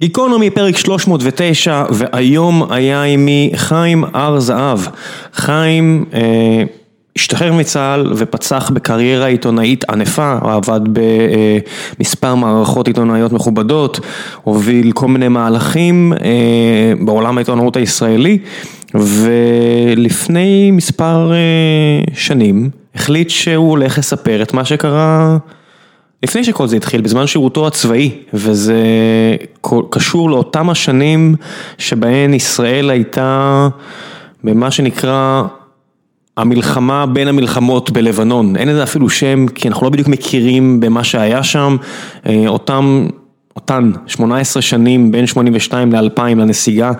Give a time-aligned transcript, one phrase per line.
[0.00, 4.78] גיקונומי פרק 309 והיום היה עימי חיים הר זהב.
[5.32, 6.62] חיים אה,
[7.16, 10.80] השתחרר מצה"ל ופצח בקריירה עיתונאית ענפה, הוא עבד
[11.98, 14.00] במספר מערכות עיתונאיות מכובדות,
[14.42, 18.38] הוביל כל מיני מהלכים אה, בעולם העיתונאות הישראלי
[18.94, 25.38] ולפני מספר אה, שנים החליט שהוא הולך לספר את מה שקרה
[26.22, 28.76] לפני שכל זה התחיל, בזמן שירותו הצבאי, וזה
[29.90, 31.34] קשור לאותם השנים
[31.78, 33.68] שבהן ישראל הייתה
[34.44, 35.42] במה שנקרא
[36.36, 41.42] המלחמה בין המלחמות בלבנון, אין לזה אפילו שם כי אנחנו לא בדיוק מכירים במה שהיה
[41.42, 41.76] שם,
[42.46, 43.06] אותם
[43.58, 46.92] אותן 18 שנים בין 82 ל-2000 לנסיגה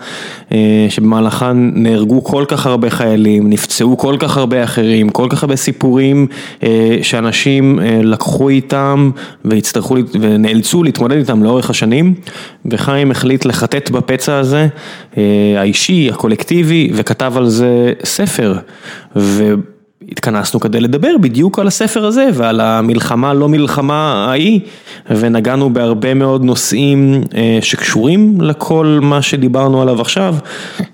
[0.89, 6.27] שבמהלכן נהרגו כל כך הרבה חיילים, נפצעו כל כך הרבה אחרים, כל כך הרבה סיפורים
[7.01, 9.11] שאנשים לקחו איתם
[9.45, 12.13] והצטרכו ונאלצו להתמודד איתם לאורך השנים
[12.65, 14.67] וחיים החליט לחטט בפצע הזה
[15.57, 18.55] האישי, הקולקטיבי וכתב על זה ספר.
[20.11, 24.59] התכנסנו כדי לדבר בדיוק על הספר הזה ועל המלחמה לא מלחמה ההיא
[25.09, 27.23] ונגענו בהרבה מאוד נושאים
[27.61, 30.35] שקשורים לכל מה שדיברנו עליו עכשיו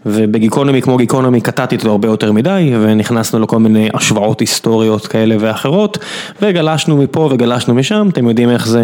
[0.05, 5.97] ובגיקונומי כמו גיקונומי קטעתי אותו הרבה יותר מדי ונכנסנו לכל מיני השוואות היסטוריות כאלה ואחרות
[6.41, 8.83] וגלשנו מפה וגלשנו משם, אתם יודעים איך זה,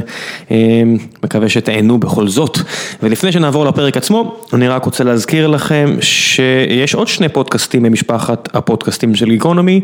[1.24, 2.58] מקווה שתהנו בכל זאת.
[3.04, 9.16] ולפני שנעבור לפרק עצמו אני רק רוצה להזכיר לכם שיש עוד שני פודקאסטים במשפחת הפודקאסטים
[9.16, 9.82] של גיקונומי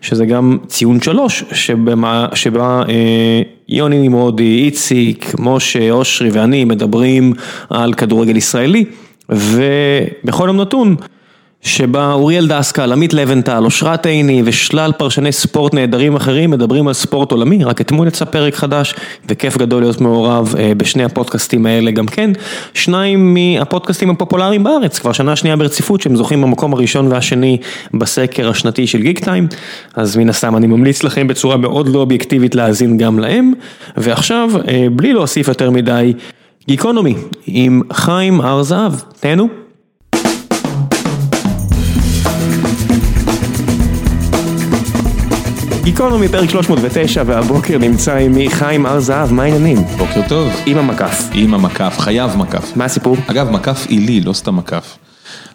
[0.00, 1.44] שזה גם ציון שלוש,
[2.34, 2.82] שבה
[3.68, 7.32] יוני נמרודי, איציק, משה, אושרי ואני מדברים
[7.70, 8.84] על כדורגל ישראלי
[9.28, 10.96] ובכל יום נתון
[11.62, 17.32] שבה אוריאל דסקל, עמית לבנטל, אושרת עיני ושלל פרשני ספורט נהדרים אחרים מדברים על ספורט
[17.32, 18.94] עולמי, רק אתמול יצא פרק חדש
[19.28, 22.30] וכיף גדול להיות מעורב בשני הפודקאסטים האלה גם כן,
[22.74, 27.58] שניים מהפודקאסטים הפופולריים בארץ, כבר שנה שנייה ברציפות שהם זוכים במקום הראשון והשני
[27.94, 29.48] בסקר השנתי של גיק טיים,
[29.94, 33.52] אז מן הסתם אני ממליץ לכם בצורה מאוד לא אובייקטיבית להאזין גם להם,
[33.96, 34.50] ועכשיו
[34.92, 36.12] בלי להוסיף יותר מדי,
[36.68, 37.14] גיקונומי
[37.46, 39.59] עם חיים הר זהב, תהנו.
[45.90, 49.78] גיקונומי פרק 309 והבוקר נמצא עימי חיים הר זהב, מה העניינים?
[49.98, 50.52] בוקר טוב.
[50.66, 51.28] עם המקף.
[51.34, 52.76] עם המקף, חייב מקף.
[52.76, 53.16] מה הסיפור?
[53.26, 54.96] אגב, מקף עילי, לא סתם מקף.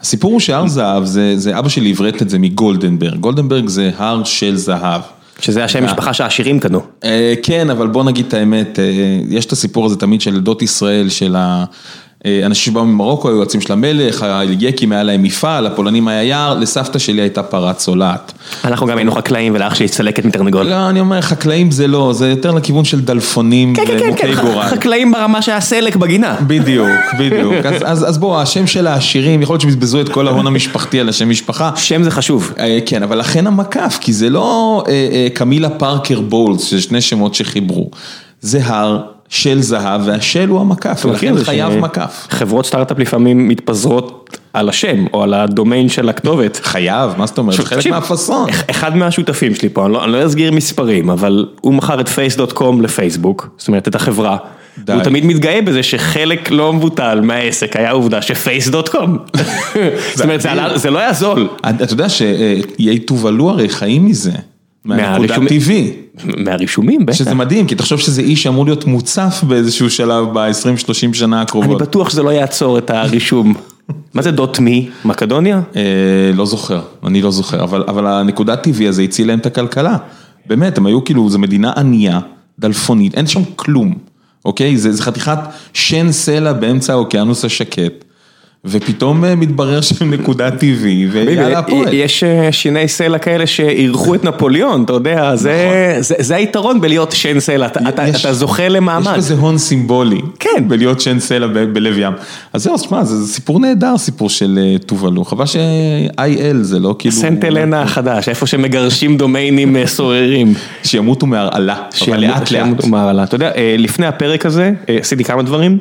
[0.02, 1.04] הסיפור הוא שהר זהב,
[1.36, 5.02] זה אבא שלי עברת את זה מגולדנברג, גולדנברג זה הר של זהב.
[5.40, 6.82] שזה השם משפחה שהעשירים קנו.
[7.44, 8.80] כן, אבל בוא נגיד את האמת,
[9.30, 11.36] יש את הסיפור הזה תמיד של עדות ישראל, של
[12.26, 14.26] האנשים שבאו ממרוקו, היו יועצים של המלך,
[14.60, 18.32] היקים היה להם מפעל, הפולנים היה יער, לסבתא שלי הייתה פרה צולעת.
[18.64, 20.66] אנחנו גם היינו חקלאים ולאח שלי צלקת מתרנגול.
[20.66, 24.68] לא, אני אומר, חקלאים זה לא, זה יותר לכיוון של דלפונים ומוכי גורל.
[24.70, 26.36] חקלאים ברמה שהיה סלק בגינה.
[26.48, 26.90] בדיוק,
[27.20, 27.66] בדיוק.
[27.86, 31.72] אז בוא, השם של העשירים, יכול להיות שבזבזו את כל ההון המשפחתי על השם משפחה.
[31.76, 32.54] שם זה חשוב.
[32.86, 34.84] כן, אבל לכן המקף, כי זה לא
[35.34, 37.90] קמילה פארקר בולס, שזה שני שמות שחיברו.
[38.42, 42.28] זה הר של זהב, והשל הוא המקף, ולכן חייב מקף.
[42.30, 46.60] חברות סטארט-אפ לפעמים מתפזרות על השם, או על הדומיין של הכתובת.
[46.64, 47.58] חייב, מה זאת אומרת?
[47.58, 48.50] זה חלק מהפאסון.
[48.70, 53.68] אחד מהשותפים שלי פה, אני לא אסגיר מספרים, אבל הוא מכר את face.com לפייסבוק, זאת
[53.68, 54.38] אומרת את החברה.
[54.88, 59.18] הוא תמיד מתגאה בזה שחלק לא מבוטל מהעסק היה עובדה שפייס.קום.
[60.16, 61.48] זאת אומרת, זה לא היה זול.
[61.70, 64.32] אתה יודע שיתובלו הרי חיים מזה.
[64.86, 65.94] מהנקודה טבעי.
[66.24, 67.18] מהרישומים, בטח.
[67.18, 71.82] שזה מדהים, כי תחשוב שזה איש שאמור להיות מוצף באיזשהו שלב ב-20-30 שנה הקרובות.
[71.82, 73.54] אני בטוח שזה לא יעצור את הרישום.
[74.14, 74.90] מה זה דוט מי?
[75.06, 75.62] מקדוניה?
[76.34, 79.98] לא זוכר, אני לא זוכר, אבל הנקודה טבעי הזה הציל להם את הכלכלה.
[80.48, 82.20] באמת, הם היו כאילו, זו מדינה ענייה,
[82.60, 83.94] דלפונית, אין שם כלום,
[84.46, 84.78] אוקיי?
[84.78, 85.38] זה חתיכת
[85.74, 88.05] שן סלע באמצע האוקיינוס השקט.
[88.68, 91.94] ופתאום מתברר שהם נקודה טבעי, ויאללה הפועל.
[91.94, 95.36] יש שיני סלע כאלה שאירחו את נפוליאון, אתה יודע,
[96.00, 99.12] זה היתרון בלהיות שן סלע, אתה זוכה למעמד.
[99.12, 100.22] יש בזה הון סימבולי,
[100.68, 102.14] בלהיות שן סלע בלב ים.
[102.54, 107.16] אז זהו, תשמע, זה סיפור נהדר, סיפור של טובלו, חבל ש-IL זה לא כאילו...
[107.16, 110.54] סנט אלנה החדש, איפה שמגרשים דומיינים סוררים.
[110.84, 111.76] שימותו מהרעלה,
[112.08, 112.68] אבל לאט לאט.
[113.24, 115.78] אתה יודע, לפני הפרק הזה, עשיתי כמה דברים.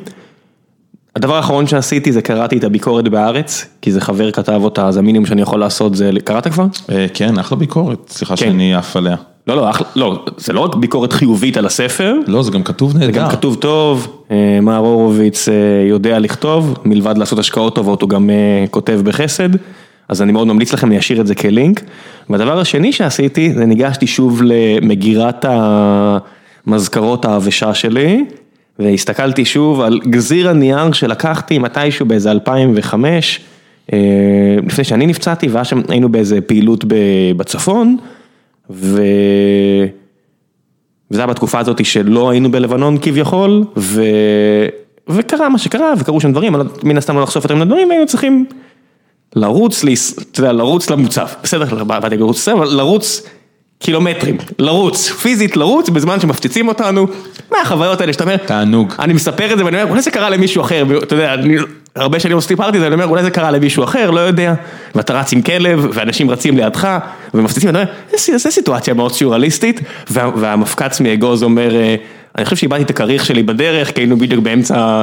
[1.15, 5.25] הדבר האחרון שעשיתי זה קראתי את הביקורת בהארץ, כי זה חבר כתב אותה, אז המינימום
[5.25, 6.65] שאני יכול לעשות זה, קראת כבר?
[7.13, 9.15] כן, אחלה ביקורת, סליחה שאני עף עליה.
[9.47, 12.15] לא, לא, לא, זה לא רק ביקורת חיובית על הספר.
[12.27, 13.05] לא, זה גם כתוב נהדר.
[13.05, 14.23] זה גם כתוב טוב,
[14.61, 15.47] מר הורוביץ
[15.89, 18.29] יודע לכתוב, מלבד לעשות השקעות טובות הוא גם
[18.71, 19.49] כותב בחסד,
[20.09, 21.81] אז אני מאוד ממליץ לכם להשאיר את זה כלינק.
[22.29, 25.45] והדבר השני שעשיתי, זה ניגשתי שוב למגירת
[26.67, 28.25] המזכרות העבשה שלי.
[28.79, 33.39] והסתכלתי שוב על גזיר הנייר שלקחתי מתישהו באיזה 2005,
[33.93, 33.97] אה,
[34.67, 36.85] לפני שאני נפצעתי, ואז היינו באיזה פעילות
[37.37, 37.97] בצפון,
[38.69, 39.01] ו...
[41.11, 44.03] וזה היה בתקופה הזאת שלא היינו בלבנון כביכול, ו...
[45.09, 48.45] וקרה מה שקרה, וקרו שם דברים, מן הסתם לא לחשוף יותר מן הדברים, והיינו צריכים
[49.35, 49.83] לרוץ,
[50.39, 53.21] לרוץ למוצב, בסדר, באתי לרוץ, לרוץ
[53.85, 57.07] קילומטרים, לרוץ, פיזית לרוץ, בזמן שמפציצים אותנו,
[57.51, 60.61] מהחוויות האלה שאתה אומר, תענוג, אני מספר את זה ואני אומר, אולי זה קרה למישהו
[60.61, 61.55] אחר, אתה יודע, אני
[61.95, 64.53] הרבה שנים לא סיפרתי את זה, אני אומר, אולי זה קרה למישהו אחר, לא יודע,
[64.95, 66.97] ואתה רץ עם כלב, ואנשים רצים לידך,
[67.33, 71.75] ומפציצים, ואתה אומר, זו סיטואציה מאוד סיורליסטית, והמפקץ מאגוז אומר,
[72.37, 75.01] אני חושב שאיבדתי את הכריך שלי בדרך, כי היינו בדיוק באמצע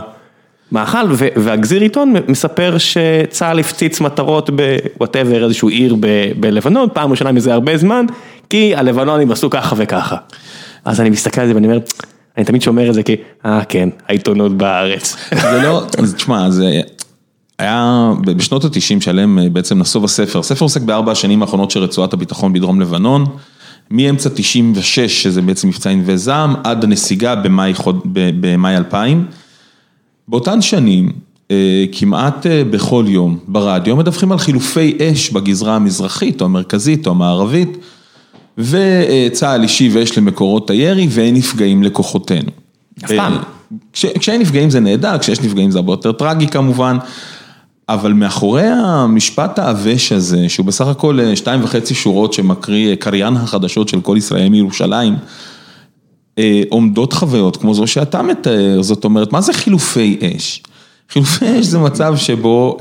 [0.72, 5.96] מאכל, והגזיר עיתון מספר שצה"ל הפציץ מטרות בוואטאבר, איזשהו עיר
[6.36, 8.06] בלבנון, פעם ראשונה מזה הרבה זמן,
[8.52, 10.16] כי הלבנונים עשו ככה וככה.
[10.84, 11.78] אז אני מסתכל על זה ואני אומר,
[12.36, 13.16] אני תמיד שומר את זה כי,
[13.46, 15.16] אה כן, העיתונות בארץ.
[15.30, 15.82] זה לא,
[16.16, 16.80] תשמע, זה
[17.58, 22.52] היה בשנות התשעים שעליהם בעצם נסוב הספר, הספר עוסק בארבע השנים האחרונות של רצועת הביטחון
[22.52, 23.24] בדרום לבנון,
[23.90, 27.34] מאמצע 96, שזה בעצם מבצע ענבי זעם, עד הנסיגה
[28.14, 29.26] במאי 2000.
[30.28, 31.12] באותן שנים,
[31.92, 37.78] כמעט בכל יום ברדיו מדווחים על חילופי אש בגזרה המזרחית או המרכזית או המערבית.
[38.58, 42.50] וצה"ל השיב אש למקורות הירי ואין נפגעים לכוחותינו.
[43.04, 43.36] אף פעם.
[43.92, 46.98] כשאין נפגעים זה נהדר, כשיש נפגעים זה הרבה יותר טרגי כמובן,
[47.88, 54.00] אבל מאחורי המשפט העבש הזה, שהוא בסך הכל שתיים וחצי שורות שמקריא קריין החדשות של
[54.00, 55.16] כל ישראל מירושלים,
[56.68, 60.62] עומדות חוויות כמו זו שאתה מתאר, זאת אומרת, מה זה חילופי אש?
[61.12, 62.78] חילופי אש זה מצב שבו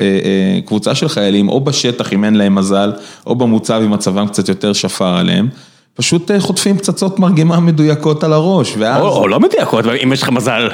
[0.65, 2.91] קבוצה של חיילים, או בשטח אם אין להם מזל,
[3.27, 5.49] או במוצב אם מצבם קצת יותר שפר עליהם,
[5.95, 9.01] פשוט חוטפים פצצות מרגמה מדויקות על הראש, ואז...
[9.01, 10.69] או לא מדויקות, אם יש לך מזל.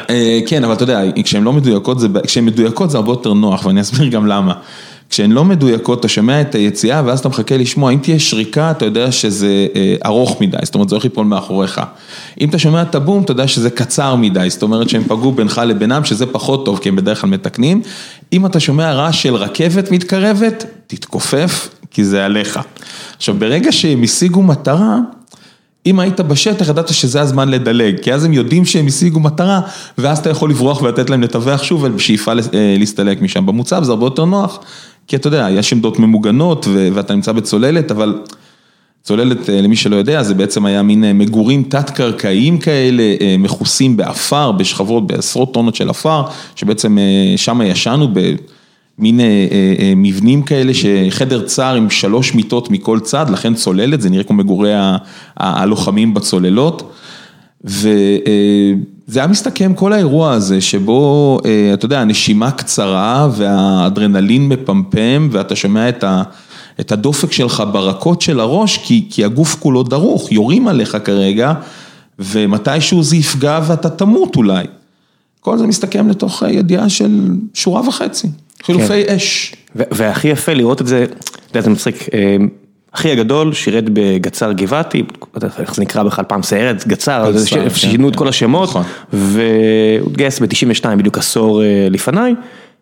[0.48, 4.08] כן, אבל אתה יודע, כשהן לא מדויקות, כשהן מדויקות זה הרבה יותר נוח, ואני אסביר
[4.08, 4.54] גם למה.
[5.10, 8.86] כשהן לא מדויקות, אתה שומע את היציאה, ואז אתה מחכה לשמוע, אם תהיה שריקה, אתה
[8.86, 9.68] יודע שזה
[10.06, 11.82] ארוך מדי, זאת אומרת, זה הולך ליפול מאחוריך.
[12.42, 15.62] אם אתה שומע את הבום, אתה יודע שזה קצר מדי, זאת אומרת שהם פגעו בינך
[15.66, 17.82] לבינם, שזה פחות טוב, כי הם בדרך כלל מתקנים.
[18.34, 22.60] אם אתה שומע רעש של רכבת מתקרבת, תתכופף, כי זה עליך.
[23.18, 24.98] עכשיו, ברגע שהם השיגו מטרה,
[25.86, 29.62] אם היית בשטח, ידעת שזה הזמן לדלג, כי אז הם יודעים שהם השיגו מטרה,
[29.98, 32.32] ואז אתה יכול לברוח ולתת להם לטווח שוב, בשאיפה
[32.80, 33.46] להסתלק משם.
[33.46, 34.60] במוצב זה הרבה יותר נוח,
[35.08, 38.22] כי אתה יודע, יש עמדות ממוגנות ואתה נמצא בצוללת, אבל
[39.04, 43.04] צוללת, למי שלא יודע, זה בעצם היה מין מגורים תת-קרקעיים כאלה,
[43.40, 46.24] מכוסים באפר, בשכבות, בעשרות טונות של אפר,
[46.56, 46.98] שבעצם
[47.36, 49.20] שם ישנו במין
[49.96, 54.74] מבנים כאלה, שחדר צר עם שלוש מיטות מכל צד, לכן צוללת, זה נראה כמו מגורי
[55.38, 56.94] הלוחמים בצוללות.
[59.08, 61.40] וזה היה מסתכם כל האירוע הזה שבו,
[61.74, 65.90] אתה יודע, הנשימה קצרה והאדרנלין מפמפם ואתה שומע
[66.80, 68.78] את הדופק שלך ברקות של הראש
[69.10, 71.54] כי הגוף כולו דרוך, יורים עליך כרגע
[72.20, 74.66] ומתישהו זה יפגע ואתה תמות אולי.
[75.40, 78.28] כל זה מסתכם לתוך ידיעה של שורה וחצי,
[78.64, 79.56] חילופי אש.
[79.76, 81.14] והכי יפה לראות את זה, אתה
[81.50, 82.06] יודע, זה מצחיק.
[82.92, 85.04] אחי הגדול שירת בגצר גבעתי,
[85.60, 87.32] איך זה נקרא בכלל פעם סיירת, גצר,
[87.74, 88.70] שינו את כל השמות,
[89.14, 91.62] והוא התגייס ב-92 בדיוק עשור
[91.92, 92.36] לפניי,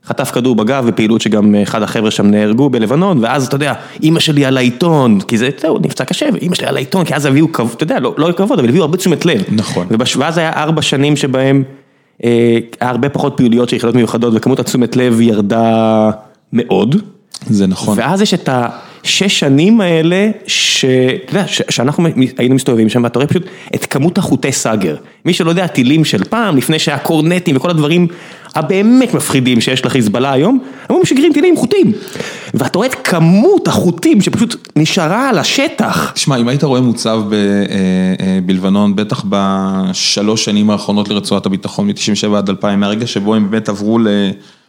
[0.06, 4.46] חטף כדור בגב בפעילות שגם אחד החבר'ה שם נהרגו בלבנון, ואז אתה יודע, אמא שלי
[4.46, 7.84] על העיתון, כי זה, זהו, נפצע קשה, ואמא שלי על העיתון, כי אז הביאו אתה
[7.84, 9.44] יודע, לא כבוד, אבל הביאו הרבה תשומת לב.
[9.52, 9.88] נכון.
[10.18, 11.64] ואז היה ארבע שנים שבהם,
[12.24, 12.32] היה
[12.82, 16.12] הרבה פחות פעילויות של יחידות מיוחדות, וכמות התשומת לב ירדה
[16.54, 16.96] מאוד.
[17.50, 17.98] זה נכון.
[18.00, 18.50] ואז יש את
[19.06, 20.88] השש שנים האלה, שאתה
[21.30, 22.08] יודע, שאנחנו
[22.38, 23.44] היינו מסתובבים שם, ואתה רואה פשוט
[23.76, 24.96] את כמות החוטי סאגר.
[25.26, 28.08] מי שלא יודע, הטילים של פעם, לפני שהיה קורנטים וכל הדברים
[28.56, 30.60] הבאמת מפחידים שיש לחיזבאללה היום,
[30.90, 31.92] הם משגרים טילים חוטים.
[32.54, 36.12] ואתה רואה את כמות החוטים שפשוט נשארה על השטח.
[36.16, 37.22] תשמע, אם היית רואה מוצב
[38.46, 44.00] בלבנון, בטח בשלוש שנים האחרונות לרצועת הביטחון, מ-97 עד 2000, מהרגע שבו הם באמת עברו
[44.00, 44.08] ל...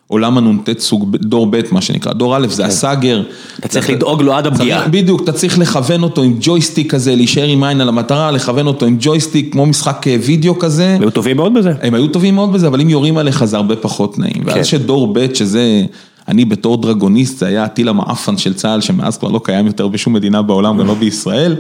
[0.09, 3.23] עולם הנ"ט סוג, דור ב' מה שנקרא, דור א' זה הסאגר.
[3.61, 4.89] אתה צריך לדאוג לו עד הפגיעה.
[4.89, 8.87] בדיוק, אתה צריך לכוון אותו עם ג'ויסטיק כזה, להישאר עם עין על המטרה, לכוון אותו
[8.87, 10.95] עם ג'ויסטיק, כמו משחק וידאו כזה.
[10.95, 11.73] הם היו טובים מאוד בזה.
[11.83, 14.43] הם היו טובים מאוד בזה, אבל אם יורים עליך זה הרבה פחות נעים.
[14.45, 15.85] ואז שדור ב' שזה,
[16.29, 20.13] אני בתור דרגוניסט, זה היה הטיל המעפן של צה"ל, שמאז כבר לא קיים יותר בשום
[20.13, 21.57] מדינה בעולם, גם לא בישראל.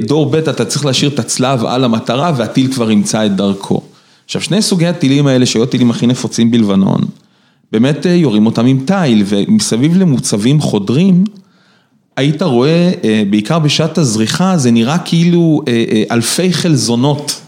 [0.00, 3.80] דור ב' אתה צריך להשאיר את הצלב על המטרה, והטיל כבר ימצא את דרכו.
[4.24, 7.00] עכשיו, שני סוגי הטילים האלה, שהיו הטילים הכי נפוצים בלבנון,
[7.72, 11.24] באמת יורים אותם עם תיל, ומסביב למוצבים חודרים,
[12.16, 12.90] היית רואה,
[13.30, 15.62] בעיקר בשעת הזריחה, זה נראה כאילו
[16.10, 17.40] אלפי חלזונות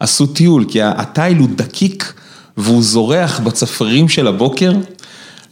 [0.00, 2.12] עשו טיול, כי התיל הוא דקיק
[2.56, 4.72] והוא זורח בצפרים של הבוקר,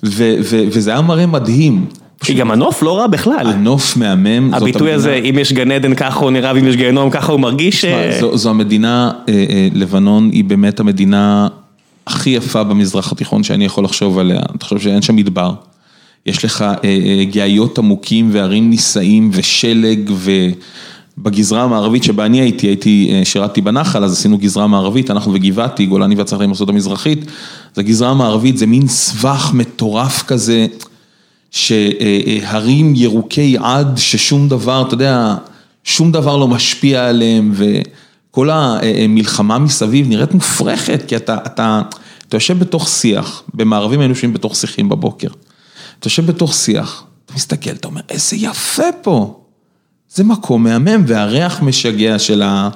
[0.05, 1.87] ו- ו- וזה היה מראה מדהים.
[2.25, 3.47] כי גם הנוף לא רע בכלל.
[3.47, 4.55] הנוף מהמם.
[4.55, 7.77] הביטוי הזה, אם יש גן עדן ככה הוא נראה ואם יש גיהנום ככה הוא מרגיש.
[7.77, 11.49] תשמע, אה, זו, זו המדינה, אה, אה, לבנון היא באמת המדינה
[12.11, 14.41] הכי יפה במזרח התיכון שאני יכול לחשוב עליה.
[14.57, 15.53] אתה חושב שאין שם מדבר.
[16.27, 20.11] יש לך אה, אה, גאיות עמוקים והרים נישאים ושלג
[21.19, 25.87] ובגזרה המערבית שבה אני הייתי, הייתי, אה, שירתתי בנחל, אז עשינו גזרה מערבית, אנחנו וגבעתי,
[25.87, 27.19] גולני והצלחה עם ארצות המזרחית.
[27.75, 30.67] אז הגזרה המערבית זה מין סבך מטורף כזה.
[31.51, 35.35] שהרים ירוקי עד ששום דבר, אתה יודע,
[35.85, 37.53] שום דבר לא משפיע עליהם
[38.31, 41.83] וכל המלחמה מסביב נראית מופרכת כי אתה, אתה,
[42.29, 45.29] אתה יושב בתוך שיח, במערבים היינו יושבים בתוך שיחים בבוקר,
[45.99, 49.41] אתה יושב בתוך שיח, אתה מסתכל, אתה אומר, איזה יפה פה,
[50.15, 52.69] זה מקום מהמם והריח משגע של ה...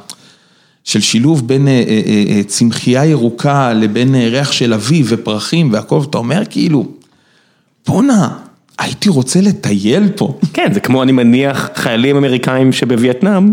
[0.85, 5.95] של שילוב בין אה, אה, אה, צמחייה ירוקה לבין אה, ריח של אביב ופרחים והכל,
[5.95, 6.87] ואתה אומר כאילו,
[7.87, 8.39] בואנה,
[8.79, 10.39] הייתי רוצה לטייל פה.
[10.53, 13.53] כן, זה כמו אני מניח חיילים אמריקאים שבווייטנאם.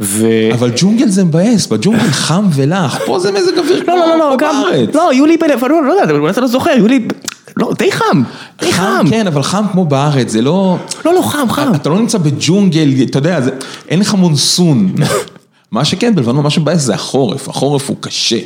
[0.00, 0.26] ו...
[0.52, 4.24] אבל ג'ונגל זה מבאס, בג'ונגל חם ולח, פה זה מזג אוויר לא, לא, לא, לא,
[4.28, 4.94] כמו גם, בארץ.
[4.94, 7.06] לא, יולי בלבנון, לא יודע, אולי אתה לא זוכר, יולי,
[7.56, 8.22] לא, די חם,
[8.60, 9.06] די חם.
[9.10, 10.76] כן, אבל חם כמו בארץ, זה לא...
[11.04, 11.72] לא, לא, חם, חם.
[11.74, 13.50] אתה לא נמצא בג'ונגל, אתה יודע, זה-
[13.88, 14.92] אין לך מונסון.
[15.72, 18.38] מה שכן, בלבנון, מה שמבאס זה החורף, החורף הוא קשה.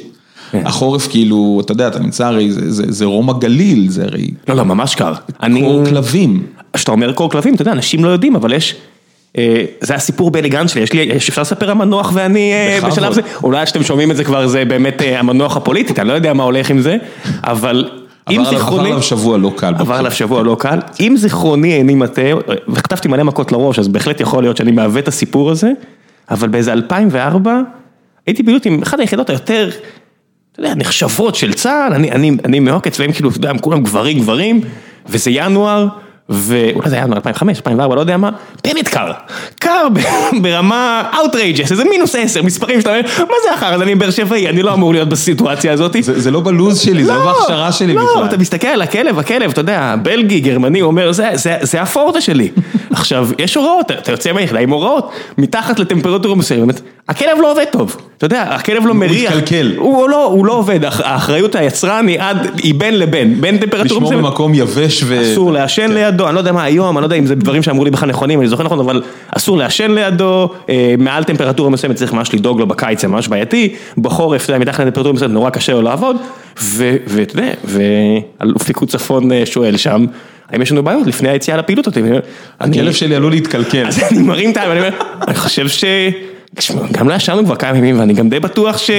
[0.51, 0.67] כן.
[0.67, 4.55] החורף כאילו, אתה יודע, אתה נמצא הרי, זה- זה זה רום הגליל, זה הרי לא,
[4.57, 5.13] לא, ממש קר.
[5.43, 5.61] אני...
[5.61, 6.43] קור כלבים.
[6.73, 8.75] כשאתה אומר קור כלבים, אתה יודע, אנשים לא יודעים, אבל יש...
[9.39, 12.89] אה, זה הסיפור באליגן שלי, יש לי, יש- אפשר לספר המנוח ואני אה.
[12.89, 16.13] בשלב זה, אולי כשאתם שומעים את זה כבר זה באמת אה, המנוח הפוליטית, אני לא
[16.13, 16.97] יודע מה הולך עם זה,
[17.43, 17.89] אבל
[18.31, 18.81] אם זיכרוני...
[18.81, 19.75] עבר עליו שבוע לא קל.
[19.79, 22.33] עבר עליו שבוע לא קל, אם זיכרוני איני מטעה,
[22.69, 25.73] וכתבתי מלא מכות לראש, אז בהחלט יכול להיות שאני מעוות את הסיפור הזה,
[26.31, 27.61] אבל באיזה 2004,
[28.27, 29.71] הייתי פעילות עם אחת היחידות היותר,
[30.53, 31.93] אתה יודע, נחשבות של צה"ל,
[32.45, 34.61] אני, מעוקץ, והם כאילו, אתה יודע, כולם גברים גברים,
[35.09, 35.87] וזה ינואר,
[36.31, 38.31] ואולי זה היה ינואר 2005, 2004, לא יודע מה,
[38.65, 39.11] באמת קר,
[39.59, 39.87] קר
[40.43, 44.49] ברמה outrageous, איזה מינוס 10, מספרים שאתה אומר, מה זה אחר, אז אני באר שבעי,
[44.49, 45.97] אני לא אמור להיות בסיטואציה הזאת.
[46.01, 48.25] זה זה לא בלוז שלי, זה לא בהכשרה שלי לא, בכלל.
[48.25, 52.21] אתה מסתכל על הכלב, הכלב, אתה יודע, בלגי, גרמני, הוא אומר, זה, זה, זה הפורטה
[52.21, 52.49] שלי.
[52.91, 57.97] עכשיו, יש הוראות, אתה יוצא מהיחידה עם הוראות, מתחת לטמפרטורה מסוימת, הכלב לא עובד טוב.
[58.19, 59.33] אתה יודע, הכלב לא מריח.
[59.33, 59.73] מתקלקל.
[59.77, 63.85] הוא לא, הוא לא עובד, האח- האחריות היצרן היא עד, היא בין לבין, בין טמפרטורה
[63.85, 64.25] לשמור מסוימת.
[64.25, 65.23] במקום יבש ו...
[65.23, 67.85] אסור לעשן לידו, אני לא יודע מה היום, אני לא יודע אם זה דברים שאמרו
[67.85, 69.03] לי בכלל נכונים, אני זוכר נכון, אבל
[69.37, 73.75] אסור לעשן לידו, אה, מעל טמפרטורה מסוימת צריך ממש לדאוג לו בקיץ, זה ממש בעייתי,
[73.99, 76.17] בחורף, אתה יודע, מתחת לטמפרטורה מסוימת נורא קשה לו לעבוד,
[77.07, 80.07] ואתה יודע, ואלוף פיקוד צפון אה, שואל שם,
[80.51, 82.03] האם יש לנו בעיות לפני היציאה לפעילות אותי,
[82.61, 83.87] הכלב שלי עלול להתקלקל.
[83.87, 84.91] אז אני מרים את אומר,
[85.29, 85.85] אני חושב ש...
[86.93, 88.91] גם לא ישנו כבר כמה ימים ואני גם די בטוח ש...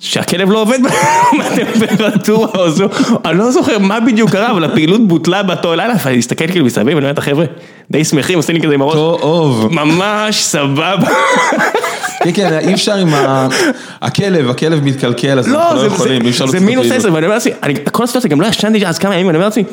[0.00, 0.78] שהכלב לא עובד
[1.38, 2.88] בטמפרטורה או זו,
[3.24, 6.86] אני לא זוכר מה בדיוק קרה, אבל הפעילות בוטלה באותו לילה, ואני אסתכל כאילו מסביב,
[6.86, 7.44] ואני אומר, החבר'ה,
[7.90, 9.68] די שמחים, עושים לי כזה עם הראש, טוב.
[9.70, 10.96] ממש סבבה.
[12.24, 13.48] כן, כן, אי אפשר עם ה...
[14.02, 16.92] הכלב, הכלב מתקלקל, אז אנחנו לא, לא יכולים, אי אפשר זה לעשות זה מינוס.
[16.92, 19.46] עשר, ואני אומר לעצמי, אני- כל הסיטואציה, גם לא ישנתי אז כמה ימים, ואני אומר
[19.46, 19.64] לעצמי,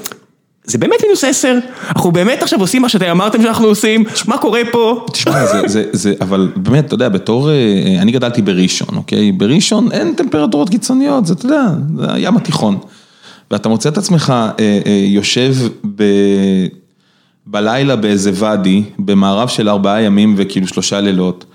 [0.67, 1.57] זה באמת מינוס עשר,
[1.89, 5.05] אנחנו באמת עכשיו עושים מה שאתם אמרתם שאנחנו עושים, מה קורה פה?
[5.12, 7.55] תשמע, זה, זה, זה, אבל באמת, אתה יודע, בתור, אה,
[8.01, 9.31] אני גדלתי בראשון, אוקיי?
[9.31, 11.63] בראשון אין טמפרטורות קיצוניות, זה, אתה יודע,
[11.98, 12.77] זה הים התיכון.
[13.51, 15.55] ואתה מוצא את עצמך אה, אה, יושב
[15.95, 16.03] ב,
[17.48, 21.45] בלילה באיזה ואדי, במערב של ארבעה ימים וכאילו שלושה לילות.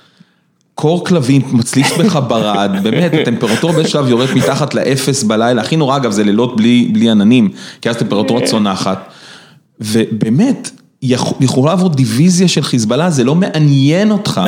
[0.81, 5.97] קור כלבים מצליף בך ברד, באמת, הטמפרטורה באיזשהו שלב יורדת מתחת לאפס בלילה, הכי נורא
[5.97, 7.49] אגב זה לילות בלי, בלי עננים,
[7.81, 9.09] כי אז הטמפרטורה צונחת.
[9.81, 10.71] ובאמת,
[11.03, 14.41] יכ- יכולה לעבור דיוויזיה של חיזבאללה, זה לא מעניין אותך.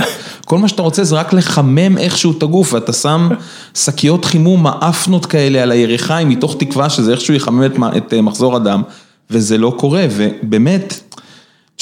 [0.45, 3.29] כל מה שאתה רוצה זה רק לחמם איכשהו את הגוף, ואתה שם
[3.75, 8.57] שקיות חימום מאפנות כאלה על הירכיים, מתוך תקווה שזה איכשהו יחמם את, את אה, מחזור
[8.57, 8.83] הדם,
[9.31, 11.01] וזה לא קורה, ובאמת,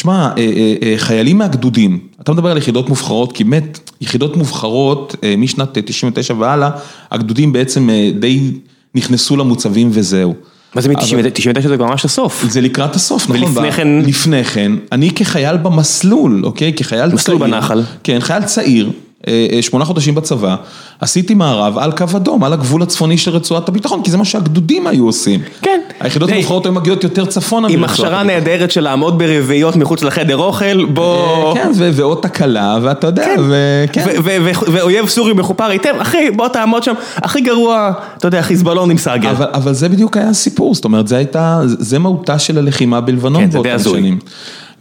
[0.00, 5.16] תשמע, אה, אה, אה, חיילים מהגדודים, אתה מדבר על יחידות מובחרות, כי באמת, יחידות מובחרות
[5.38, 6.70] משנת 99 והלאה,
[7.10, 7.88] הגדודים בעצם
[8.20, 8.52] די
[8.94, 10.34] נכנסו למוצבים וזהו.
[10.74, 12.44] מה זה מ-99 זה כבר ממש הסוף.
[12.48, 13.42] זה לקראת הסוף, נכון?
[13.42, 13.88] ולפני כן?
[13.88, 16.72] לפני כן, אני כחייל במסלול, אוקיי?
[16.72, 17.14] כחייל צעיר.
[17.14, 17.82] מסלול בנחל.
[18.04, 18.90] כן, חייל צעיר,
[19.60, 20.56] שמונה חודשים בצבא,
[21.00, 24.86] עשיתי מערב על קו אדום, על הגבול הצפוני של רצועת הביטחון, כי זה מה שהגדודים
[24.86, 25.40] היו עושים.
[25.62, 25.80] כן.
[26.00, 26.30] היחידות.
[26.30, 28.22] המובחרות היו מגיעות יותר צפונה עם הכשרה.
[28.22, 31.54] נהדרת של לעמוד ברביעיות מחוץ לחדר אוכל, בוא...
[31.54, 34.04] כן, ו- ועוד תקלה, ואתה יודע, וכן.
[34.24, 34.36] ו-
[34.72, 39.32] ואויב סורי מחופר היטב, אחי בוא תעמוד שם, הכי גרוע, אתה יודע, חיזבאללון עם סאגר.
[39.54, 43.50] אבל, זה בדיוק היה הסיפור, זאת אומרת, זה הייתה, זה מהותה של הלחימה בלבנון כן,
[43.50, 43.98] באותם הזוי.
[43.98, 44.18] שנים.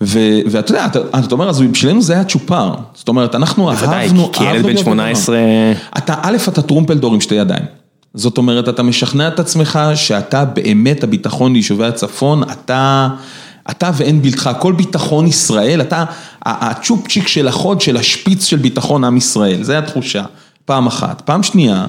[0.02, 4.32] ואתה יודע, אתה, אתה אומר, אז בשבילנו זה היה צ'ופר, זאת אומרת, אנחנו בוודאי, אהבנו,
[4.32, 5.36] כי ילד אהבנו בן להיות 18...
[5.36, 5.74] בלבנון.
[5.98, 7.66] אתה, א', אתה טרומפלדור עם שתי ידיים,
[8.14, 13.10] זאת אומרת, אתה משכנע את עצמך שאתה באמת הביטחון ליישובי הצפון, אתה,
[13.70, 16.06] אתה ואין בלתך, כל ביטחון ישראל, אתה
[16.46, 20.24] הצ'ופצ'יק של החוד של השפיץ של ביטחון עם ישראל, זה התחושה,
[20.66, 21.22] פעם אחת.
[21.26, 21.86] פעם שנייה,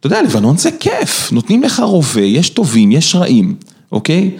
[0.00, 3.54] אתה יודע, לבנון זה כיף, נותנים לך רובה, יש טובים, יש רעים,
[3.92, 4.30] אוקיי?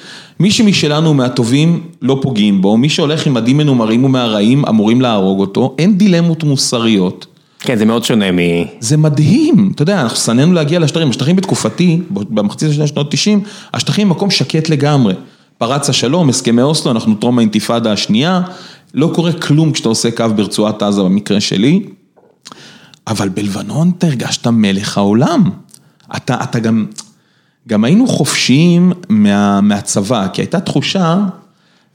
[0.41, 5.75] מי שמשלנו מהטובים לא פוגעים בו, מי שהולך עם מדים מנומרים ומהרעים אמורים להרוג אותו,
[5.79, 7.27] אין דילמות מוסריות.
[7.61, 8.39] כן, זה מאוד שונה מ...
[8.81, 13.41] זה מדהים, אתה יודע, אנחנו שנאנו להגיע לשטחים, השטחים בתקופתי, במחצית השנה שנות 90,
[13.75, 15.15] השטחים מקום שקט לגמרי.
[15.59, 18.41] פרץ השלום, הסכמי אוסלו, אנחנו טרום האינתיפאדה השנייה,
[18.95, 21.83] לא קורה כלום כשאתה עושה קו ברצועת עזה במקרה שלי,
[23.07, 25.51] אבל בלבנון אתה הרגשת מלך העולם.
[26.17, 26.87] אתה, אתה גם,
[27.71, 31.19] גם היינו חופשיים מה, מהצבא, כי הייתה תחושה,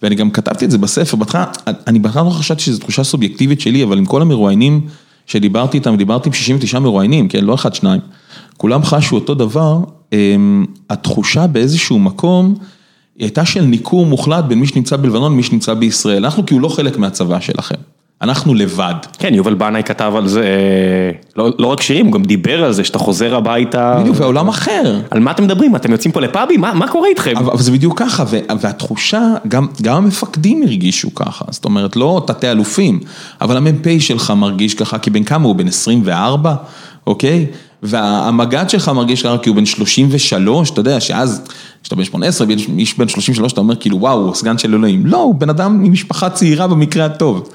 [0.01, 1.45] ואני גם כתבתי את זה בספר, בהתחלה,
[1.87, 4.81] אני בהתחלה לא חשבתי שזו תחושה סובייקטיבית שלי, אבל עם כל המרואיינים
[5.25, 8.01] שדיברתי איתם, דיברתי עם 69 מרואיינים, כן, לא אחד, שניים,
[8.57, 9.79] כולם חשו אותו דבר,
[10.13, 12.55] אמ, התחושה באיזשהו מקום,
[13.15, 16.67] היא הייתה של ניכור מוחלט בין מי שנמצא בלבנון למי שנמצא בישראל, אנחנו כאילו לא
[16.67, 17.75] חלק מהצבא שלכם.
[18.21, 18.93] אנחנו לבד.
[19.19, 20.45] כן, יובל בנאי כתב על זה,
[21.35, 23.97] לא, לא רק שירים, הוא גם דיבר על זה שאתה חוזר הביתה.
[23.99, 24.99] בדיוק, ועולם אחר.
[25.11, 25.75] על מה אתם מדברים?
[25.75, 26.61] אתם יוצאים פה לפאבים?
[26.61, 27.37] מה, מה קורה איתכם?
[27.37, 28.23] אבל זה בדיוק ככה,
[28.59, 32.99] והתחושה, גם, גם המפקדים הרגישו ככה, זאת אומרת, לא תתי אלופים,
[33.41, 35.55] אבל המ"פ שלך מרגיש ככה, כי בן כמה הוא?
[35.55, 36.55] בן 24,
[37.07, 37.45] אוקיי?
[37.83, 41.41] והמג"ד שלך מרגיש ככה כי הוא בן 33, אתה יודע שאז,
[41.83, 45.05] כשאתה בן 18, איש בן 33, אתה אומר כאילו וואו, הוא סגן של אלוהים.
[45.05, 47.49] לא, הוא בן אדם ממשפחה צעירה במקרה הטוב.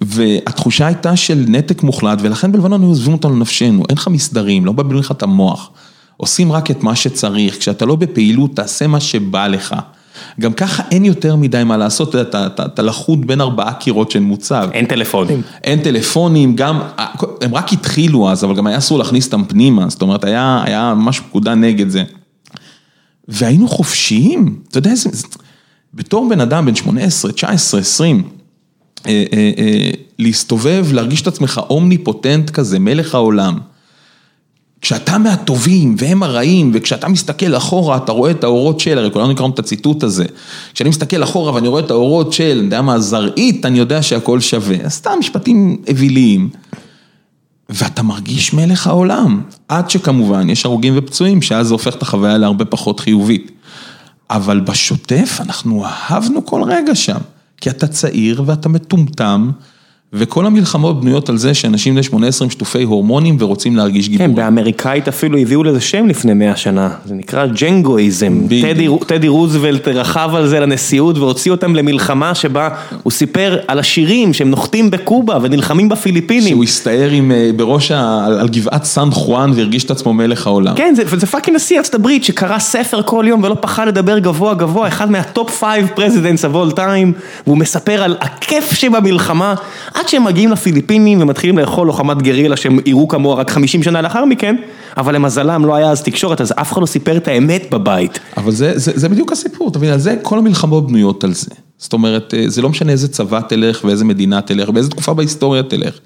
[0.00, 4.72] והתחושה הייתה של נתק מוחלט, ולכן בלבנון היו עוזבים אותנו לנפשנו, אין לך מסדרים, לא
[4.72, 5.70] מבלבלים לך את המוח,
[6.16, 9.74] עושים רק את מה שצריך, כשאתה לא בפעילות, תעשה מה שבא לך.
[10.40, 14.20] גם ככה אין יותר מדי מה לעשות, אתה, אתה, אתה לחוד בין ארבעה קירות של
[14.20, 14.68] מוצב.
[14.72, 15.42] אין טלפונים.
[15.64, 16.80] אין טלפונים, גם,
[17.40, 20.94] הם רק התחילו אז, אבל גם היה אסור להכניס אותם פנימה, זאת אומרת, היה, היה
[20.94, 22.04] ממש פקודה נגד זה.
[23.28, 25.10] והיינו חופשיים, אתה יודע, זה,
[25.94, 28.39] בתור בן אדם בן 18, 19, 20, אה, אה, אה,
[30.18, 33.58] להסתובב, להרגיש את עצמך אומניפוטנט כזה, מלך העולם.
[34.80, 39.54] כשאתה מהטובים והם הרעים, וכשאתה מסתכל אחורה, אתה רואה את האורות של, הרי כולנו נקראנו
[39.54, 40.24] את הציטוט הזה.
[40.74, 44.40] כשאני מסתכל אחורה ואני רואה את האורות של, אני יודע מה, זרעית, אני יודע שהכל
[44.40, 44.88] שווה.
[44.88, 46.50] סתם משפטים אוויליים.
[47.68, 49.42] ואתה מרגיש מלך העולם.
[49.68, 53.50] עד שכמובן יש הרוגים ופצועים, שאז זה הופך את החוויה להרבה פחות חיובית.
[54.30, 57.18] אבל בשוטף אנחנו אהבנו כל רגע שם.
[57.60, 59.50] כי אתה צעיר ואתה מטומטם,
[60.12, 64.30] וכל המלחמות בנויות על זה שאנשים בני 18 עם שטופי הורמונים ורוצים להרגיש גיבורים.
[64.30, 68.40] כן, באמריקאית אפילו הביאו לזה שם לפני 100 שנה, זה נקרא ג'נגואיזם.
[68.48, 72.68] טדי, טדי רוזוולט רכב על זה לנשיאות והוציא אותם למלחמה שבה
[73.02, 76.48] הוא סיפר על השירים שהם נוחתים בקובה ונלחמים בפיליפינים.
[76.48, 80.74] שהוא הסתער עם, אה, בראש, ה, על גבעת סן חואן והרגיש את עצמו מלך העולם.
[80.76, 84.54] כן, זה, זה fucking נשיא ארצות הברית שקרא ספר כל יום ולא פחד לדבר גבוה
[84.54, 89.54] גבוה, אחד מה top 5 presidents of all time, והוא מספר על הכיף שבמלחמה.
[90.00, 94.24] עד שהם מגיעים לפיליפינים ומתחילים לאכול לוחמת גרילה שהם יראו כמוה רק 50 שנה לאחר
[94.24, 94.56] מכן,
[94.96, 98.18] אבל למזלם לא היה אז תקשורת, אז אף אחד לא סיפר את האמת בבית.
[98.36, 101.50] אבל זה, זה, זה בדיוק הסיפור, אתה מבין, על זה כל המלחמות בנויות על זה.
[101.78, 105.62] זאת אומרת, אה, זה לא משנה איזה צבא תלך ואיזה מדינה תלך, באיזה תקופה בהיסטוריה
[105.62, 105.98] תלך.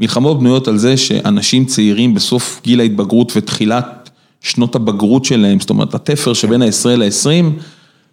[0.00, 5.94] מלחמות בנויות על זה שאנשים צעירים בסוף גיל ההתבגרות ותחילת שנות הבגרות שלהם, זאת אומרת,
[5.94, 7.60] התפר שבין ה-10 ל-20,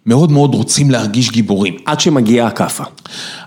[0.06, 1.76] מאוד מאוד רוצים להרגיש גיבורים.
[1.86, 2.84] עד שמגיעה הכאפה.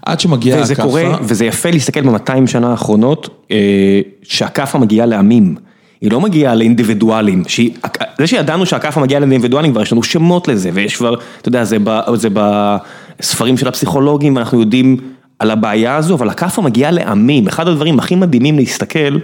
[0.05, 0.73] עד שמגיעה הכאפה.
[0.73, 5.55] וזה קורה, וזה יפה להסתכל ב-200 שנה האחרונות, אה, שהכאפה מגיעה לעמים.
[6.01, 7.71] היא לא מגיעה לאינדיבידואלים, שהיא,
[8.17, 11.77] זה שידענו שהכאפה מגיעה לאינדיבידואלים, כבר יש לנו שמות לזה, ויש כבר, אתה יודע, זה,
[11.83, 14.97] ב, זה בספרים של הפסיכולוגים, ואנחנו יודעים
[15.39, 17.47] על הבעיה הזו, אבל הכאפה מגיעה לעמים.
[17.47, 19.17] אחד הדברים הכי מדהימים להסתכל,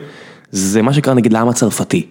[0.52, 2.06] זה מה שקרה נגיד לעם הצרפתי.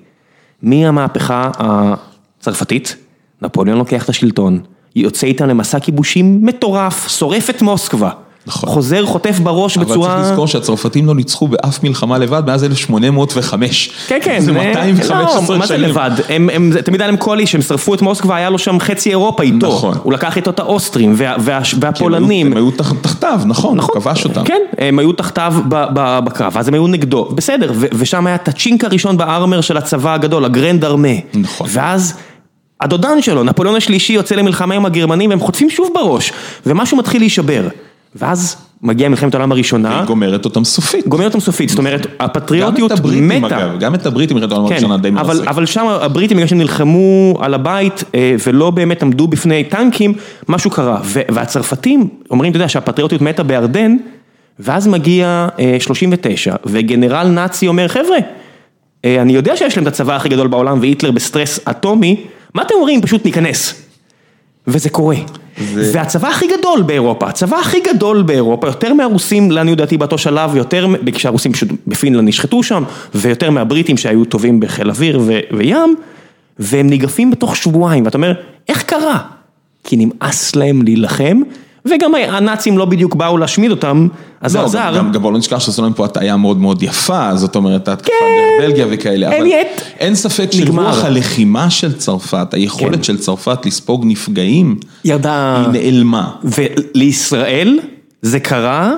[0.62, 2.96] מהמהפכה הצרפתית,
[3.42, 4.60] נפוליאון לוקח את השלטון.
[4.96, 8.10] יוצא איתם למסע כיבושים מטורף, שורף את מוסקבה.
[8.46, 8.68] נכון.
[8.68, 10.12] חוזר, חוטף בראש בצורה...
[10.12, 13.90] אבל צריך לזכור שהצרפתים לא ניצחו באף מלחמה לבד מאז 1805.
[14.06, 14.40] כן, כן.
[14.40, 15.58] זה 215 לא, שנים.
[15.58, 16.10] מה זה לבד?
[16.28, 19.42] הם, הם, תמיד היה להם קולי, שהם שרפו את מוסקבה, היה לו שם חצי אירופה
[19.42, 19.68] איתו.
[19.68, 19.98] נכון.
[20.02, 22.46] הוא לקח איתו את האוסטרים וה, וה, והפולנים.
[22.46, 24.44] הם היו תחתיו, נכון, נכון, הוא כבש אותם.
[24.44, 25.54] כן, הם היו תחתיו
[26.24, 30.44] בקרב, אז הם היו נגדו, בסדר, ושם היה את הצ'ינק הראשון בארמר של הצבא הגדול,
[30.44, 31.08] הגרנד ארמה.
[31.34, 31.66] נכון.
[31.70, 32.14] ואז...
[32.80, 36.32] הדודן שלו, נפוליאון השלישי יוצא למלחמה עם הגרמנים והם חוטפים שוב בראש
[36.66, 37.68] ומשהו מתחיל להישבר
[38.14, 39.98] ואז מגיעה מלחמת העולם הראשונה.
[39.98, 41.08] היא גומרת אותם סופית.
[41.08, 42.98] גומרת אותם סופית, זאת אומרת הפטריוטיות מתה.
[42.98, 45.30] גם את הבריטים אגב, גם את הבריטים מלחמת העולם הראשונה די מרסק.
[45.30, 50.14] אבל, אבל שם הבריטים בגלל שהם נלחמו על הבית אה, ולא באמת עמדו בפני טנקים,
[50.48, 51.00] משהו קרה.
[51.04, 53.96] והצרפתים אומרים, אתה יודע שהפטריוטיות מתה בוורדן,
[54.58, 58.18] ואז מגיע 39 אה, וגנרל נאצי אומר חבר'ה
[59.04, 62.16] אה, אני יודע שיש להם את הצבא הכי גדול בעולם והיטלר בסטרס אטומי,
[62.54, 63.02] מה אתם אומרים?
[63.02, 63.74] פשוט ניכנס.
[64.66, 65.16] וזה קורה.
[65.74, 70.56] זה- והצבא הכי גדול באירופה, הצבא הכי גדול באירופה, יותר מהרוסים לעניות דעתי באותו שלב,
[70.56, 72.82] יותר, כשהרוסים פשוט בפינלנד נשחטו שם,
[73.14, 75.94] ויותר מהבריטים שהיו טובים בחיל אוויר ו- וים,
[76.58, 78.32] והם ניגפים בתוך שבועיים, ואתה אומר,
[78.68, 79.18] איך קרה?
[79.84, 81.40] כי נמאס להם להילחם,
[81.86, 84.08] וגם הנאצים לא בדיוק באו להשמיד אותם,
[84.40, 84.92] אז זה לא, עזר.
[84.96, 88.10] גם גם בואו לא נשכח שעשו להם פה הטעיה מאוד מאוד יפה, זאת אומרת, ההתקפה
[88.10, 88.64] כן.
[88.64, 89.82] בבלגיה וכאלה, אבל אליית.
[89.98, 90.48] אין ספק.
[90.52, 93.02] שרוח הלחימה של צרפת, היכולת כן.
[93.02, 95.64] של צרפת לספוג נפגעים, ירדה...
[95.72, 96.30] היא נעלמה.
[96.44, 97.78] ולישראל
[98.22, 98.92] זה קרה,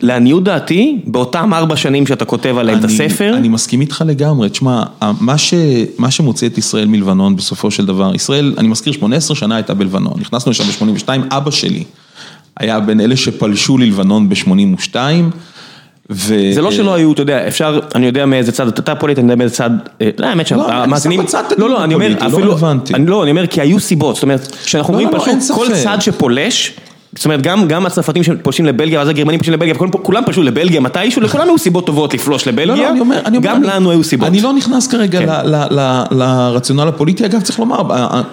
[0.00, 4.82] לעניות דעתי, באותם ארבע שנים שאתה כותב עליהם את הספר, אני מסכים איתך לגמרי, תשמע,
[5.20, 5.54] מה, ש,
[5.98, 10.14] מה שמוציא את ישראל מלבנון בסופו של דבר, ישראל, אני מזכיר, 18 שנה הייתה בלבנון,
[10.20, 11.84] נכנסנו לשם ב-82, אבא שלי
[12.60, 14.96] היה בין אלה שפלשו ללבנון ב-82,
[16.10, 16.34] ו...
[16.54, 19.36] זה לא שלא היו, אתה יודע, אפשר, אני יודע מאיזה צד, אתה פוליטי, אני יודע
[19.36, 19.70] מאיזה צד,
[20.02, 22.56] אה, לא, האמת לא, שהמאזינים, לא, הדיון לא, אני אומר, לא אפילו.
[22.94, 25.58] אני לא, אני אומר, כי היו סיבות, זאת אומרת, כשאנחנו לא, אומרים לא, לא, פשוט,
[25.60, 25.74] אין כל.
[25.84, 26.72] צד שפולש,
[27.16, 30.80] זאת אומרת, גם, גם הצרפתים שפולשים לבלגיה, ואז הגרמנים פולשים לבלגיה, וכולם- כולם פלשו לבלגיה
[30.80, 33.66] מתישהו, לכולם היו סיבות טובות לפלוש לא, לבלגיה, לא, אני אומר, אני אומר, גם אני-
[33.66, 34.28] לנו היו סיבות.
[34.28, 35.26] אני לא נכנס כרגע כן.
[36.10, 37.82] לרציונל הפוליטי, אגב צריך לומר,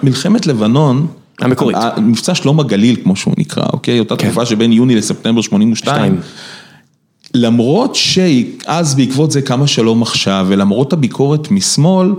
[0.02, 1.06] מלחמת לבנון,
[1.40, 1.76] המקורית.
[2.02, 3.98] מבצע שלום הגליל כמו שהוא נקרא, אוקיי?
[3.98, 4.26] אותה כן.
[4.26, 6.20] תקופה שבין יוני לספטמבר 82, שתיים.
[7.34, 12.12] למרות שאז בעקבות זה קמה שלום עכשיו, ולמרות הביקורת משמאל,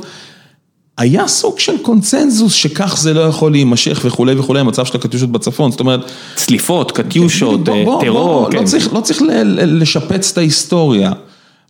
[0.97, 5.71] היה סוג של קונצנזוס שכך זה לא יכול להימשך וכולי וכולי, המצב של הקטיושות בצפון,
[5.71, 5.99] זאת אומרת,
[6.35, 8.57] צליפות, קטיושות, בוא, אה, טרור, בוא, כן.
[8.57, 9.33] לא צריך, לא
[9.65, 11.11] לשפץ את ההיסטוריה.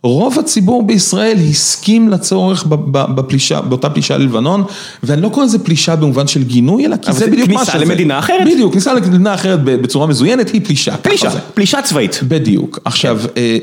[0.02, 4.64] רוב הציבור בישראל הסכים לצורך בפלישה, באותה פלישה ללבנון,
[5.02, 7.84] ואני לא קורא לזה פלישה במובן של גינוי, אלא כי זה בדיוק מה כניסה שזה.
[7.84, 8.46] למדינה אחרת.
[8.46, 10.96] בדיוק, כניסה למדינה אחרת בצורה מזוינת היא פלישה.
[10.96, 11.30] פלישה.
[11.54, 12.20] פלישה צבאית.
[12.22, 12.78] בדיוק.
[12.84, 13.58] עכשיו, אה,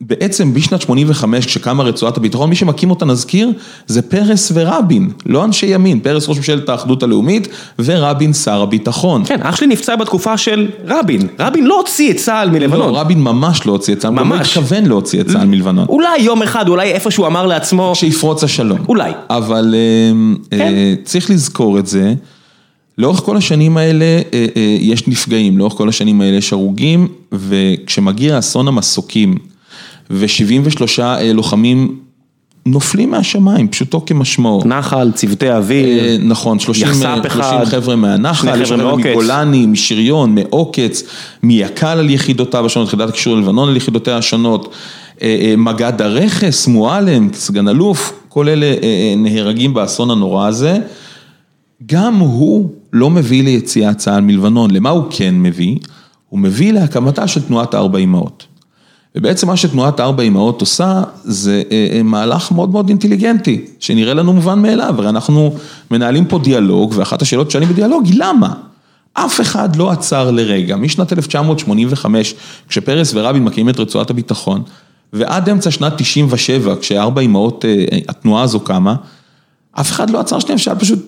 [0.00, 3.50] בעצם בשנת 85, כשקמה רצועת הביטחון, מי שמקים אותה נזכיר,
[3.86, 9.24] זה פרס ורבין, לא אנשי ימין, פרס ראש ממשלת האחדות הלאומית, ורבין שר הביטחון.
[9.24, 12.92] כן, אח שלי נפצע בתקופה של רבין, רבין לא הוציא את צה"ל מלבנון.
[12.92, 14.56] לא, רבין ממש לא הוציא את צה"ל, הוא לא ממש.
[14.56, 15.86] התכוון להוציא את צה"ל מלבנון.
[15.88, 18.78] אולי יום אחד, אולי איפשהו אמר לעצמו, כשיפרוץ השלום.
[18.88, 19.12] אולי.
[19.30, 20.60] אבל אה, כן.
[20.60, 22.14] אה, צריך לזכור את זה.
[22.98, 28.38] לאורך כל השנים האלה אה, אה, יש נפגעים, לאורך כל השנים האלה יש הרוגים, וכשמגיע
[28.38, 29.38] אסון המסוקים,
[30.10, 31.00] ו-73
[31.34, 31.98] לוחמים
[32.66, 34.62] נופלים מהשמיים, פשוטו כמשמעו.
[34.64, 38.96] נחל, צוותי אוויר, אה, נכון, 30 יחס"פ 30 אחד, חבר'ה מהנחל, יש חבר'ה.
[38.96, 41.02] מגולני, משריון, מעוקץ,
[41.42, 44.74] מיק"ל על יחידותיו השונות, יחידת הקישור ללבנון על יחידותיה השונות,
[45.22, 50.78] אה, אה, מג"ד הרכס, מועלם, סגן אלוף, כל אלה אה, אה, נהרגים באסון הנורא הזה.
[51.86, 55.76] גם הוא לא מביא ליציאת צה"ל מלבנון, למה הוא כן מביא?
[56.28, 58.46] הוא מביא להקמתה של תנועת הארבע אמהות.
[59.16, 64.32] ובעצם מה שתנועת ארבע אמהות עושה, זה אה, אה, מהלך מאוד מאוד אינטליגנטי, שנראה לנו
[64.32, 65.54] מובן מאליו, הרי אנחנו
[65.90, 68.54] מנהלים פה דיאלוג, ואחת השאלות שאני בדיאלוג היא למה?
[69.12, 72.34] אף אחד לא עצר לרגע, משנת 1985,
[72.68, 74.62] כשפרס ורבין מקימים את רצועת הביטחון,
[75.12, 78.94] ועד אמצע שנת 97, כשארבע אמהות, אה, התנועה הזו קמה,
[79.72, 80.98] אף אחד לא עצר שנייה ושאל פשוט,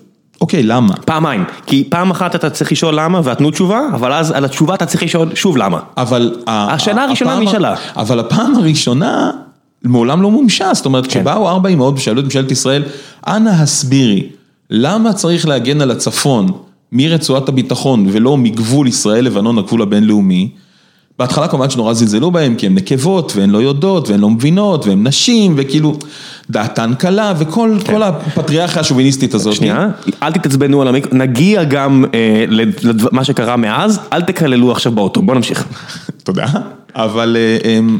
[0.41, 0.95] אוקיי, למה?
[0.95, 1.43] פעמיים.
[1.65, 4.85] כי פעם אחת אתה צריך לשאול למה, ואת תנו תשובה, אבל אז על התשובה אתה
[4.85, 5.79] צריך לשאול שוב למה.
[5.97, 6.35] אבל...
[6.47, 7.75] השאלה הראשונה נשאלה.
[7.95, 9.31] אבל הפעם הראשונה
[9.83, 12.83] מעולם לא מומשה, זאת אומרת, כשבאו ארבע אמהות ושאלו את ממשלת ישראל,
[13.27, 14.29] אנא הסבירי,
[14.69, 16.51] למה צריך להגן על הצפון
[16.91, 20.49] מרצועת הביטחון ולא מגבול ישראל-לבנון, הגבול הבינלאומי?
[21.19, 25.07] בהתחלה כמובן שנורא זלזלו בהם, כי הן נקבות, והן לא יודעות, והן לא מבינות, והן
[25.07, 25.97] נשים, וכאילו,
[26.49, 29.55] דעתן קלה, וכל כל הפטריארכיה השוביניסטית הזאת.
[29.55, 29.87] שנייה,
[30.23, 35.35] אל תתעצבנו על המיקרו, נגיע גם אה, למה שקרה מאז, אל תקללו עכשיו באוטו, בוא
[35.35, 35.65] נמשיך.
[36.23, 36.45] תודה.
[36.95, 37.97] אבל אה, הם,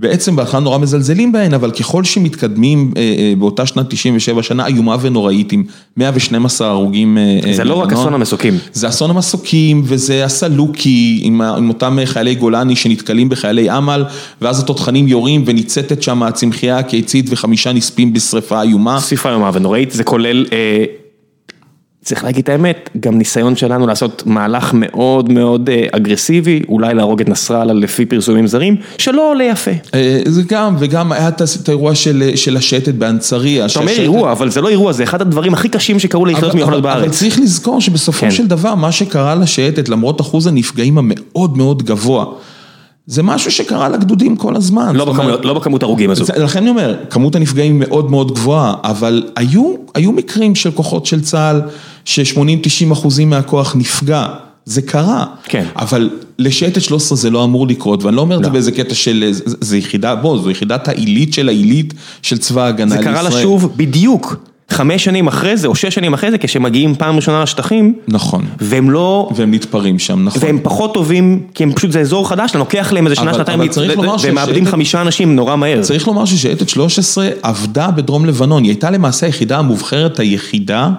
[0.00, 4.96] בעצם בהתחלה נורא מזלזלים בהן, אבל ככל שמתקדמים אה, אה, באותה שנת 97 שנה איומה
[5.00, 5.64] ונוראית עם
[5.96, 7.18] 112 הרוגים.
[7.18, 7.92] אה, זה לא רק.
[7.92, 8.58] אסון המסוקים.
[8.72, 14.04] זה אסון המסוקים, וזה הסלוקי, עם, עם אותם חיילי גולני שנתקלים בחיילי אמל,
[14.42, 19.00] ואז התותחנים יורים וניצתת שם הצמחייה הקיצית וחמישה נספים בשרפה איומה.
[19.00, 20.84] ספיפה איומה ונוראית, זה כולל, אה,
[22.08, 27.20] צריך להגיד את האמת, גם ניסיון שלנו לעשות מהלך מאוד מאוד אה, אגרסיבי, אולי להרוג
[27.20, 29.70] את נסראללה לפי פרסומים זרים, שלא עולה יפה.
[29.94, 33.66] אה, זה גם, וגם היה את האירוע של, של השייטת באנצריה.
[33.66, 36.84] אתה אומר אירוע, אבל זה לא אירוע, זה אחד הדברים הכי קשים שקרו ליחידות מיוחדות
[36.84, 37.18] אבל בארץ.
[37.18, 38.30] צריך לזכור שבסופו כן.
[38.30, 42.24] של דבר, מה שקרה לשייטת, למרות אחוז הנפגעים המאוד מאוד גבוה,
[43.06, 44.96] זה משהו שקרה לגדודים כל הזמן.
[44.96, 46.24] לא אומרת, בכמות- לא בכמות הרוגים הזו.
[46.36, 51.20] לכן אני אומר, כמות הנפגעים מאוד מאוד גבוהה, אבל היו, היו מקרים של כוחות של
[51.20, 51.60] צה"ל,
[52.08, 54.26] ש-80-90 אחוזים מהכוח נפגע,
[54.64, 55.24] זה קרה.
[55.44, 55.64] כן.
[55.76, 58.52] אבל לשייטת 13 זה לא אמור לקרות, ואני לא אומר את זה לא.
[58.52, 62.90] באיזה קטע של, זה- זה יחידה, בוא, זו יחידת העילית של העילית של צבא ההגנה
[62.90, 63.14] זה לישראל.
[63.14, 64.36] קרה לה שוב בדיוק
[64.70, 68.90] חמש שנים אחרי זה, או שש שנים אחרי זה, כשמגיעים פעם ראשונה לשטחים, נכון, והם
[68.90, 70.42] לא, והם נתפרים שם, נכון.
[70.44, 73.60] והם פחות טובים, כי הם פשוט, זה אזור חדש, לוקח להם איזה שנה, שנתיים,
[74.22, 75.82] והם מאבדים חמישה אנשים נורא מהר.
[75.82, 80.90] צריך לומר ששייטת 13 עבדה בדרום לבנון, היא הייתה למעשה היחידה המובחרת היחידה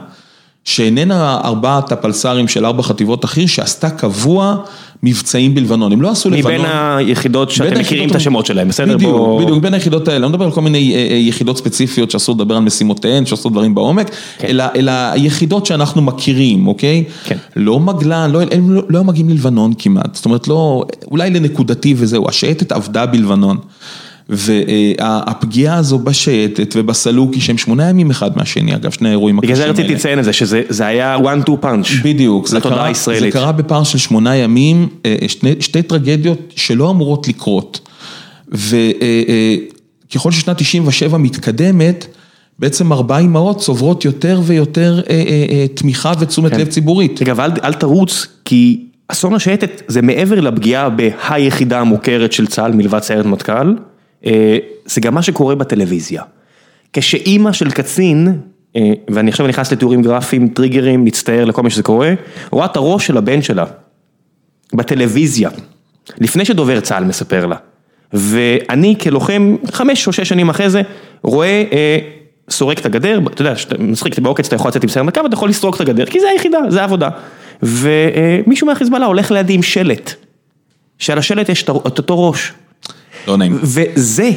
[0.66, 4.56] שאיננה ארבעת הפלס"רים של ארבע חטיבות החי"ר שעשתה קבוע
[5.04, 6.54] מבצעים בלבנון, הם לא עשו לבנון.
[6.54, 6.66] מבין
[6.98, 8.96] היחידות שאתם מכירים את השמות שלהם, בסדר?
[8.98, 12.12] בדיוק, בוא- בדיוק, בין היחידות האלה, לא מדבר על כל מיני אה, אה, יחידות ספציפיות
[12.12, 14.12] שאסור לדבר על משימותיהן, שעושות דברים בעומק,
[14.44, 17.04] אלא אלא היחידות שאנחנו מכירים, אוקיי?
[17.24, 17.38] כן.
[17.56, 22.30] לא מגלן, לא, הם לא, לא מגיעים ללבנון כמעט, זאת אומרת לא, אולי לנקודתי וזהו,
[22.30, 23.58] השייטת עבדה בלבנון.
[24.30, 29.64] והפגיעה הזו בשייטת ובסלוקי שהם שמונה ימים אחד מהשני, אגב, שני האירועים בגלל הקשים זה
[29.64, 29.74] האלה.
[29.74, 32.04] רציתי לציין את זה, שזה זה היה one two punch.
[32.04, 33.32] בדיוק, זה קרה, זה.
[33.32, 37.80] קרה בפער של שמונה ימים, אה, שני, שתי טרגדיות שלא אמורות לקרות.
[38.52, 42.06] וככל ששנת 97 מתקדמת,
[42.60, 47.22] בעצם ארבע אימהות צוברות יותר ויותר אה, אה, אה, תמיכה ותשומת לב ציבורית.
[47.22, 52.72] רגע, אבל אל- אל תרוץ, כי אסון השייטת זה מעבר לפגיעה בהיחידה המוכרת של צה"ל
[52.74, 53.74] מלבד סיירת מטכ"ל, אה,
[54.86, 56.24] זה גם מה שקורה בטלוויזיה.
[56.94, 58.40] כשאימא של קצין,
[58.76, 62.14] אה, ואני עכשיו נכנס לתיאורים גרפיים, טריגרים, מצטער לכל מי שזה קורה,
[62.52, 63.66] רואה את הראש של הבן שלה
[64.74, 65.50] בטלוויזיה,
[66.18, 67.56] לפני שדובר צה"ל מספר לה.
[68.14, 70.82] ואני כלוחם, חמש או שש שנים אחרי זה,
[71.24, 71.98] רואה, אה,
[72.50, 75.34] סורק את הגדר, אתה יודע, שאתה משחק בעוקץ, אתה יכול לצאת עם סיירת מטכ"ל ואתה
[75.34, 77.10] יכול לסרוק את הגדר, כי זה היחידה, זה העבודה.
[77.64, 80.14] ומישהו מהחיזבאללה הולך לידי עם שלט,
[80.98, 82.54] שעל השלט יש את אותו ראש.
[83.28, 83.60] לא נעים.
[83.62, 84.32] וזה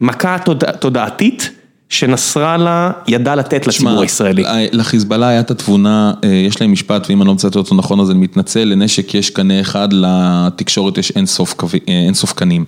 [0.00, 1.50] מכה תודע, תודעתית
[1.88, 4.44] שנסראללה ידע לתת לציבור הישראלי.
[4.72, 8.10] לחיזבאללה היה את התבונה, אה, יש להם משפט, ואם אני לא מצטט אותו נכון אז
[8.10, 12.64] אני מתנצל, לנשק יש קנה אחד, לתקשורת יש אינסוף אה, אינסוף קנים.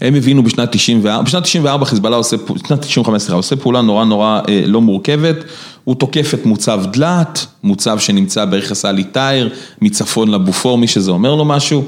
[0.00, 4.40] הם הבינו בשנת 94, בשנת 94 חיזבאללה עושה, בשנת 95 סליחה, עושה פעולה נורא נורא
[4.48, 5.36] אה, לא מורכבת,
[5.84, 9.50] הוא תוקף את מוצב דלת, מוצב שנמצא ברכס עלי טייר,
[9.82, 11.84] מצפון לבופור, מי שזה אומר לו משהו.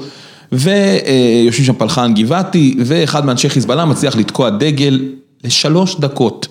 [0.51, 4.99] ויושבים שם פלחן גבעתי, ואחד מאנשי חיזבאללה מצליח לתקוע דגל
[5.43, 6.47] לשלוש דקות.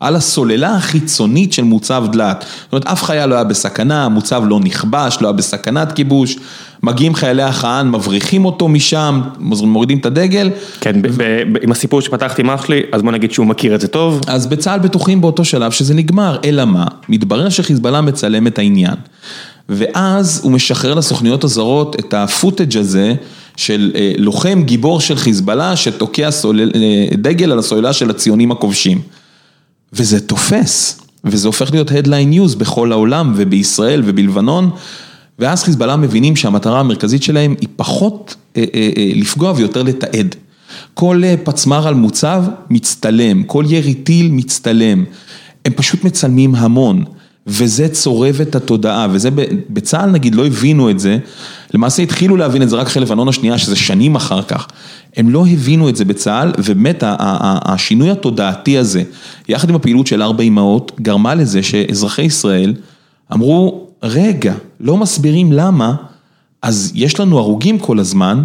[0.00, 2.44] על הסוללה החיצונית של מוצב דלת.
[2.64, 6.36] זאת אומרת, אף חייל לא היה בסכנה, המוצב לא נכבש, לא היה בסכנת כיבוש.
[6.82, 10.50] מגיעים חיילי החאן, מבריחים אותו משם, מורידים את הדגל.
[10.80, 13.74] כן, ב- ב- ב- עם הסיפור שפתחתי עם אח שלי, אז בוא נגיד שהוא מכיר
[13.74, 14.20] את זה טוב.
[14.26, 16.86] אז בצה"ל בטוחים באותו שלב שזה נגמר, אלא מה?
[17.08, 18.94] מתברר שחיזבאללה מצלם את העניין.
[19.68, 23.14] ואז הוא משחרר לסוכניות הזרות את הפוטאג' הזה
[23.56, 29.00] של אה, לוחם גיבור של חיזבאללה שתוקע סולל, אה, דגל על הסוללה של הציונים הכובשים.
[29.92, 34.70] וזה תופס, וזה הופך להיות headline news בכל העולם ובישראל ובלבנון,
[35.38, 38.64] ואז חיזבאללה מבינים שהמטרה המרכזית שלהם היא פחות אה,
[39.14, 40.34] לפגוע ויותר לתעד.
[40.94, 45.04] כל פצמ"ר על מוצב מצטלם, כל ירי טיל מצטלם,
[45.64, 47.04] הם פשוט מצלמים המון.
[47.48, 49.28] וזה צורב את התודעה, וזה
[49.70, 51.18] בצה"ל נגיד לא הבינו את זה,
[51.74, 54.66] למעשה התחילו להבין את זה רק אחרי לבנון השנייה, שזה שנים אחר כך.
[55.16, 59.02] הם לא הבינו את זה בצה"ל, ובאמת השינוי התודעתי הזה,
[59.48, 62.74] יחד עם הפעילות של ארבע אמהות, גרמה לזה שאזרחי ישראל
[63.32, 65.94] אמרו, רגע, לא מסבירים למה,
[66.62, 68.44] אז יש לנו הרוגים כל הזמן,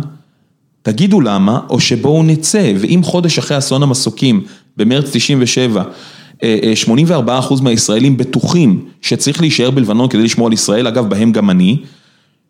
[0.82, 4.44] תגידו למה, או שבואו נצא, ואם חודש אחרי אסון המסוקים,
[4.78, 5.92] במרץ 97, אה, אה,
[6.42, 11.78] 84% מהישראלים בטוחים שצריך להישאר בלבנון כדי לשמור על ישראל, אגב, בהם גם אני,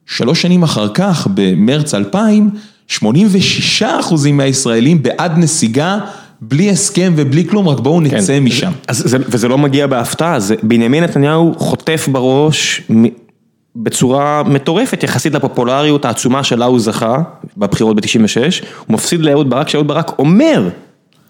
[0.05, 2.49] שלוש שנים אחר כך, במרץ 2000,
[2.89, 3.03] 86%
[4.33, 5.97] מהישראלים בעד נסיגה,
[6.41, 8.43] בלי הסכם ובלי כלום, רק בואו נצא כן.
[8.43, 8.71] משם.
[8.87, 13.23] אז זה, וזה לא מגיע בהפתעה, זה בנימין נתניהו חוטף בראש מ-
[13.75, 17.17] בצורה מטורפת יחסית לפופולריות העצומה שלה הוא זכה
[17.57, 20.69] בבחירות ב-96, הוא מפסיד לאהוד ברק, שאהוד ברק אומר,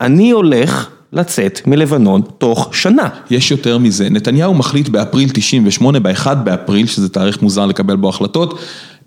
[0.02, 3.10] אני הולך לצאת מלבנון תוך שנה.
[3.30, 8.60] יש יותר מזה, נתניהו מחליט באפריל 98, ב-1 באפריל, שזה תאריך מוזר לקבל בו החלטות,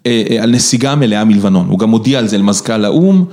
[0.07, 3.25] אה, אה, על נסיגה מלאה מלבנון, הוא גם הודיע על זה למזכ"ל האו"ם,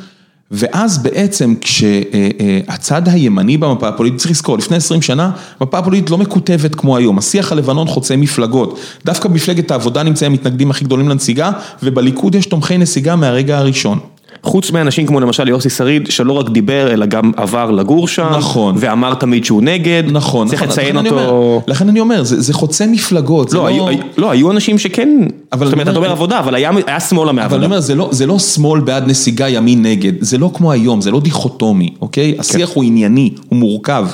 [0.52, 6.76] ואז בעצם כשהצד הימני במפה הפוליטית, צריך לזכור, לפני 20 שנה, המפה הפוליטית לא מקוטבת
[6.76, 11.52] כמו היום, השיח הלבנון חוצה מפלגות, דווקא במפלגת העבודה נמצאים המתנגדים הכי גדולים לנסיגה,
[11.84, 14.00] ובליכוד יש תומכי נסיגה מהרגע הראשון.
[14.44, 18.30] חוץ מאנשים כמו למשל יוסי שריד, שלא רק דיבר, אלא גם עבר לגור שם.
[18.38, 18.76] נכון.
[18.78, 20.04] ואמר תמיד שהוא נגד.
[20.12, 21.20] נכון, צריך נכון, לציין אותו.
[21.20, 24.78] אומר, לכן אני אומר, זה זה חוצה מפלגות, זה לא, היו, היו- לא, היו אנשים
[24.78, 27.66] שכן, אבל זאת אומרת, אתה אומר עבודה, אבל היה היה שמאלה אבל אני מעבודה.
[27.66, 31.12] אומר, זה לא, זה לא שמאל בעד נסיגה ימין נגד, זה לא כמו היום, זה
[31.12, 32.36] לא דיכוטומי, אוקיי?
[32.40, 34.08] השיח הוא ענייני, הוא מורכב.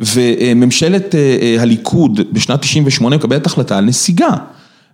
[0.00, 4.30] וממשלת אה, אה, הליכוד בשנת 98 מקבלת החלטה על נסיגה.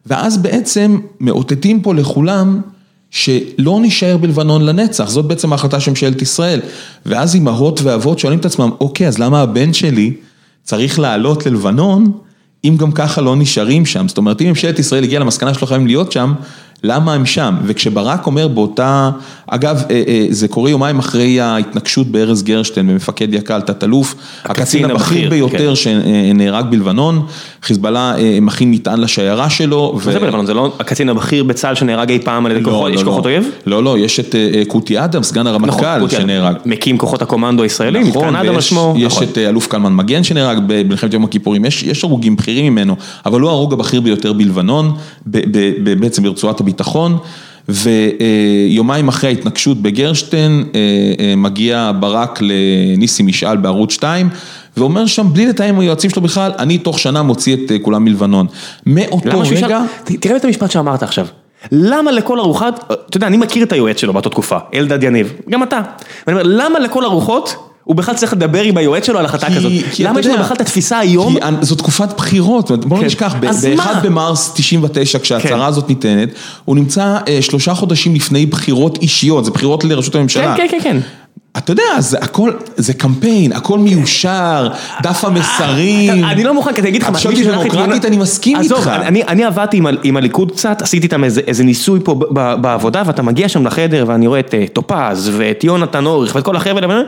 [0.07, 2.61] ואז בעצם מאותתים פה לכולם
[3.17, 6.61] שלא נישאר בלבנון לנצח, זאת בעצם ההחלטה של ממשלת ישראל.
[7.07, 10.13] ואז אימהות ואבות שואלים את עצמם, אוקיי, אז למה הבן שלי
[10.63, 12.13] צריך לעלות ללבנון,
[12.65, 14.09] אם גם ככה לא נשארים שם?
[14.09, 16.33] זאת אומרת, אם ממשלת ישראל הגיעה למסקנה שלא חייבים להיות שם,
[16.87, 17.55] למה הם שם?
[17.65, 19.11] וכשברק אומר באותה,
[19.47, 25.31] אגב, אה, אה, זה קורה יומיים אחרי ההתנגשות בארז גרשטיין במפקד יק"ל, תת-אלוף, הקצין הבכיר
[25.31, 25.75] ביותר כן.
[25.75, 27.27] שנהרג בלבנון,
[27.63, 29.93] חיזבאללה מכין מטען לשיירה שלו.
[30.07, 30.47] מה זה בלבנון?
[30.47, 33.31] זה לא הקצין הבכיר בצה"ל שנהרג אי פעם על ידי לא, לא, כוחות לא.
[33.31, 33.51] אויב?
[33.67, 34.35] לא, לא, יש את
[34.69, 36.57] קוטי אדם, סגן הרמטכ"ל, נכון, שנהרג.
[36.65, 38.95] מקים כוחות הקומנדו הישראלי, מתקן אדם על שמו.
[38.97, 39.25] יש נכון.
[39.25, 42.97] את אלוף קלמן מגן שנהרג במלחמת יום הכיפורים, יש הרוגים בכירים ממנו,
[43.27, 44.93] אבל הוא ההרוג הבכיר ביותר בלבנון,
[46.01, 46.76] בעצם ברצועת הביטחון,
[47.69, 50.81] ויומיים אחרי ההתנגשות בגרשטיין, אה,
[51.21, 54.29] אה, מגיע ברק לניסי משאל בערוץ 2,
[54.77, 58.05] ואומר שם, בלי לתאם עם היועצים שלו בכלל, אני תוך שנה מוציא את אה, כולם
[58.05, 58.47] מלבנון.
[58.87, 59.81] מאותו רגע...
[60.05, 61.27] תראה את המשפט שאמרת עכשיו.
[61.73, 65.63] למה לכל ארוחה, אתה יודע, אני מכיר את היועץ שלו באותה תקופה, אלדד יניב, גם
[65.63, 65.81] אתה.
[66.27, 67.57] ואני אומר, למה לכל ארוחות
[67.87, 69.73] הוא בכלל צריך לדבר עם היועץ שלו על החלטה כזאת.
[69.99, 71.35] למה יש לו בכלל את התפיסה היום?
[71.35, 73.07] כי זו תקופת בחירות, בוא לא כן.
[73.07, 75.61] נשכח, ב-1 במרס 99 כשההצהרה כן.
[75.61, 76.29] הזאת ניתנת,
[76.65, 80.57] הוא נמצא אה, שלושה חודשים לפני בחירות אישיות, זה בחירות לראשות הממשלה.
[80.57, 80.97] כן, כן, כן.
[81.57, 84.69] אתה יודע, זה הכל, זה קמפיין, הכל מיושר,
[85.03, 86.25] דף המסרים.
[86.25, 88.73] אני לא מוכן, כי אני אגיד לך, עכשיו דמוקרטית אני מסכים איתך.
[88.73, 88.89] עזוב,
[89.29, 92.15] אני עבדתי עם הליכוד קצת, עשיתי איתם איזה ניסוי פה
[92.61, 96.57] בעבודה, ואתה מגיע שם לחדר ואני רואה את אה, טופז ואת יונתן אוריך ואת כל
[96.57, 97.03] החבר'ה,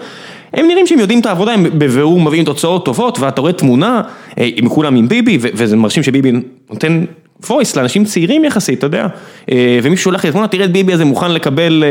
[0.53, 4.03] הם נראים שהם יודעים את העבודה, הם בבירור מביאים תוצאות טובות, ואתה רואה תמונה,
[4.39, 6.33] אה, עם כולם עם ביבי, וזה מרשים שביבי
[6.71, 7.05] נותן
[7.45, 9.07] voice לאנשים צעירים יחסית, אתה יודע,
[9.51, 11.85] אה, ומישהו שולח לי תמונה, תראה את ביבי הזה מוכן לקבל,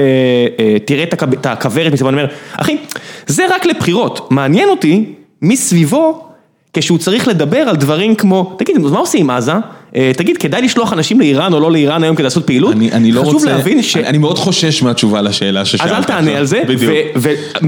[0.59, 2.77] אה, תראה את הכוורת מסביבו, אני אומר, אחי,
[3.27, 6.23] זה רק לבחירות, מעניין אותי מי סביבו,
[6.73, 9.53] כשהוא צריך לדבר על דברים כמו, תגיד, מה עושים עם עזה?
[9.95, 12.75] אה, תגיד, כדאי לשלוח אנשים לאיראן או לא לאיראן היום כדי לעשות פעילות?
[12.91, 13.97] אני לא רוצה, חשוב להבין ש...
[13.97, 15.91] אני מאוד חושש מהתשובה לשאלה ששאלת.
[15.91, 16.61] אז אל תענה על זה,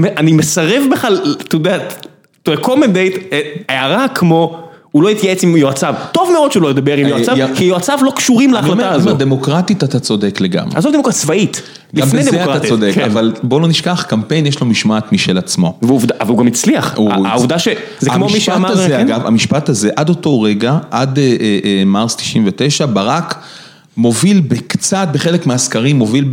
[0.02, 1.78] ואני מסרב בכלל, אתה יודע,
[2.48, 3.34] to accommodate
[3.68, 4.69] הערה כמו...
[4.92, 7.98] הוא לא התייעץ עם יועציו, טוב מאוד שהוא לא ידבר עם אה, יועציו, כי יועציו
[8.02, 9.12] לא קשורים להחלטה הזו.
[9.12, 10.76] דמוקרטית אתה צודק לגמרי.
[10.76, 11.62] עזוב דמוקרטית צבאית,
[11.94, 12.32] לפני דמוקרטית.
[12.32, 13.04] גם בזה אתה צודק, כן.
[13.04, 15.78] אבל בוא לא נשכח, קמפיין יש לו משמעת משל עצמו.
[15.82, 17.68] והוא גם הצליח, העובדה ש...
[17.98, 18.68] זה כמו מי שאמר...
[18.68, 19.00] המשפט הזה, כן?
[19.00, 23.34] אגב, המשפט הזה, עד אותו רגע, עד אה, אה, מרס 99, ברק...
[23.96, 26.24] מוביל בקצת, בחלק מהסקרים, מוביל,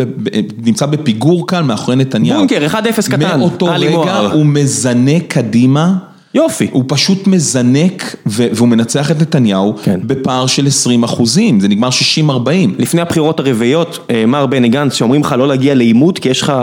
[0.58, 2.38] נמצא בפיגור כאן מאחורי נתניהו.
[2.38, 3.40] בונקר, 1-0 קטן.
[3.40, 5.94] מאותו רגע הוא מזנק קדימה.
[6.38, 6.68] יופי.
[6.72, 10.00] הוא פשוט מזנק והוא מנצח את נתניהו כן.
[10.04, 12.30] בפער של 20 אחוזים, זה נגמר 60-40.
[12.78, 16.54] לפני הבחירות הרביעיות, אה, מר בני גנץ, שאומרים לך לא להגיע לעימות כי יש לך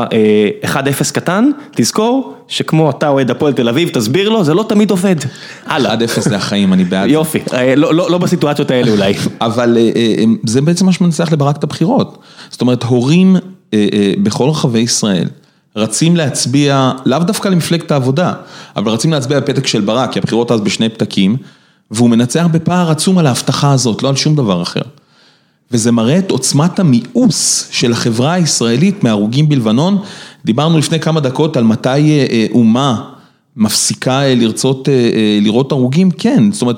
[0.62, 4.90] 1-0 אה, קטן, תזכור שכמו אתה אוהד הפועל תל אביב, תסביר לו, זה לא תמיד
[4.90, 5.16] עובד.
[5.66, 5.70] 1-0
[6.20, 7.10] זה החיים, אני בעד.
[7.10, 9.14] יופי, אה, לא, לא, לא בסיטואציות האלה אולי.
[9.40, 9.78] אבל
[10.46, 12.18] זה בעצם מה שמנצח לברק את הבחירות.
[12.50, 13.36] זאת אומרת, הורים
[14.22, 15.28] בכל רחבי ישראל.
[15.76, 18.32] רצים להצביע, לאו דווקא למפלגת העבודה,
[18.76, 21.36] אבל רצים להצביע בפתק של ברק, כי הבחירות אז בשני פתקים,
[21.90, 24.82] והוא מנצח בפער עצום על ההבטחה הזאת, לא על שום דבר אחר.
[25.70, 29.98] וזה מראה את עוצמת המיאוס של החברה הישראלית מהרוגים בלבנון.
[30.44, 33.10] דיברנו לפני כמה דקות על מתי אה, אה, אומה
[33.56, 34.88] מפסיקה אה, לרצות
[35.40, 36.76] לראות הרוגים, כן, זאת אומרת,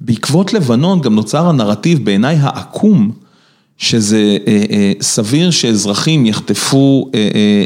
[0.00, 3.10] בעקבות לבנון גם נוצר הנרטיב בעיניי העקום.
[3.78, 7.20] שזה אה, אה, סביר שאזרחים יחטפו אה,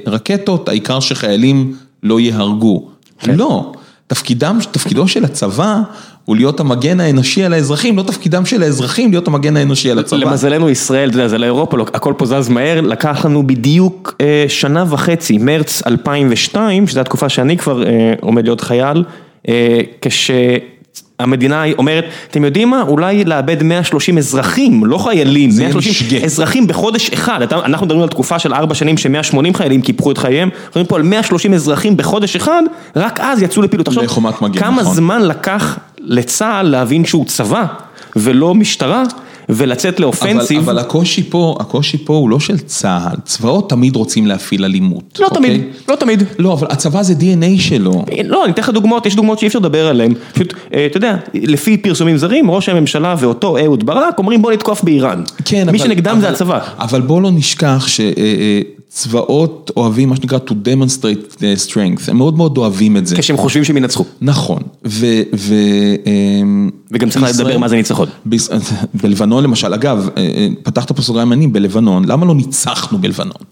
[0.07, 2.89] רקטות, העיקר שחיילים לא יהרגו.
[3.19, 3.35] כן.
[3.35, 3.73] לא,
[4.07, 5.81] תפקידם, תפקידו של הצבא
[6.25, 10.19] הוא להיות המגן האנושי על האזרחים, לא תפקידם של האזרחים להיות המגן האנושי על הצבא.
[10.19, 14.15] למזלנו ישראל, אתה יודע, זה לאירופה, לא, הכל פה זז מהר, לקח לנו בדיוק
[14.49, 17.83] שנה וחצי, מרץ 2002, שזו התקופה שאני כבר
[18.21, 19.05] עומד להיות חייל,
[20.01, 20.31] כש...
[21.19, 27.53] המדינה אומרת, אתם יודעים מה, אולי לאבד 130 אזרחים, לא חיילים, 130 אזרחים בחודש אחד,
[27.53, 30.97] אנחנו מדברים על תקופה של 4 שנים ש-180 חיילים קיפחו את חייהם, אנחנו מדברים פה
[30.97, 32.63] על 130 אזרחים בחודש אחד,
[32.97, 33.87] רק אז יצאו לפעילות.
[33.87, 34.05] תחשוב,
[34.57, 34.95] כמה נכון.
[34.95, 37.65] זמן לקח לצה"ל להבין שהוא צבא
[38.17, 39.03] ולא משטרה,
[39.49, 40.59] ולצאת לאופנסיב.
[40.59, 45.19] אבל אבל הקושי פה, הקושי פה הוא לא של צה"ל, צבאות תמיד רוצים להפעיל אלימות.
[45.21, 45.39] לא אוקיי?
[45.39, 46.23] תמיד, לא תמיד.
[46.39, 48.05] לא, אבל הצבא זה DNA שלו.
[48.25, 50.15] לא, אני אתן לך דוגמאות, יש דוגמאות שאי אפשר לדבר עליהן.
[50.33, 54.83] פשוט, אה, אתה יודע, לפי פרסומים זרים, ראש הממשלה ואותו אהוד ברק אומרים בוא נתקוף
[54.83, 55.23] באיראן.
[55.45, 55.73] כן, מי אבל...
[55.73, 56.61] מי שנגדם אבל, זה הצבא.
[56.79, 58.01] אבל בוא לא נשכח ש...
[58.89, 61.37] אה, אה, צבאות אוהבים מה שנקרא to demonstrate
[61.69, 63.17] strength, הם מאוד מאוד אוהבים את זה.
[63.17, 64.05] כשהם חושבים שהם ינצחו.
[64.21, 65.07] נכון, ו...
[65.35, 65.55] ו
[66.07, 68.09] אמ, וגם צריך לדבר מה זה ניצחון.
[69.03, 73.43] בלבנון למשל, אגב, אה, אה, פתחת פה סוגריים מעניינים, בלבנון, למה לא ניצחנו בלבנון?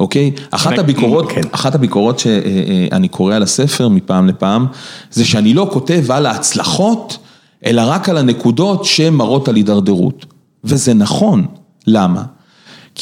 [0.00, 0.30] אוקיי?
[0.50, 1.40] אחת הביקורות, כן.
[1.52, 4.66] אחת הביקורות שאני קורא על הספר מפעם לפעם,
[5.10, 7.18] זה שאני לא כותב על ההצלחות,
[7.66, 10.26] אלא רק על הנקודות שמראות על הידרדרות.
[10.64, 11.46] וזה נכון,
[11.86, 12.22] למה?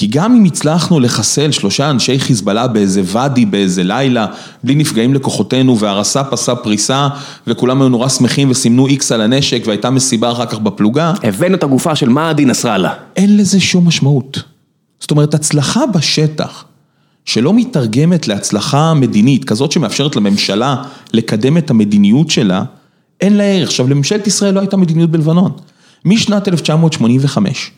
[0.01, 4.27] כי גם אם הצלחנו לחסל שלושה אנשי חיזבאללה באיזה ואדי, באיזה לילה,
[4.65, 7.09] בלי נפגעים לכוחותינו, והרס"פ עשה פריסה,
[7.47, 11.13] וכולם היו נורא שמחים וסימנו איקס על הנשק, והייתה מסיבה אחר כך בפלוגה.
[11.23, 12.93] הבאנו את הגופה של מהדי נסראללה.
[13.17, 14.43] אין לזה שום משמעות.
[15.01, 16.65] זאת אומרת, הצלחה בשטח,
[17.25, 20.77] שלא מתרגמת להצלחה מדינית, כזאת שמאפשרת לממשלה
[21.13, 22.63] לקדם את המדיניות שלה,
[23.21, 23.69] אין לה ערך.
[23.69, 25.53] עכשיו, לממשלת ישראל לא הייתה מדיניות בלבנון.
[26.05, 27.71] משנת 1985,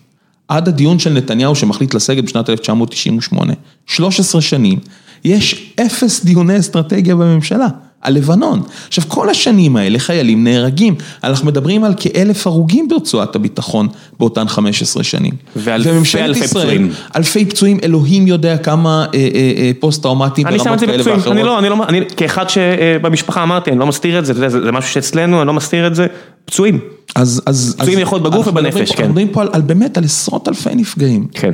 [0.53, 3.53] עד הדיון של נתניהו שמחליט לסגת בשנת 1998,
[3.87, 4.79] 13 שנים,
[5.25, 7.69] יש אפס דיוני אסטרטגיה בממשלה.
[8.03, 8.63] על לבנון.
[8.89, 10.95] עכשיו כל השנים האלה חיילים נהרגים,
[11.25, 13.89] אנחנו מדברים על כאלף הרוגים ברצועת הביטחון
[14.19, 15.33] באותן 15 שנים.
[15.57, 16.91] ואלפי אלפי פצועים.
[17.17, 21.37] אלפי פצועים, אלוהים יודע כמה אה, אה, אה, פוסט טראומטיים ברמות כאלה ואחרות.
[21.37, 24.73] אני לא, אני לא, אני כאחד שבמשפחה אמרתי, אני לא מסתיר את זה, זה, זה
[24.73, 26.07] משהו שאצלנו, אני לא מסתיר את זה,
[26.45, 26.79] פצועים.
[27.15, 28.81] אז, אז, פצועים יכול להיות בגוף ובנפש, כן.
[28.81, 31.27] אנחנו מדברים פה על, על באמת, על עשרות אלפי נפגעים.
[31.33, 31.53] כן.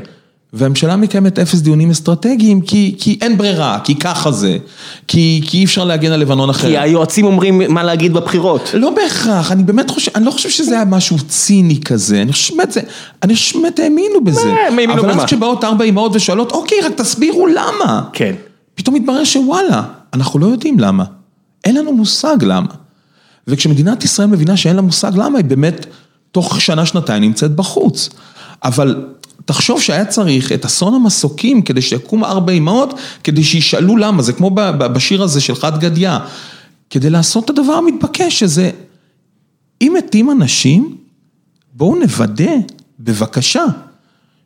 [0.53, 4.59] והממשלה מקיימת אפס דיונים אסטרטגיים כי, כי אין ברירה, כי ככה זה,
[5.09, 6.71] כי, כי אי אפשר להגן על לבנון אחרת.
[6.71, 8.71] כי היועצים אומרים מה להגיד בבחירות.
[8.75, 12.45] לא בהכרח, אני באמת חושב, אני לא חושב שזה היה משהו ציני כזה, אני חושב
[12.45, 12.81] שבאמת זה,
[13.23, 14.45] אני חושב שבאמת האמינו בזה.
[14.45, 15.23] מה, האמינו אבל במה?
[15.23, 18.03] אז כשבאות ארבע אמהות ושואלות, אוקיי, רק תסבירו למה.
[18.13, 18.35] כן.
[18.75, 19.83] פתאום מתברר שוואלה,
[20.15, 21.05] אנחנו לא יודעים למה.
[21.65, 22.69] אין לנו מושג למה.
[23.49, 25.87] וכשמדינת ישראל מבינה שאין לה מושג למה, היא באמת
[26.33, 28.11] תוך שנה-שנתיים נמצאת בחוץ.
[28.65, 29.05] אבל
[29.45, 34.51] תחשוב שהיה צריך את אסון המסוקים כדי שיקום ארבע אמהות, כדי שישאלו למה, זה כמו
[34.79, 36.11] בשיר הזה של חד גדיא,
[36.91, 38.71] כדי לעשות את הדבר המתבקש, שזה,
[39.83, 40.97] אם מתים אנשים,
[41.73, 42.53] בואו נוודא,
[43.01, 43.65] בבקשה,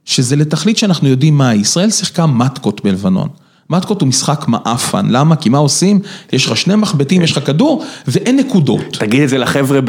[0.05, 1.57] שזה לתכלית שאנחנו יודעים מהי.
[1.57, 3.29] ישראל שיחקה מתקות בלבנון.
[3.71, 5.37] מתקות הוא משחק מעפן, למה?
[5.37, 6.01] כי מה עושים?
[6.33, 8.81] יש לך שני מחבטים, יש לך כדור, ואין נקודות.
[8.99, 9.81] תגיד את זה לחבר'ה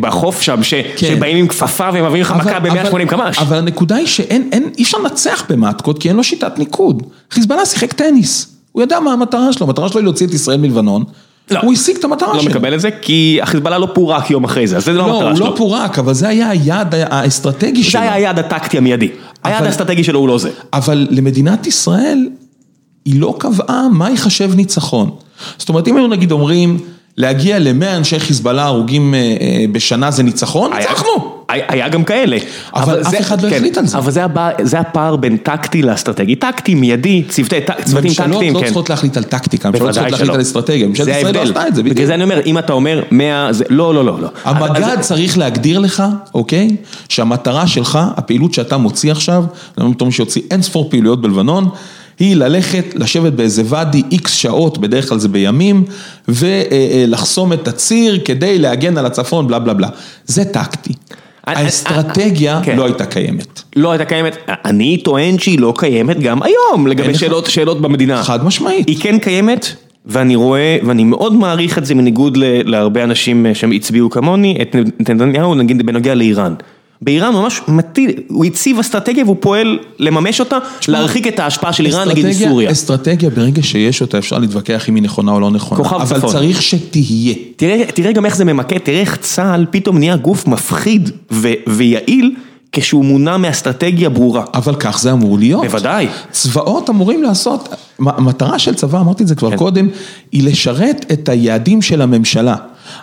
[0.00, 0.60] בחוף שם.
[0.96, 1.06] כן.
[1.08, 3.38] שבאים עם כפפה והם מביאים לך מכה ב-180 קמ"ש.
[3.38, 7.02] אבל הנקודה היא שאין, אין, אי אפשר לנצח במתקות, כי אין לו שיטת ניקוד.
[7.30, 11.04] חיזבאללה שיחק טניס, הוא יודע מה המטרה שלו, המטרה שלו היא להוציא את ישראל מלבנון.
[11.50, 11.60] לא.
[11.60, 12.50] הוא השיג את המטרה לא שלו.
[12.50, 15.28] מקבל את זה, כי החיזבאללה לא פורק יום אחרי זה, אז זה לא לא, המטרה
[15.28, 15.46] הוא שלו.
[15.46, 17.92] לא פורק, אבל זה היה היעד האסטרטגי שלו.
[17.92, 19.08] זה היה היעד הטקטי המיידי.
[19.44, 20.50] היעד האסטרטגי שלו הוא לא זה.
[20.72, 22.28] אבל למדינת ישראל,
[23.08, 25.10] היא לא קבעה מה ייחשב ניצחון.
[25.58, 26.78] זאת אומרת, אם היו נגיד אומרים,
[27.16, 31.08] להגיע למאה אנשי חיזבאללה הרוגים אה, אה, בשנה זה ניצחון, ניצחנו.
[31.48, 32.36] היה היה גם כאלה.
[32.74, 33.98] אבל אף זה- אחד לא כן, החליט על זה.
[33.98, 36.34] אבל זה הבא- זה הפער בין טקטי לאסטרטגי.
[36.36, 37.60] טקטי, מיידי, צוותים
[38.04, 38.64] ממשלות טקטיים, לא כן.
[38.64, 40.30] צריכות להחליט על טקטיקה, ממשלות צריכות להחליט.
[40.34, 41.42] על אסטרטגיה, ממשלת ישראל לא.
[41.42, 42.06] עשתה את זה, בגלל בדיוק.
[42.06, 44.28] זה אני אומר, אם אתה אומר 100, זה לא, לא, לא, לא.
[44.44, 46.02] המג"ד אז- צריך להגדיר לך,
[46.34, 46.76] אוקיי,
[47.08, 49.44] שהמטרה שלך, הפעילות שאתה מוציא עכשיו,
[49.78, 51.68] אני אומר בתור מי שהוציא אין ספור פעילויות בלבנון,
[52.18, 55.84] היא ללכת, לשבת באיזה ואדי איקס שעות, בדרך כלל זה בימים,
[56.28, 59.88] ולחסום את הציר כדי להגן על הצפון, בלה בלה בלה.
[60.26, 60.92] זה טקטי.
[61.46, 62.76] האסטרטגיה כן.
[62.76, 63.62] לא הייתה קיימת.
[63.76, 67.14] לא הייתה קיימת, אני טוען שהיא לא קיימת גם היום, לגבי
[67.48, 68.22] שאלות, במדינה.
[68.22, 68.88] חד משמעית.
[68.88, 69.66] היא כן קיימת,
[70.06, 74.76] ואני רואה, ואני מאוד מעריך את זה בניגוד להרבה אנשים אה, שהם הצביעו כמוני, את
[75.00, 76.54] נתניהו נגיד בנוגע לאיראן.
[77.02, 82.08] באיראן ממש מטיל, הוא הציב אסטרטגיה והוא פועל לממש אותה, להרחיק את ההשפעה של איראן
[82.08, 82.72] נגיד מסוריה.
[82.72, 85.82] אסטרטגיה, ברגע שיש אותה, אפשר להתווכח אם היא נכונה או לא נכונה.
[85.82, 86.30] כוכב אבל צפון.
[86.30, 87.34] צריך שתהיה.
[87.56, 92.34] תראה, תראה גם איך זה ממקד, תראה איך צה"ל פתאום נהיה גוף מפחיד ו- ויעיל
[92.72, 94.44] כשהוא מונע מאסטרטגיה ברורה.
[94.54, 95.64] אבל כך זה אמור להיות.
[95.64, 96.08] בוודאי.
[96.30, 97.68] צבאות אמורים לעשות,
[97.98, 99.56] המטרה של צבא, אמרתי את זה כבר כן.
[99.56, 99.88] קודם,
[100.32, 102.56] היא לשרת את היעדים של הממשלה.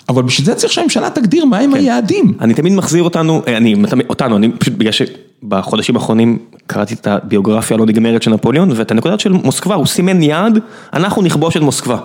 [0.10, 1.78] אבל בשביל זה צריך שהממשלה תגדיר מהם כן.
[1.78, 2.34] היעדים.
[2.42, 3.76] אני תמיד מחזיר אותנו, אה, אני,
[4.10, 6.38] אותנו, אני פשוט בגלל שבחודשים האחרונים
[6.68, 10.60] קראתי את הביוגרפיה הלא נגמרת של נפוליאון ואת הנקודה של מוסקבה, הוא סימן יעד,
[10.94, 11.98] אנחנו נכבוש את מוסקבה.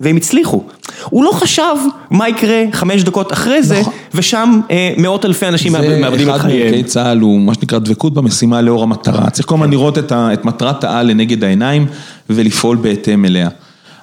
[0.00, 0.62] והם הצליחו.
[1.04, 1.74] הוא לא חשב
[2.10, 3.92] מה יקרה חמש דקות אחרי זה, נכון.
[4.14, 6.82] ושם אה, מאות אלפי אנשים מאבד- מאבדים זה את אחד מערכי חייהם.
[6.82, 9.30] צה"ל הוא מה שנקרא דבקות במשימה לאור המטרה.
[9.30, 11.86] צריך כל הזמן לראות את ה- את מטרת העל לנגד העיניים
[12.30, 13.48] ולפעול בהתאם אליה.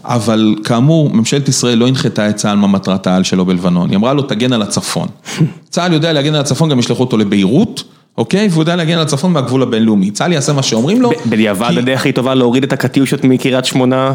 [0.09, 3.89] אבל כאמור, ממשלת ישראל לא הנחתה את צה"ל מה מטרת העל שלו בלבנון.
[3.89, 5.07] היא אמרה לו, תגן על הצפון.
[5.69, 7.83] צה"ל יודע להגן על הצפון, גם ישלחו אותו לביירות,
[8.17, 8.47] אוקיי?
[8.51, 10.11] והוא יודע להגן על הצפון מהגבול הבינלאומי.
[10.11, 11.11] צה"ל יעשה מה שאומרים לו.
[11.29, 14.13] בדיעבד הדרך הכי טובה להוריד את הקטיושות מקריית שמונה,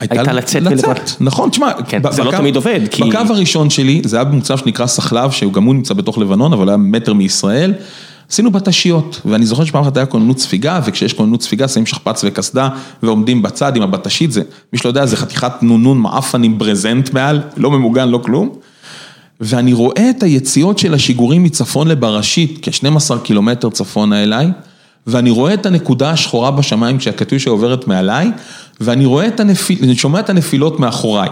[0.00, 0.94] הייתה לצאת ולבד.
[1.20, 4.58] נכון, תשמע, כן, ב- זה לא תמיד עובד, כי- בקו הראשון שלי, זה היה במוצב
[4.58, 7.72] שנקרא סחלב, שגם הוא נמצא בתוך לבנון, אבל היה מטר מישראל.
[8.30, 12.68] עשינו בטשיות, ואני זוכר שפעם אחת היה כוננות ספיגה, וכשיש כוננות ספיגה שמים שכפ"ץ וקסדה,
[13.02, 17.42] ועומדים בצד עם הבטשית, זה, מי שלא יודע, זה חתיכת נונון מעפן עם ברזנט מעל,
[17.56, 18.50] לא ממוגן, לא כלום.
[19.40, 24.50] ואני רואה את היציאות של השיגורים מצפון לבראשית, כ-12 קילומטר צפונה אליי,
[25.06, 28.30] ואני רואה את הנקודה השחורה בשמיים כשהקטיושה עוברת מעליי,
[28.80, 31.28] ואני רואה את הנפיל, אני שומע את הנפילות מאחוריי.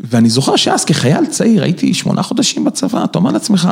[0.00, 3.68] ואני זוכר שאז כחייל צעיר, הייתי שמונה חודשים בצבא, אתה אומר לעצמך,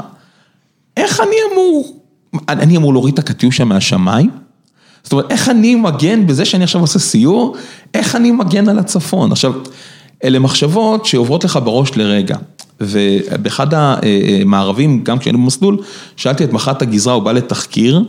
[0.97, 1.98] איך אני אמור,
[2.49, 4.31] אני אמור להוריד את הקטיושה מהשמיים?
[5.03, 7.57] זאת אומרת, איך אני מגן בזה שאני עכשיו עושה סיור,
[7.95, 9.33] איך אני מגן על הצפון?
[9.33, 9.53] עכשיו,
[10.25, 12.37] אלה מחשבות שעוברות לך בראש לרגע.
[12.81, 15.79] ובאחד המערבים, גם כשהיינו במסלול,
[16.17, 18.05] שאלתי את מח"ט הגזרה, הוא בא לתחקיר,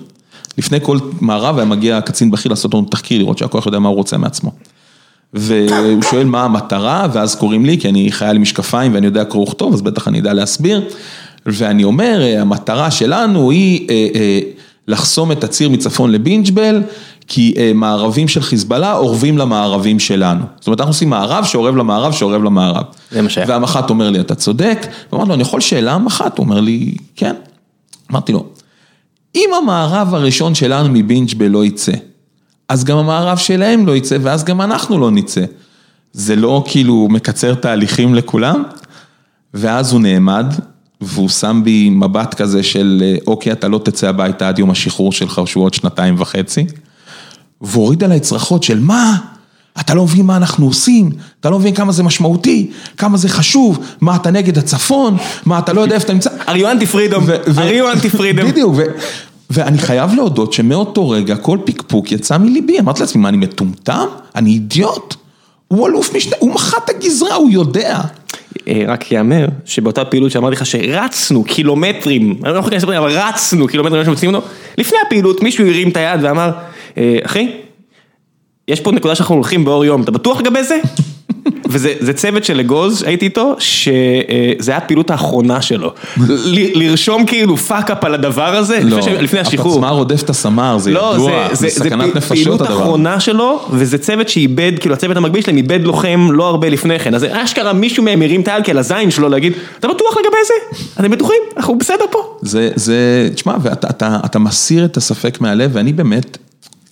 [0.58, 3.96] לפני כל מערב היה מגיע קצין בכיר לעשות לנו תחקיר, לראות שהכוח יודע מה הוא
[3.96, 4.52] רוצה מעצמו.
[5.34, 9.44] והוא שואל מה המטרה, ואז קוראים לי, כי אני חייל עם משקפיים ואני יודע קרוא
[9.44, 10.84] וכתוב, אז בטח אני אדע להסביר.
[11.58, 14.39] ואני אומר, המטרה שלנו היא אה, אה,
[14.88, 16.82] לחסום את הציר מצפון לבינג'בל,
[17.28, 20.43] כי אה, מערבים של חיזבאללה אורבים למערבים שלנו.
[20.60, 22.84] זאת אומרת, אנחנו עושים מערב שאורב למערב שאורב למערב.
[23.12, 23.47] זה מה שהיה.
[23.50, 26.38] והמח"ט אומר לי, אתה צודק, ואמרתי לו, אני יכול שאלה המח"ט?
[26.38, 27.36] הוא אומר לי, כן.
[28.12, 28.45] אמרתי לו,
[29.36, 31.91] אם המערב הראשון שלנו מבינג'בל לא יצא,
[32.70, 35.45] אז גם המערב שלהם לא יצא, ואז גם אנחנו לא נצא.
[36.14, 38.64] זה לא כאילו מקצר תהליכים לכולם?
[39.54, 40.54] ואז הוא נעמד,
[41.02, 45.41] והוא שם בי מבט כזה של, אוקיי, אתה לא תצא הביתה עד יום השחרור שלך,
[45.45, 46.66] שהוא עוד שנתיים וחצי.
[47.62, 49.18] והוא הוריד עליי צרחות של מה?
[49.80, 53.80] אתה לא מבין מה אנחנו עושים, אתה לא מבין כמה זה משמעותי, כמה זה חשוב,
[54.02, 56.30] מה אתה נגד הצפון, מה אתה לא יודע איפה אתה נמצא.
[56.30, 57.22] are you anti freedom?
[57.47, 58.45] are you anti freedom?
[58.47, 58.76] בדיוק,
[59.50, 64.06] ואני חייב להודות שמאותו רגע כל פקפוק יצא מליבי, אמרתי לעצמי, מה אני מטומטם?
[64.36, 65.16] אני אידיוט?
[65.68, 68.02] הוא אלוף משנה, הוא מח"ט הגזרה, הוא יודע.
[68.70, 73.18] אה, רק יאמר שבאותה פעילות שאמרתי לך שרצנו קילומטרים, אני לא יכול להיכנס לפרטים, אבל
[73.18, 74.48] רצנו קילומטרים שמוצאים אותו,
[74.78, 76.52] לפני הפעילות מישהו הרים את היד ואמר,
[76.98, 77.52] "אה, אחי,
[78.68, 80.80] יש פה נקודה שאנחנו הולכים באור יום, אתה בטוח לגבי זה?
[81.70, 84.12] וזה צוות של אגוז, הייתי איתו, שזה
[84.72, 85.94] היה הפעילות האחרונה שלו.
[86.28, 89.74] ל- לרשום כאילו fuck-up על הדבר הזה, לפני ש- לפני השחרור.
[89.74, 92.74] הפצמ"ר רודף את הסמ"ר, זה לא, ידוע, זה, זה זה, זה סכנת נפשות פעילות הדבר.
[92.74, 97.16] אחרונה שלו, וזה צוות שאיבד, כאילו הצוות המקביל שלהם איבד לוחם לא הרבה לפני כן,
[97.16, 100.82] אז אשכרה מישהו מהם הרים את כי על הזין שלו להגיד, אתה בטוח לגבי זה?
[101.00, 101.42] אתם בטוחים?
[101.58, 102.38] אנחנו בסדר פה.
[102.42, 106.38] זה, זה, תשמע, ואתה אתה, אתה מסיר את הספק מהלב, ואני באמת,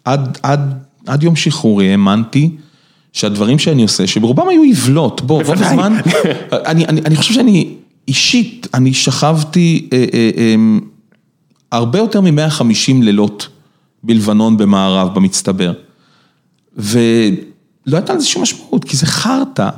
[0.05, 0.73] עד, עד,
[1.07, 2.49] עד יום שחרורי האמנתי
[3.17, 5.67] שהדברים שאני עושה, שברובם היו עוולות, בוא, בוודאי.
[5.67, 5.93] הזמן,
[6.51, 7.75] אני, אני, אני חושב שאני,
[8.07, 10.55] אישית, אני שכבתי אה, אה, אה,
[11.71, 13.47] הרבה יותר מ-150 לילות
[14.03, 15.73] בלבנון במערב, במצטבר.
[16.77, 16.97] ולא
[17.91, 19.69] הייתה לזה שום משמעות, כי זה חרטא.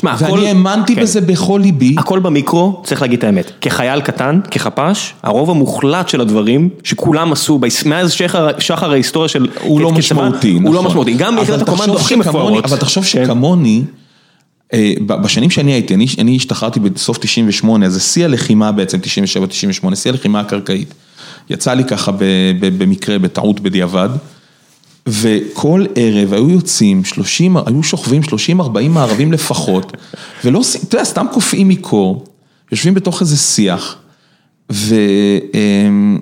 [0.00, 1.02] שמע, הכל- ואני האמנתי כן.
[1.02, 1.94] בזה בכל ליבי.
[1.98, 7.60] הכל במיקרו, צריך להגיד את האמת, כחייל קטן, כחפ"ש, הרוב המוחלט של הדברים שכולם עשו,
[7.86, 9.48] מאז שחר, שחר ההיסטוריה של...
[9.62, 10.74] הוא לא משמעותי, הוא נכון.
[10.74, 12.64] לא משמעותי, גם ביחידת הקומנדו הכי מפוארות.
[12.64, 13.24] אבל תחשוב כן.
[13.24, 13.82] שכמוני,
[14.72, 19.96] אה, בשנים שאני הייתי, אני, אני השתחררתי בסוף 98, אז זה שיא הלחימה בעצם, 97-98,
[19.96, 20.94] שיא הלחימה הקרקעית.
[21.50, 22.24] יצא לי ככה ב,
[22.60, 24.08] ב, במקרה, בטעות בדיעבד,
[25.08, 29.92] וכל ערב היו יוצאים 30, היו שוכבים 30-40 מערבים לפחות,
[30.44, 32.24] ולא, אתה יודע, סתם קופאים מקור,
[32.72, 33.96] יושבים בתוך איזה שיח,
[34.70, 36.18] ואני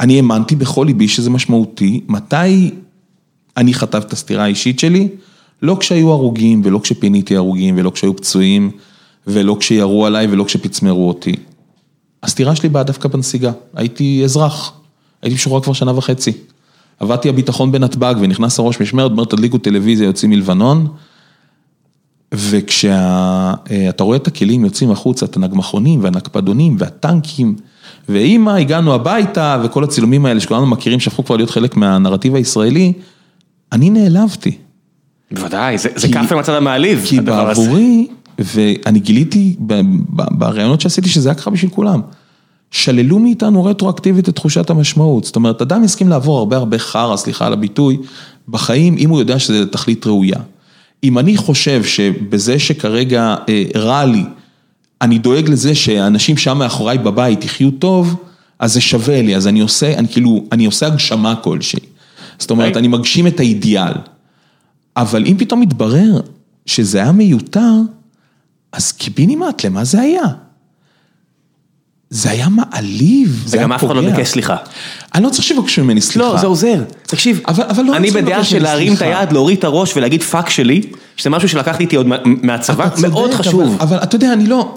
[0.00, 2.70] האמנתי בכל ליבי שזה משמעותי, מתי
[3.56, 5.08] אני חטף את הסתירה האישית שלי,
[5.62, 8.70] לא כשהיו הרוגים ולא כשפיניתי הרוגים ולא כשהיו פצועים
[9.26, 11.36] ולא כשירו עליי ולא כשפצמרו אותי.
[12.22, 14.72] הסתירה שלי באה דווקא בנסיגה, הייתי אזרח,
[15.22, 16.32] הייתי משוחרר כבר שנה וחצי.
[17.00, 20.86] עבדתי הביטחון בנתב"ג ונכנס הראש משמרת, אומר תדליקו טלוויזיה יוצאים מלבנון.
[22.34, 27.56] וכשאתה רואה את הכלים יוצאים החוצה, את הנגמחונים והנקפדונים והטנקים,
[28.08, 32.92] ואימא, הגענו הביתה, וכל הצילומים האלה שכולנו מכירים, שהפכו כבר להיות חלק מהנרטיב הישראלי,
[33.72, 34.58] אני נעלבתי.
[35.30, 37.04] בוודאי, זה זה כאפה מהצד המעליב.
[37.06, 37.26] כי הזה.
[37.26, 38.06] בעבורי,
[38.38, 39.56] ואני גיליתי
[40.10, 42.00] בראיונות שעשיתי שזה היה ככה בשביל כולם,
[42.70, 45.24] שללו מאיתנו רטרואקטיבית את תחושת המשמעות.
[45.24, 47.98] זאת אומרת, אדם יסכים לעבור הרבה הרבה חרא, סליחה על הביטוי,
[48.48, 50.38] בחיים, אם הוא יודע שזה לתכלית ראויה.
[51.04, 54.24] אם אני חושב שבזה שכרגע אה, רע לי,
[55.02, 58.16] אני דואג לזה שהאנשים שם מאחוריי בבית יחיו טוב,
[58.58, 61.80] אז זה שווה לי, אז אני עושה, אני כאילו, אני עושה הגשמה כלשהי.
[62.38, 62.80] זאת אומרת, היי.
[62.80, 63.92] אני מגשים את האידיאל.
[64.96, 66.20] אבל אם פתאום מתברר
[66.66, 67.72] שזה היה מיותר,
[68.72, 70.24] אז קיבינימט, למה זה היה?
[72.10, 74.16] זה היה מעליב, זה היה וגם אף אחד לא פוגע.
[74.16, 74.56] ביקש סליחה.
[75.14, 76.28] אני לא צריך שיבקשו ממני סליחה.
[76.28, 76.82] לא, זה עוזר.
[77.02, 79.02] תקשיב, אבל- אבל לא אני בדעה של להרים את.
[79.02, 80.82] היד, להוריד את הראש ולהגיד פאק שלי,
[81.16, 83.76] שזה משהו שלקחתי איתי עוד מה- מהצבא, מאוד חשוב.
[83.80, 84.76] אבל אתה יודע, אני לא...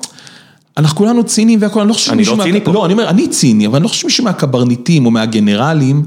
[0.77, 2.37] אנחנו כולנו ציניים והכל, אני לא חושב אני שמישהו...
[2.37, 2.73] לא ציני פה.
[2.73, 6.03] לא, אני אומר, אני ציני, אבל אני לא חושב שמישהו מהקברניטים או מהגנרלים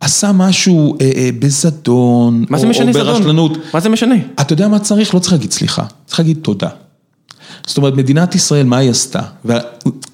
[0.00, 2.92] עשה משהו אה, אה, בזדון, מה זה או-?
[2.92, 3.58] ברשלנות.
[3.74, 4.14] מה זה משנה?
[4.40, 5.14] אתה יודע מה צריך?
[5.14, 6.68] לא צריך להגיד סליחה, צריך להגיד תודה.
[7.66, 9.20] זאת אומרת, מדינת ישראל, מה היא עשתה?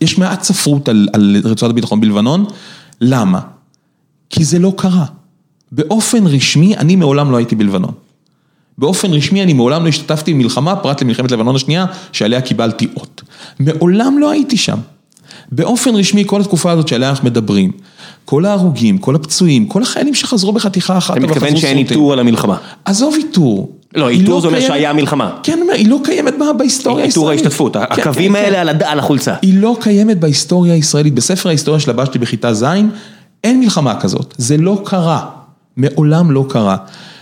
[0.02, 2.44] ויש מעט ספרות על, על רצועת הביטחון בלבנון,
[3.00, 3.40] למה?
[4.30, 5.04] כי זה לא קרה.
[5.72, 7.92] באופן רשמי, אני מעולם לא הייתי בלבנון.
[8.78, 13.22] באופן רשמי, אני מעולם לא השתתפתי במלחמה, פרט למלחמת לבנון השנייה, שעליה קיבלתי אות.
[13.60, 14.78] מעולם לא הייתי שם.
[15.52, 17.70] באופן רשמי, כל התקופה הזאת שעליה אנחנו מדברים,
[18.24, 21.78] כל ההרוגים, כל הפצועים, כל החיילים שחזרו בחתיכה אחת, אתה מתכוון שאין.
[21.78, 22.56] איתור על המלחמה.
[22.84, 23.72] עזוב איתור.
[23.94, 25.30] לא, איתור זה אומר שהיה מלחמה.
[25.42, 27.44] כן, אני אומר, היא לא קיימת בה- בהיסטוריה איתור הישראלית.
[27.46, 28.54] ההשתתפות, כן, הקווים כן, כן.
[28.54, 29.34] האלה על החולצה.
[29.42, 31.14] היא לא קיימת בהיסטוריה הישראלית.
[31.14, 32.64] בספר ההיסטוריה שלבשתי בכיתה ז',
[33.44, 34.34] אין מלחמה כזאת.
[34.38, 35.26] זה לא קרה.
[35.76, 36.76] מעולם לא קרה.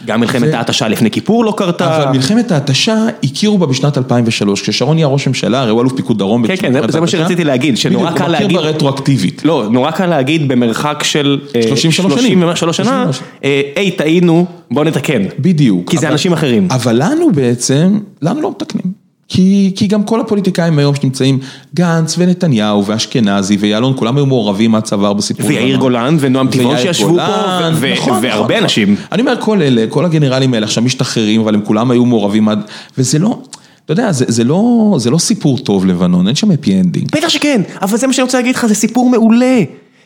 [0.06, 1.96] גם מלחמת ההתשה לפני כיפור לא קרתה.
[1.96, 6.18] אבל מלחמת ההתשה, הכירו בה בשנת 2003, כששרון נהיה ראש ממשלה, הרי הוא אלוף פיקוד
[6.18, 6.46] דרום.
[6.46, 7.06] כן, כן, זה- מה.
[7.06, 9.44] שרציתי להגיד, שנורא בדיוק, קל הוא להגיד- מכיר בה רטרואקטיבית.
[9.44, 11.38] לא, נורא קל להגיד במרחק של...
[11.56, 12.38] אה, 33 שנים.
[12.40, 13.20] 33 שנה, 33.
[13.44, 15.22] אה, היי, טעינו, בוא נתקן.
[15.38, 15.90] בדיוק.
[15.90, 16.68] כי זה אנשים אחרים.
[16.70, 18.99] אבל לנו בעצם, לנו לא מתקנים.
[19.32, 21.38] כי, כי גם כל הפוליטיקאים היום שנמצאים,
[21.74, 25.46] גנץ ונתניהו ואשכנזי ויעלון, כולם היו מעורבים מהצוואר בסיפור.
[25.46, 25.76] ויאיר.
[25.76, 28.92] גולן ונועם תיבון שישבו פה, ו- נכון, והרבה נכון, אנשים.
[28.92, 29.04] נכון.
[29.12, 32.60] אני אומר, כל אלה, כל הגנרלים האלה עכשיו משתחררים, אבל הם כולם היו מעורבים עד,
[32.98, 33.38] וזה לא,
[33.84, 37.08] אתה יודע, זה, זה, לא, זה לא סיפור טוב לבנון, אין שם happy ending.
[37.12, 39.62] בטח שכן, אבל זה מה שאני רוצה להגיד לך, זה סיפור מעולה.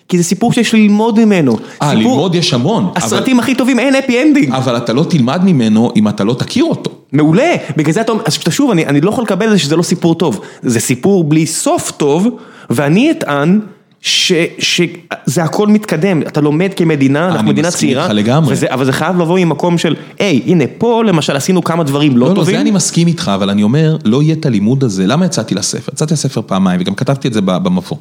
[0.08, 1.56] כי זה סיפור שיש ללמוד ממנו.
[1.82, 2.84] אה, ללמוד יש המון.
[2.84, 4.52] אבל- הסרטים הכי טובים, אין happy ending.
[4.52, 6.90] אבל אתה לא תלמד ממנו אם אתה לא תכיר אותו.
[7.14, 9.76] מעולה, בגלל זה אתה אומר, אז שוב, אני, אני לא יכול לקבל את זה שזה
[9.76, 12.38] לא סיפור טוב, זה סיפור בלי סוף טוב,
[12.70, 13.60] ואני אטען
[14.00, 18.08] ש, שזה הכל מתקדם, אתה לומד כמדינה, אנחנו מדינה צעירה.
[18.46, 22.26] וזה, אבל זה חייב לבוא ממקום של, היי, הנה, פה למשל עשינו כמה דברים לא,
[22.26, 25.06] לא, לא, טובים, זה אני מסכים איתך, אבל אני אומר, לא יהיה את הלימוד הזה.
[25.06, 25.92] למה יצאתי לספר?
[25.92, 27.96] יצאתי לספר פעמיים, וגם כתבתי את זה במבוא.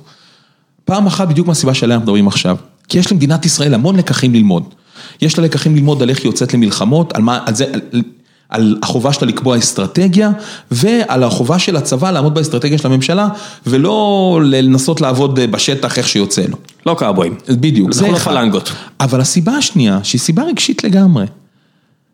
[0.85, 2.57] פעם אחת בדיוק מהסיבה שעליה אנחנו מדברים עכשיו.
[2.89, 4.63] כי יש למדינת ישראל המון לקחים ללמוד.
[5.21, 8.01] יש לה לקחים ללמוד על איך היא יוצאת למלחמות, על מה, על זה, על,
[8.49, 10.31] על החובה שלה לקבוע אסטרטגיה,
[10.71, 13.27] ועל החובה של הצבא לעמוד באסטרטגיה של הממשלה,
[13.67, 16.57] ולא לנסות לעבוד בשטח איך שיוצא לו.
[16.85, 17.35] לא קאבויים.
[17.49, 18.31] בדיוק, אנחנו לא אחד.
[18.31, 18.71] פלנגות.
[18.99, 21.25] אבל הסיבה השנייה, שהיא סיבה רגשית לגמרי.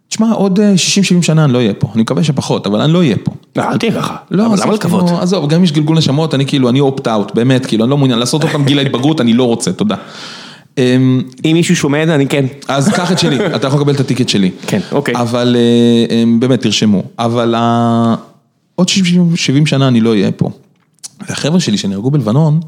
[0.09, 0.73] תשמע, עוד אה,
[1.19, 3.31] 60-70 שנה אני לא אהיה פה, אני מקווה שפחות, אבל אני לא אהיה פה.
[3.55, 5.09] לא, אל תהיה ככה, לא, אבל למה לקוות?
[5.21, 7.97] עזוב, גם אם יש גלגול נשמות, אני כאילו, אני אופט אאוט, באמת, כאילו, אני לא
[7.97, 9.95] מעוניין לעשות עוד פעם גיל ההתבגרות, אני לא רוצה, תודה.
[10.79, 12.45] אמ, אם מישהו שומע את זה, אני כן.
[12.67, 14.51] אז קח את שלי, אתה יכול לקבל את הטיקט שלי.
[14.67, 15.15] כן, אוקיי.
[15.15, 17.03] אבל אה, אמ, באמת, תרשמו.
[17.19, 17.55] אבל
[18.75, 20.49] עוד 60 70 שנה אני לא אהיה פה.
[21.27, 22.59] והחבר'ה שלי שנהרגו בלבנון,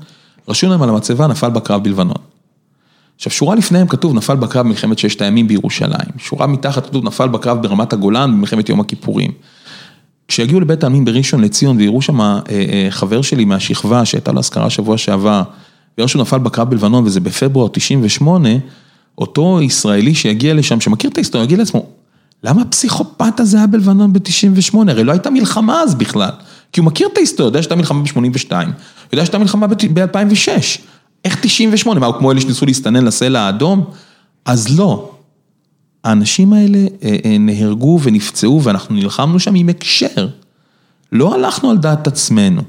[0.48, 2.16] רשום להם על המצבה, נפל בקרב בלבנון.
[3.16, 6.12] עכשיו, שורה לפניהם כתוב, נפל בקרב במלחמת ששת הימים בירושלים.
[6.18, 9.32] שורה מתחת כתוב, נפל בקרב ברמת הגולן במלחמת יום הכיפורים.
[10.28, 14.70] כשיגיעו לבית העלמין בראשון לציון ויראו שם אה, אה, חבר שלי מהשכבה שהייתה לו אזכרה
[14.70, 15.44] שבוע שעבר,
[15.98, 18.50] ויראו שהוא נפל בקרב בלבנון וזה בפברואר 98,
[19.18, 21.86] אותו ישראלי שיגיע לשם, שמכיר את ההיסטוריה, יגיד לעצמו,
[22.44, 24.78] למה הפסיכופת הזה היה בלבנון ב-98?
[24.88, 26.32] הרי לא הייתה מלחמה אז בכלל.
[26.72, 28.52] כי הוא מכיר את ההיסטוריה, יודע שהייתה מלחמה ב-82,
[29.14, 30.82] יודע שהייתה מלחמה ב-2006.
[31.26, 32.00] איך 98?
[32.00, 33.86] מה, הוא כמו אלה שניסו להסתנן לסלע האדום?
[34.46, 35.12] אז לא.
[36.04, 40.28] האנשים האלה אה, אה, נהרגו ונפצעו ואנחנו נלחמנו שם עם הקשר.
[41.12, 42.62] לא הלכנו על דעת עצמנו.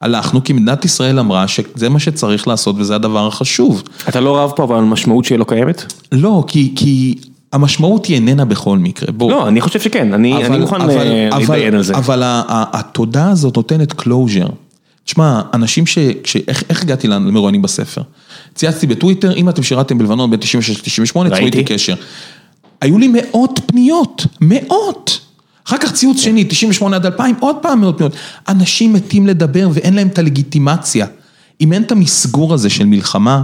[0.00, 3.82] הלכנו כי מדינת ישראל אמרה שזה מה שצריך לעשות וזה הדבר החשוב.
[4.08, 5.92] אתה לא רב פה, אבל המשמעות שהיא לא קיימת?
[6.12, 7.14] לא, כי, כי
[7.52, 9.12] המשמעות היא איננה בכל מקרה.
[9.12, 9.30] בוא.
[9.30, 11.94] לא, אני חושב שכן, אני אני מוכן אבל- אה, אבל- להתדיין על זה.
[11.96, 14.50] אבל התודה הזאת נותנת closure.
[15.04, 15.98] תשמע, אנשים ש...
[16.22, 18.02] כש- איך איך הגעתי למרואיינים בספר?
[18.54, 21.44] צייצתי בטוויטר, אם אתם שירתם בלבנון בין 96 ל-98, צרו ראיתי.
[21.58, 21.94] איתי קשר.
[22.80, 25.20] היו לי מאות פניות, מאות.
[25.70, 28.12] אחר כך ציוץ שני, 98 עד 2000, עוד פעם מאות פניות.
[28.48, 31.06] אנשים מתים לדבר ואין להם את הלגיטימציה.
[31.60, 33.42] אם אין את המסגור הזה של מלחמה,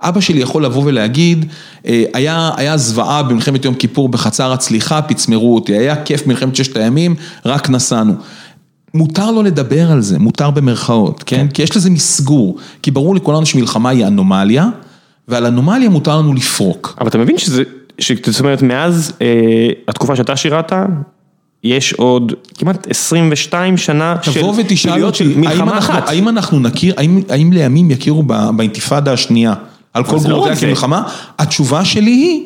[0.00, 1.46] אבא שלי יכול לבוא ולהגיד,
[1.86, 6.76] אה, היה, היה זוועה במלחמת יום כיפור בחצר הצליחה, פצמרו אותי, היה כיף במלחמת ששת
[6.76, 7.14] הימים,
[7.44, 8.14] רק נסענו.
[8.94, 11.46] מותר לו לדבר על זה, מותר במרכאות, כן?
[11.54, 14.68] כי יש לזה מסגור, כי ברור לכולנו שמלחמה היא אנומליה,
[15.28, 16.96] ועל אנומליה מותר לנו לפרוק.
[17.00, 17.62] אבל אתה מבין שזה,
[18.26, 19.26] זאת אומרת, מאז אה,
[19.88, 20.72] התקופה שאתה שירת,
[21.64, 26.08] יש עוד כמעט 22 שנה של ותשאל פעילויות של האם מלחמה אנחנו, אחת.
[26.08, 28.22] האם אנחנו נכיר, האם, האם לימים יכירו
[28.56, 29.54] באינתיפאדה השנייה
[29.94, 30.66] על כל לא גרורותיה רק זה.
[30.66, 31.02] כמלחמה?
[31.38, 32.42] התשובה שלי היא,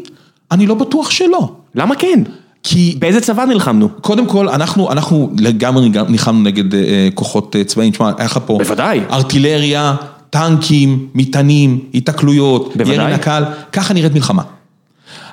[0.50, 1.52] אני לא בטוח שלא.
[1.74, 2.22] למה כן?
[2.62, 3.88] כי באיזה צבא נלחמנו?
[4.00, 8.38] קודם כל, אנחנו, אנחנו לגמרי נלחמנו נגד אה, אה, כוחות אה, צבאיים, תשמע, היה לך
[8.46, 8.58] פה...
[8.58, 9.00] בוודאי.
[9.10, 9.94] ארטילריה,
[10.30, 12.94] טנקים, מטענים, היתקלויות, בוודאי.
[12.94, 14.42] ירי לקהל, ככה נראית מלחמה.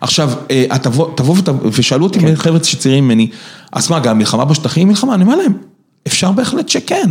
[0.03, 2.35] עכשיו, אה, את תבוא, תבוא ות- ושאלו אותי כן.
[2.35, 3.27] חבר'ה שצעירים ממני,
[3.73, 5.15] אז מה, גם מלחמה בשטחים היא מלחמה?
[5.15, 5.53] אני אומר להם,
[6.07, 7.09] אפשר בהחלט שכן.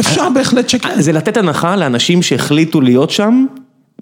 [0.00, 1.00] אפשר בהחלט שכן.
[1.00, 3.46] זה לתת הנחה לאנשים שהחליטו להיות שם,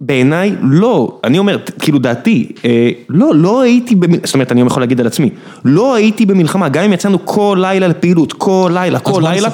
[0.01, 4.15] בעיניי לא, אני אומר, כאילו דעתי, אה, לא, לא הייתי, במ...
[4.27, 5.31] זאת אומרת, אני יכול להגיד על עצמי,
[5.65, 9.49] לא הייתי במלחמה, גם אם יצאנו כל לילה לפעילות, כל לילה, כל לילה.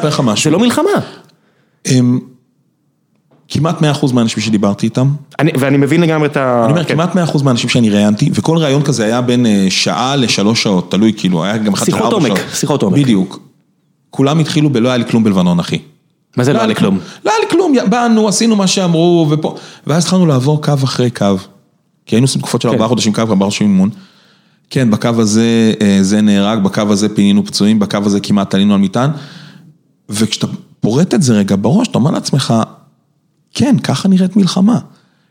[0.44, 0.90] זה לא מלחמה.
[3.48, 6.62] כמעט 100% מהאנשים שדיברתי איתם, אני, ואני מבין לגמרי את ה...
[6.64, 6.94] אני אומר, כן.
[6.94, 11.12] כמעט 100% מהאנשים שאני ראיינתי, וכל ראיון כזה היה בין אה, שעה לשלוש שעות, תלוי,
[11.16, 12.54] כאילו, היה גם שיחות לארבע עומק, שעות.
[12.54, 12.98] שיחות עומק.
[12.98, 13.40] בדיוק.
[14.10, 15.78] כולם התחילו בלא היה לי כלום בלבנון, אחי.
[16.36, 16.98] מה זה לא היה לי כלום?
[17.24, 19.54] לא היה לי כלום, באנו, עשינו מה שאמרו, ופה,
[19.86, 21.26] ואז התחלנו לעבור קו אחרי קו.
[22.06, 22.74] כי היינו עושים תקופות של כן.
[22.74, 23.90] ארבעה חודשים קו, ארבעה חודשים אימון.
[24.70, 28.80] כן, בקו הזה אה, זה נהרג, בקו הזה פינינו פצועים, בקו הזה כמעט עלינו על
[28.80, 29.10] מטען.
[30.08, 30.46] וכשאתה
[30.80, 32.54] פורט את זה רגע בראש, אתה אומר לעצמך,
[33.54, 34.78] כן, ככה נראית מלחמה.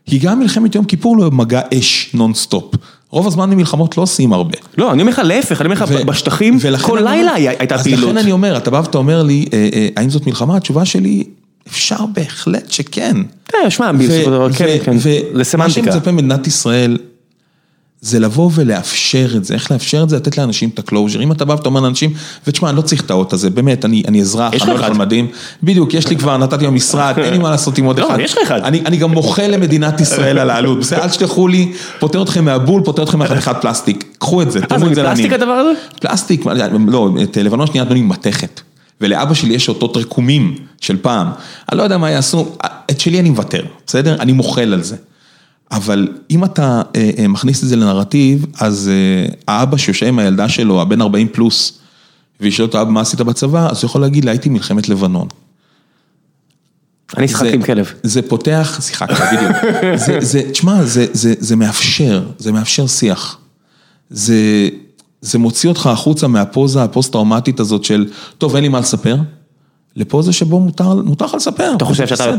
[0.06, 2.74] כי גם מלחמת יום כיפור לא מגע אש נונסטופ.
[3.10, 4.58] רוב הזמן במלחמות לא עושים הרבה.
[4.78, 8.04] לא, אני אומר לך להפך, אני אומר לך בשטחים, כל לילה הייתה אז פעילות.
[8.04, 10.56] לכן אני אומר, אתה בא ואתה אומר לי, אה, אה, האם זאת מלחמה?
[10.56, 11.24] התשובה שלי,
[11.68, 13.16] אפשר בהחלט שכן.
[13.54, 15.92] אה, שמע, בסופו של דבר, כן, כן, זה ומה סמנטיקה.
[15.92, 16.98] שמצפה ממדינת ישראל,
[18.04, 20.16] זה לבוא ולאפשר את זה, איך לאפשר את זה?
[20.16, 21.22] לתת לאנשים את הקלוז'ר.
[21.22, 22.12] אם אתה בא ואתה אומר לאנשים,
[22.46, 24.86] ותשמע, אני לא צריך את האות הזה, באמת, אני, אני אזרח, אני לא.
[24.86, 25.26] על מדים.
[25.62, 28.18] בדיוק, יש לי כבר, נתתי במשרד, אין לי מה לעשות עם עוד לא, אחד.
[28.20, 28.60] יש לך אחד.
[28.60, 32.82] אני, אני גם מוחל למדינת ישראל על העלות, בסדר, אל תשלחו לי, פותר אתכם מהבול,
[32.84, 34.04] פותר אתכם מהחתיכת פלסטיק.
[34.18, 35.32] קחו את זה, אה, תראו זה את זה מפלסטיק.
[35.32, 35.70] הדבר הזה?
[36.00, 36.46] פלסטיק,
[36.88, 38.60] לא, את לבנון שנייה נתנו לי מתכת.
[39.00, 41.26] ולאבא שלי יש אותות רקומים של פעם.
[41.72, 42.46] אני לא יודע מה יעשו,
[42.90, 44.16] את שלי אני מוותר, בסדר?
[44.20, 44.96] אני מוחל על זה.
[45.74, 50.48] אבל אם אתה אה, אה, מכניס את זה לנרטיב, אז אה, האבא שיושב עם הילדה
[50.48, 51.78] שלו, הבן 40 פלוס,
[52.40, 53.68] וישאל אותו, אבא, מה עשית בצבא?
[53.70, 55.28] אז הוא יכול להגיד לה, הייתי מלחמת לבנון.
[57.16, 57.92] אני שיחקתי זה- עם כלב.
[58.02, 59.52] זה פותח, שיחקת בדיוק.
[59.96, 63.38] זה, זה, תשמע, זה, זה, זה מאפשר, זה מאפשר שיח.
[64.10, 64.68] זה,
[65.20, 68.06] זה מוציא אותך החוצה מהפוזה הפוסט-טראומטית הזאת של,
[68.38, 69.16] טוב, אין לי מה לספר,
[69.96, 71.72] לפוזה שבו מותר, מותר לך לספר.
[71.76, 72.36] אתה חושב שאתה בסדר.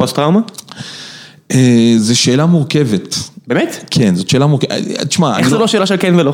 [1.47, 1.65] טראומה?
[1.67, 3.15] אה, זו שאלה מורכבת.
[3.47, 3.85] באמת?
[3.91, 4.71] כן, זאת שאלה מורכבת.
[4.71, 6.33] אה, תשמע, איך אני זה לא שאלה של כן ולא?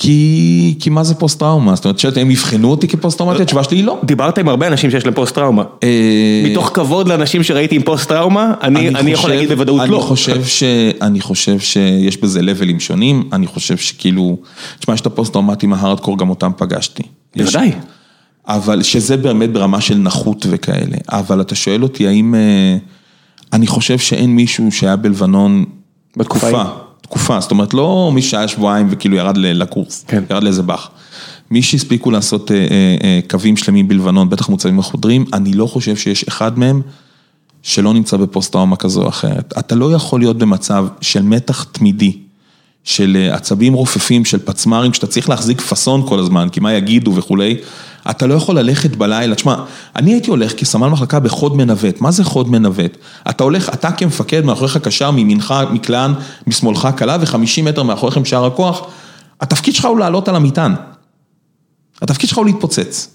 [0.00, 1.74] כי, כי מה זה פוסט-טראומה?
[1.74, 3.42] זאת אומרת, שאתם יבחנו אותי כפוסט-טראומטי?
[3.42, 3.98] התשובה שלי היא לא.
[4.04, 5.62] דיברת עם הרבה אנשים שיש להם פוסט טראומה.
[5.82, 9.90] אה, מתוך כבוד לאנשים שראיתי עם פוסט טראומה, אני אני יכול חושב- להגיד בוודאות אני
[9.90, 9.98] לא.
[10.00, 10.62] חושב ש...
[11.02, 14.36] אני חושב שיש בזה לבלים שונים, אני חושב שכאילו,
[14.80, 17.02] תשמע, יש את הפוסט-טראומטים ההארדקור, גם אותם פגשתי.
[17.36, 17.72] בוודאי.
[18.46, 20.96] אבל שזה באמת ברמה של נכות וכאלה.
[21.08, 22.34] אבל אתה שואל אותי, האם...
[23.52, 25.64] אני חושב שאין מישהו שהיה בלבנון
[26.16, 26.64] בתקופה תקופה.
[27.00, 30.24] תקופה, זאת אומרת, לא מי שהיה שבועיים וכאילו ירד לקורס, כן.
[30.30, 30.90] ירד לאיזה בה"ד.
[31.50, 35.96] מי שהספיקו לעשות אה, אה, אה, קווים שלמים בלבנון, בטח מוצבים החודרים, אני לא חושב
[35.96, 36.82] שיש אחד מהם
[37.62, 39.54] שלא נמצא בפוסט-טראומה כזו או אחרת.
[39.58, 42.18] אתה לא יכול להיות במצב של מתח תמידי,
[42.84, 47.14] של אה, עצבים רופפים, של פצמ"רים, שאתה צריך להחזיק פאסון כל הזמן, כי מה יגידו
[47.14, 47.56] וכולי.
[48.10, 49.54] אתה לא יכול ללכת בלילה, תשמע,
[49.96, 52.96] אני הייתי הולך כסמל מחלקה בחוד מנווט, מה זה חוד מנווט?
[53.30, 56.12] אתה הולך, אתה כמפקד, מאחוריך קשר, מימינך מקלען,
[56.46, 58.86] משמאלך קלה, ו-50 מטר מאחוריכם שאר הכוח,
[59.40, 60.74] התפקיד שלך הוא לעלות על המטען.
[62.02, 63.08] התפקיד שלך הוא להתפוצץ.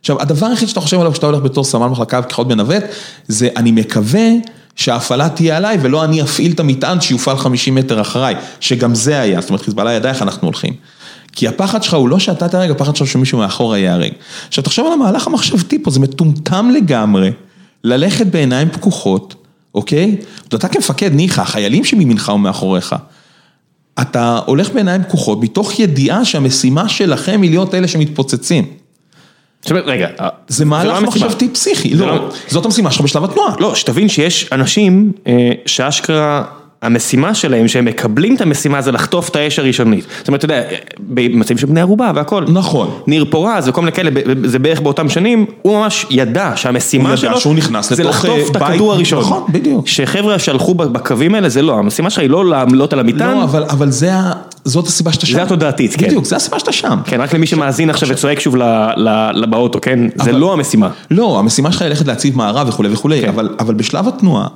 [0.00, 2.84] עכשיו, הדבר היחיד שאתה חושב עליו כשאתה הולך בתור סמל מחלקה וכחוד מנווט,
[3.28, 4.28] זה אני מקווה
[4.76, 9.40] שההפעלה תהיה עליי ולא אני אפעיל את המטען שיופעל 50 מטר אחריי, שגם זה היה,
[9.40, 10.74] זאת אומרת חיזבאללה ידע איך אנחנו הולכים.
[11.34, 14.12] כי הפחד שלך הוא לא שאתה תהרג, הפחד שלך שמישהו מאחורה ייהרג.
[14.48, 17.30] עכשיו תחשוב על המהלך המחשבתי פה, זה מטומטם לגמרי,
[17.84, 19.34] ללכת בעיניים פקוחות,
[19.74, 20.16] אוקיי?
[20.48, 22.94] אתה כמפקד, ניחא, החיילים שמימינך ומאחוריך.
[24.00, 28.64] אתה הולך בעיניים פקוחות, מתוך ידיעה שהמשימה שלכם היא להיות אלה שמתפוצצים.
[29.70, 30.08] רגע,
[30.48, 31.26] זה לא מהלך המשימה.
[31.26, 33.54] מחשבתי פסיכי, זה לא, לא- זאת המשימה שלך בשלב התנועה.
[33.60, 36.44] לא, שתבין שיש אנשים אה, שאשכרה,
[36.84, 40.06] המשימה שלהם, שהם מקבלים את המשימה זה לחטוף את האש הראשונית.
[40.18, 40.62] זאת אומרת, אתה יודע,
[40.98, 42.44] במצבים של בני ערובה והכל.
[42.48, 42.90] נכון.
[43.06, 44.10] ניר פורז וכל מיני כאלה,
[44.44, 48.60] זה בערך באותם שנים, הוא ממש ידע שהמשימה שלו, שהוא נכנס זה לחטוף את אה,
[48.60, 48.70] בית.
[48.70, 49.20] הכדור הראשון.
[49.20, 49.88] נכון, בדיוק.
[49.88, 53.36] שחבר'ה שהלכו בקווים האלה, זה לא, המשימה שלך היא לא לעלות על המטען.
[53.38, 54.32] לא, אבל, אבל זה, ה-
[54.64, 55.38] זאת הסיבה שאתה שם.
[55.40, 56.06] התודעתית, כן.
[56.06, 56.98] בדיוק, זה הסיבה שאתה שם.
[57.04, 58.56] כן, רק למי שמאזין עכשיו וצועק שוב
[59.50, 60.00] באוטו, כן?
[60.24, 60.88] זה לא המשימה.
[61.10, 63.28] לא, המשימה שלך היא ללכת להציב מערב וכולי וכולי, כן.
[63.60, 64.46] אבל בשלב התנועה,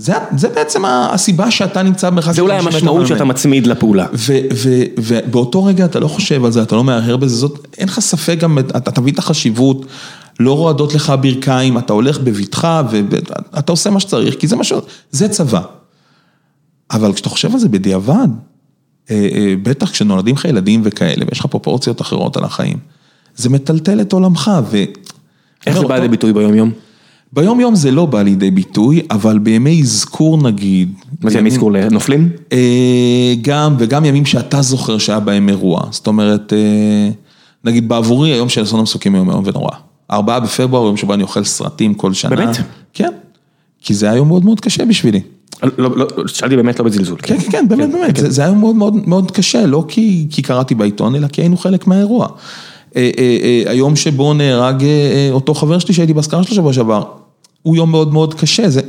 [0.00, 3.06] זה, זה בעצם הסיבה שאתה נמצא במרחק זה אולי 50 מטר המשמעות.
[3.06, 4.06] שאתה מצמיד לפעולה.
[4.98, 8.38] ובאותו רגע אתה לא חושב על זה, אתה לא מהרהר בזה, זאת, אין לך ספק
[8.38, 9.86] גם, אתה מבין את החשיבות,
[10.40, 14.72] לא רועדות לך הברכיים, אתה הולך בבטחה ואתה עושה מה שצריך, כי זה מה ש...
[15.10, 15.62] זה צבא.
[16.90, 18.28] אבל כשאתה חושב על זה בדיעבד,
[19.10, 22.78] אה, אה, בטח כשנולדים לך ילדים וכאלה, ויש לך פרופורציות אחרות על החיים,
[23.36, 24.84] זה מטלטל את עולמך, ו...
[25.66, 26.70] איך זה בא לידי ביטוי ביום יום?
[27.32, 30.92] ביום יום זה לא בא לידי ביטוי, אבל בימי אזכור נגיד.
[31.22, 32.28] מה זה בימים- מזכור לנופלים?
[32.52, 32.58] אה,
[33.42, 35.80] גם, וגם ימים שאתה זוכר שהיה בהם אירוע.
[35.90, 37.10] זאת אומרת, אה,
[37.64, 39.70] נגיד בעבורי היום של אסון המסוקים היום איום ונורא.
[40.10, 42.36] ארבעה בפברואר, יום שבו אני אוכל סרטים כל שנה.
[42.36, 42.56] באמת?
[42.94, 43.10] כן.
[43.82, 45.20] כי זה היה יום מאוד מאוד קשה בשבילי.
[45.78, 47.18] לא, לא, שאלתי באמת לא בזלזול.
[47.22, 48.16] כן, כן, כן, באמת, באמת.
[48.16, 51.40] זה- זה היה יום מאוד מאוד מאוד קשה, לא כי כי קראתי בעיתון, אלא כי
[51.40, 52.26] היינו חלק מהאירוע.
[52.96, 53.10] אה,
[53.66, 54.84] היום שבו נהרג
[55.30, 57.02] אותו חבר שלי שהייתי באזכרה שלו שבוע שעבר,
[57.62, 58.70] הוא יום מאוד מאוד קשה.
[58.70, 58.80] זה...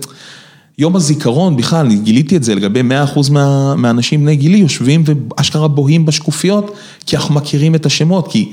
[0.77, 2.81] יום הזיכרון, בכלל, אני גיליתי את זה לגבי
[3.15, 8.51] 100% מה, מהאנשים בני גילי, יושבים ואשכרה בוהים בשקופיות, כי אנחנו מכירים את השמות, כי...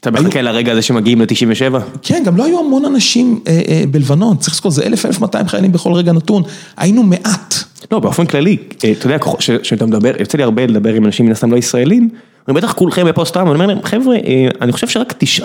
[0.00, 1.78] אתה מחכה לרגע הזה שמגיעים ל-97?
[2.02, 4.82] כן, גם לא היו המון אנשים אה, אה, בלבנון, צריך לזכור, זה
[5.20, 6.42] 1,000-1,200 חיילים בכל רגע נתון,
[6.76, 7.54] היינו מעט.
[7.92, 9.18] לא, באופן כללי, אה, אתה יודע,
[9.62, 12.08] כשאתה מדבר, יוצא לי הרבה לדבר עם אנשים מן הסתם לא ישראלים,
[12.48, 15.42] אני בטח כולכם בפוסט טראומה, אני אומר להם, חבר'ה, אה, אני חושב שרק 9%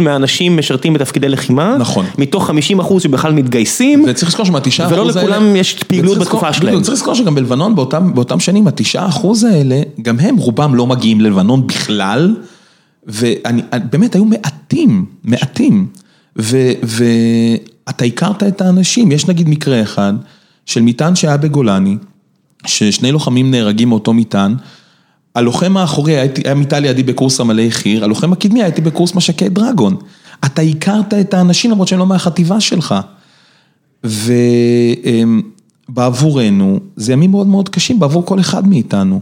[0.00, 2.06] מהאנשים משרתים בתפקידי לחימה, נכון.
[2.18, 5.22] מתוך 50% שבכלל מתגייסים, וצריך לזכור שמהתשעה אחוז ולא האלה...
[5.22, 6.82] לכולם יש פעילות בתקופה שלהם.
[6.82, 11.20] צריך לזכור שגם בלבנון באותם, באותם שנים, התשעה אחוז האלה, גם הם רובם לא מגיעים
[11.20, 12.34] ללבנון בכלל,
[13.06, 15.86] ואני, באמת היו מעטים, מעטים,
[16.36, 20.12] ואתה הכרת את האנשים, יש נגיד מקרה אחד,
[20.68, 21.96] של מטען שהיה בגולני,
[22.66, 24.54] ששני לוחמים נהרגים מאותו מטען,
[25.34, 29.96] הלוחם האחורי היה מיטה לידי בקורס עמלי חי"ר, הלוחם הקדמי הייתי בקורס משקי דרגון.
[30.44, 32.94] אתה הכרת את האנשים למרות שהם לא מהחטיבה שלך.
[35.88, 39.20] ובעבורנו, זה ימים מאוד מאוד קשים, בעבור כל אחד מאיתנו.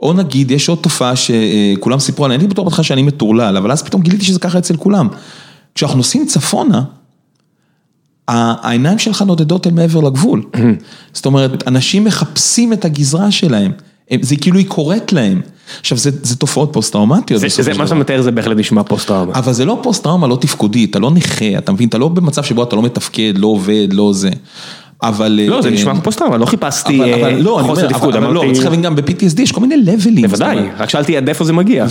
[0.00, 3.82] או נגיד, יש עוד תופעה שכולם סיפרו עליה, אני בטוח בהתחלה שאני מטורלל, אבל אז
[3.82, 5.08] פתאום גיליתי שזה ככה אצל כולם.
[5.74, 6.82] כשאנחנו נוסעים צפונה,
[8.28, 10.42] העיניים שלך נודדות אל מעבר לגבול.
[11.14, 13.72] זאת אומרת, אנשים מחפשים את הגזרה שלהם,
[14.10, 15.40] הם- זה כאילו היא קורית להם.
[15.80, 17.40] עכשיו, זה, זה תופעות פוסט-טראומטיות.
[17.40, 17.94] זה- זה מה שאתה.
[17.98, 19.32] מתאר זה בהחלט נשמע פוסט טראומה.
[19.34, 22.42] אבל זה לא פוסט טראומה לא תפקודית, אתה לא נכה, אתה מבין, אתה לא במצב
[22.42, 24.30] שבו אתה לא מתפקד, לא עובד, לא זה.
[25.08, 25.40] אבל...
[25.48, 28.16] לא, זה אה, נשמע כמו טראומה, לא חיפשתי אבל, אבל אה, לא, אני חוסר תפקוד,
[28.16, 30.26] אבל, לא, אמרתי- צריך להבין גם ב-PTSD יש כל מיני לבלים.
[30.26, 31.86] בוודאי, רק שאלתי עד איפה זה מגיע.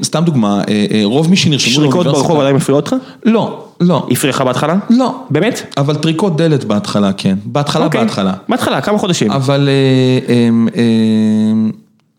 [0.00, 2.94] וסתם דוגמה, אה, אה, רוב מי שנרשמו שריקות ברחוב עדיין מפריעות לך?
[3.24, 4.74] לא, לא, הפריע לך בהתחלה?
[4.90, 5.14] לא.
[5.30, 5.72] באמת?
[5.76, 7.36] אבל טריקות דלת בהתחלה, כן.
[7.44, 8.00] בהתחלה, אוקיי.
[8.00, 8.32] בהתחלה.
[8.48, 9.30] בהתחלה, כמה חודשים.
[9.30, 10.82] אבל אה, אה, אה,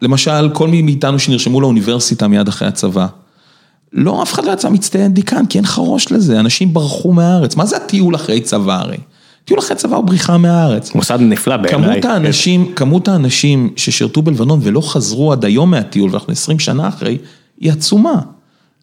[0.01, 3.07] למשל, כל מי מאיתנו שנרשמו לאוניברסיטה מיד אחרי הצבא,
[3.93, 7.55] לא, אף אחד לא יצא מצטיין דיקן, כי אין לך ראש לזה, אנשים ברחו מהארץ.
[7.55, 8.97] מה זה הטיול אחרי צבא הרי?
[9.45, 10.95] טיול אחרי צבא הוא בריחה מהארץ.
[10.95, 12.01] מוסד נפלא בעיניי.
[12.01, 17.17] כמות האנשים, כמות האנשים ששירתו בלבנון ולא חזרו עד היום מהטיול, ואנחנו 20 שנה אחרי,
[17.59, 18.19] היא עצומה.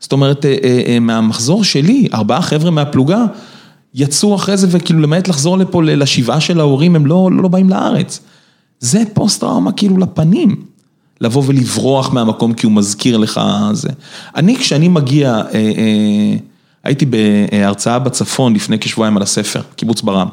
[0.00, 3.24] זאת אומרת, אה, אה, אה, מהמחזור שלי, ארבעה חבר'ה מהפלוגה,
[3.94, 8.20] יצאו אחרי זה וכאילו למעט לחזור לפה לשבעה של ההורים, הם לא, לא באים לארץ.
[8.80, 10.72] זה פוסט טראומה כאילו לפנים.
[11.22, 13.40] לבוא ולברוח מהמקום כי הוא מזכיר לך
[13.72, 13.88] זה.
[14.36, 16.36] אני, כשאני מגיע, אה, אה,
[16.84, 20.28] הייתי בהרצאה בצפון לפני כשבועיים על הספר, קיבוץ ברם.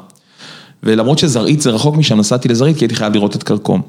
[0.82, 3.80] ולמרות שזרעית זה רחוק משם, נסעתי לזרעית כי הייתי חייב לראות את כרכום.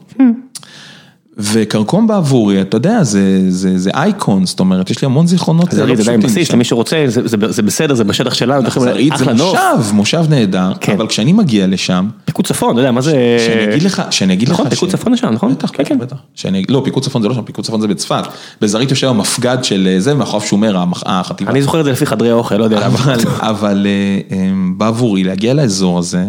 [1.38, 3.22] וכרכום בעבורי, אתה יודע, זה,
[3.52, 6.52] זה, זה אייקון, זאת אומרת, יש לי המון זיכרונות זרעית זה עדיין בסיס.
[6.52, 9.34] למי שרוצה, זה- זה זה בסדר, זה בשטח שלנו, זרעית זה.
[9.34, 9.58] מושב,
[9.94, 10.94] מושב נהדר, כן.
[10.94, 13.12] אבל כשאני מגיע לשם, פיקוד צפון, אתה יודע, מה זה...
[13.48, 15.52] שאני אגיד לך, שאני אגיד לך, נכון, פיקוד ש- צפון זה שם, נכון?
[15.54, 16.00] בטח, כן, בטח, כן.
[16.00, 16.16] בטח.
[16.36, 18.24] שאני, לא, פיקוד צפון זה לא שם, פיקוד צפון זה בצפת.
[18.62, 21.52] בזרעית יושב המפגד של אה, זה, מאחוריו שומר, החטיבה.
[21.52, 22.96] אני זוכר את זה לפי חדרי אוכל, לא יודע למה.
[23.04, 26.26] אבל, אבל אה, אה, בעבורי, להגיע לאזור הזה,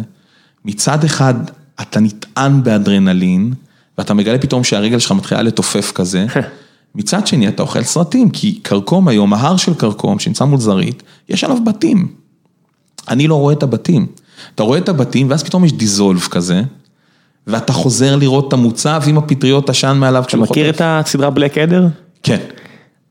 [0.65, 1.35] מצד אחד
[1.81, 3.53] אתה נטען באדרנלין,
[3.99, 6.27] ואתה מגלה פתאום שהרגל שלך מתחילה לתופף כזה,
[6.95, 11.45] מצד שני אתה אוכל סרטים, כי כרכום היום, ההר של כרכום שנמצא מול זרעית, יש
[11.45, 12.09] עליו בתים.
[13.09, 14.07] אני לא רואה את הבתים.
[14.55, 16.63] אתה רואה את הבתים ואז פתאום יש דיזולף כזה,
[17.47, 20.77] ואתה חוזר לראות את המוצב עם הפטריות עשן מעליו אתה כשהוא מכיר חוטף.
[20.77, 21.87] את הסדרה בלק אדר?
[22.23, 22.39] כן.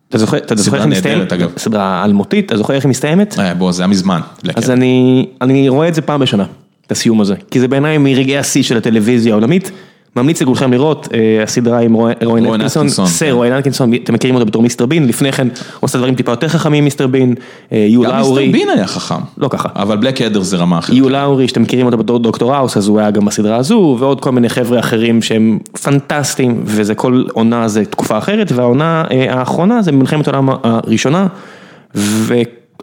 [0.10, 1.18] אתה זוכר אתה זוכר סדרה איך היא מסתיימת?
[1.18, 1.52] נהדרת, אגב.
[1.58, 3.40] סדרה אלמותית, אתה זוכר איך היא מסתיימת?
[3.40, 4.22] אה, בוא, זה היה מזמן.
[4.56, 6.46] אז אני, אני רואה את זה פעם בשנה,
[6.88, 9.72] את הסיום הזה, כי זה בעיניי מרגעי השיא של הטלוויזיה העולמית.
[10.16, 13.32] ממליץ לכולכם לראות, אה, הסדרה עם רואין אטקינסון, סר כן.
[13.32, 16.48] רואין אטקינסון, אתם מכירים אותו בתור מיסטר בין, לפני כן הוא עושה דברים טיפה יותר
[16.48, 17.36] חכמים מיסטר בין,
[17.72, 19.16] אה, יו גם לאורי, מיסטר בין היה חכם.
[19.38, 20.96] לא ככה, אבל בלק אדר זה רמה אחרת.
[20.96, 24.22] יו לאורי שאתם מכירים אותו בתור דוקטור האוס, אז הוא היה גם בסדרה הזו, ועוד
[24.22, 29.82] כל מיני חבר'ה אחרים שהם פנטסטיים, וזה כל עונה זה תקופה אחרת, והעונה אה, האחרונה
[29.82, 31.28] זה מלחמת העולם הראשונה,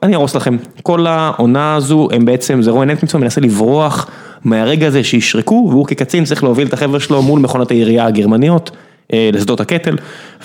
[0.02, 4.10] ואני ארוס לכם, כל העונה הזו הם בעצם, זה רואין אטקינסון מנסה לברוח
[4.44, 8.70] מהרגע הזה שישרקו, והוא כקצין צריך להוביל את החבר'ה שלו מול מכונות הירייה הגרמניות,
[9.12, 9.96] אה, לשדות הקטל,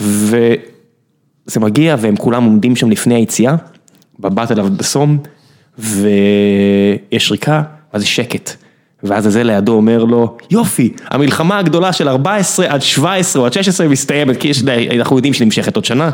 [0.01, 3.55] וזה מגיע והם כולם עומדים שם לפני היציאה,
[4.19, 5.17] בבטל אב בסום,
[5.79, 7.61] ויש שריקה,
[7.93, 8.55] ואז שקט.
[9.03, 13.87] ואז הזה לידו אומר לו, יופי, המלחמה הגדולה של 14 עד 17 או עד 16
[13.87, 14.63] מסתיימת, כי יש,
[14.97, 16.09] אנחנו יודעים שנמשכת עוד שנה.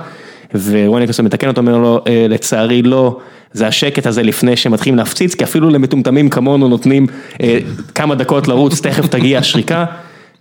[0.55, 3.17] ורואי ניקלסון מתקן אותו, אומר לו, "אה, לצערי לא,
[3.53, 7.07] זה השקט הזה לפני שמתחילים להפציץ, כי אפילו למטומטמים כמונו נותנים
[7.43, 7.57] אה,
[7.95, 9.85] כמה דקות לרוץ, תכף תגיע השריקה,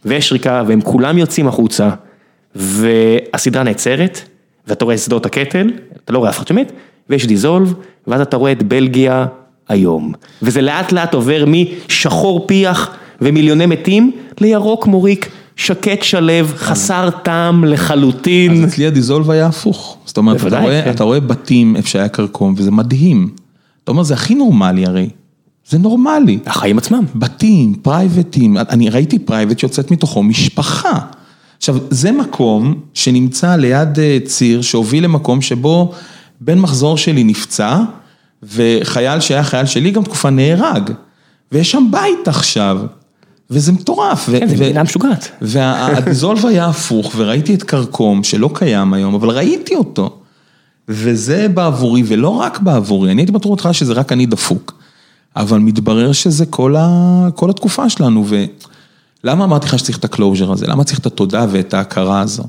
[0.05, 1.91] ויש שריקה, והם כולם יוצאים החוצה,
[2.55, 4.21] והסדרה נעצרת,
[4.67, 5.71] ואתה רואה שדות הקטל,
[6.05, 6.73] אתה לא רואה אף אחד שמת,
[7.11, 7.75] ויש dissolve,
[8.07, 9.27] ואז אתה רואה את בלגיה
[9.69, 10.13] היום.
[10.43, 15.29] וזה לאט לאט עובר משחור פיח ומיליוני מתים, לירוק מוריק,
[15.59, 18.65] שקט שלו, חסר טעם לחלוטין.
[18.65, 19.97] אז אצלי ה dissolve היה הפוך.
[20.05, 20.91] זאת אומרת, אתה רואה, כן.
[20.91, 23.31] אתה רואה בתים איפה שהיה כרכום, וזה מדהים.
[23.85, 25.09] אתה אומר, זה הכי נורמלי הרי.
[25.69, 26.39] זה נורמלי.
[26.47, 27.05] החיים עצמם.
[27.15, 30.99] בתים, פרייבטים, אני ראיתי פרייבט שיוצאת מתוכו משפחה.
[31.59, 35.93] עכשיו, זה מקום שנמצא ליד אה, ציר שהוביל למקום שבו
[36.41, 37.79] בן מחזור שלי נפצע,
[38.43, 40.91] וחייל שהיה חייל שלי גם תקופה נהרג,
[41.53, 42.79] ויש שם בית עכשיו,
[43.51, 44.27] וזה מטורף.
[44.31, 45.31] כן, זה מדינה משוגעת.
[45.43, 50.19] והדיזולב היה הפוך, וראיתי את כרכום, שלא קיים היום, אבל ראיתי אותו.
[50.89, 54.75] וזה בעבורי, ולא רק בעבורי, אני הייתי בטוח אותך שזה רק אני דפוק.
[55.37, 57.29] אבל מתברר שזה כל, ה...
[57.35, 58.27] כל התקופה שלנו,
[59.25, 60.67] ולמה אמרתי לך שצריך את הקלוז'ר הזה?
[60.67, 62.45] למה צריך את התודה ואת ההכרה הזו?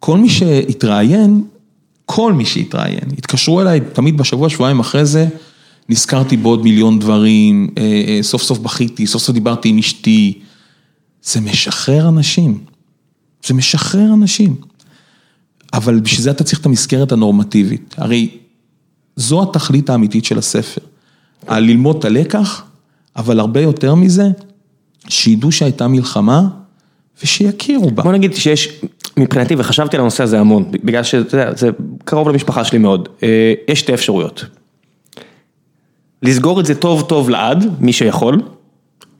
[0.00, 1.44] כל מי שהתראיין,
[2.06, 5.26] כל מי שהתראיין, התקשרו אליי תמיד בשבוע, שבועיים אחרי זה,
[5.88, 10.38] נזכרתי בעוד מיליון דברים, אה, אה, סוף סוף בכיתי, סוף סוף דיברתי עם אשתי.
[11.22, 12.58] זה משחרר אנשים,
[13.46, 14.56] זה משחרר אנשים.
[15.72, 17.94] אבל בשביל זה אתה צריך את המסגרת הנורמטיבית.
[17.98, 18.30] הרי
[19.16, 20.80] זו התכלית האמיתית של הספר.
[21.50, 22.64] ללמוד את הלקח,
[23.16, 24.28] אבל הרבה יותר מזה,
[25.08, 26.48] שידעו שהייתה מלחמה
[27.22, 28.02] ושיכירו בה.
[28.02, 28.80] בוא נגיד שיש,
[29.16, 31.70] מבחינתי, וחשבתי על הנושא הזה המון, בגלל שזה
[32.04, 34.44] קרוב למשפחה שלי מאוד, אה, יש שתי אפשרויות.
[36.24, 38.42] לסגור את זה טוב טוב לעד, מי שיכול,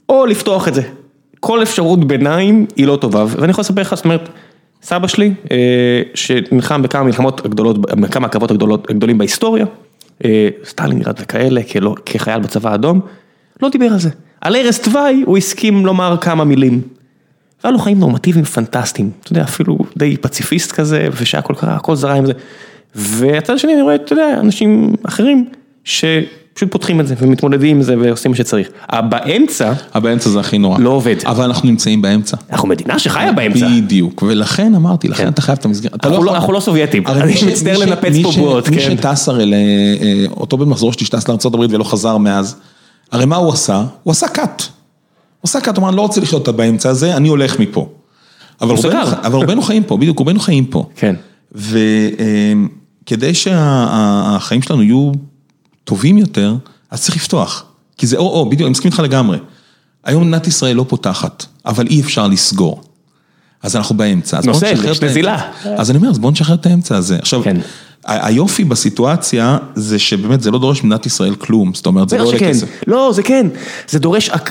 [0.09, 0.83] או לפתוח את זה.
[1.41, 4.29] כל אפשרות ביניים היא לא טובה, ואני יכול לספר לך, זאת אומרת,
[4.83, 9.67] סבא שלי, אה, שנלחם בכמה מלחמות הגדולות, בכמה הקרבות הגדולות, הגדולים בהיסטוריה,
[10.25, 11.61] אה, סטלינגרד וכאלה,
[12.07, 13.01] כחייל בצבא האדום,
[13.63, 14.11] לא דיבר על זה.
[14.41, 16.81] על ערש דווי הוא הסכים לומר כמה מילים.
[17.65, 21.97] והיה לו חיים נורמטיביים פנטסטיים, אתה יודע, אפילו די פציפיסט כזה, ושהיה כל כך, הכל
[21.97, 22.33] זרם עם זה.
[22.95, 25.49] והצד השני אני רואה, אתה יודע, אנשים אחרים,
[26.55, 28.69] שפשוט פותחים את זה ומתמודדים עם זה ועושים מה שצריך.
[29.09, 30.79] באמצע, באמצע זה הכי נורא.
[30.79, 31.17] לא עובד.
[31.27, 32.37] אבל אנחנו נמצאים באמצע.
[32.51, 33.69] אנחנו מדינה שחיה באמצע.
[33.69, 36.07] בדיוק, ולכן אמרתי, לכן אתה חייב את המסגרת.
[36.07, 39.53] אנחנו לא סובייטים, אני מצטער לנפץ פה בועות, מי שטס הרי,
[40.31, 42.57] אותו בן מחזור שטס לארה"ב ולא חזר מאז,
[43.13, 43.85] הרי מה הוא עשה?
[44.03, 44.63] הוא עשה קאט.
[44.63, 47.89] הוא עשה קאט, הוא אמר, אני לא רוצה לחיות באמצע הזה, אני הולך מפה.
[48.61, 48.75] אבל
[49.33, 50.87] רובנו חיים פה, בדיוק, רובנו חיים פה.
[50.97, 51.15] כן.
[53.05, 55.13] וכדי שהחיים שלנו יהיו
[55.85, 56.55] טובים יותר,
[56.91, 57.65] אז צריך לפתוח.
[57.99, 59.39] כי זה או-או, בדיוק, אני מסכים איתך לגמרי.
[60.05, 62.83] היום מדינת ישראל לא פותחת, אבל אי אפשר לסגור.
[63.63, 64.41] אז אנחנו באמצע.
[64.45, 65.51] נושא, יש נזילה.
[65.65, 67.17] אז אני אומר, אז בואו נשחרר את האמצע הזה.
[67.17, 67.43] עכשיו,
[68.05, 72.39] היופי בסיטואציה זה שבאמת זה לא דורש מדינת ישראל כלום, זאת אומרת זה לא עולה
[72.39, 72.67] כסף.
[72.87, 73.47] לא, זה כן,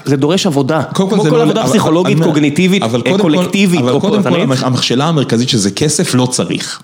[0.06, 2.84] זה דורש עבודה, כמו כל עבודה פסיכולוגית, קוגניטיבית,
[3.22, 3.80] קולקטיבית.
[3.80, 6.82] אבל קודם כל המכשלה המרכזית שזה כסף לא צריך.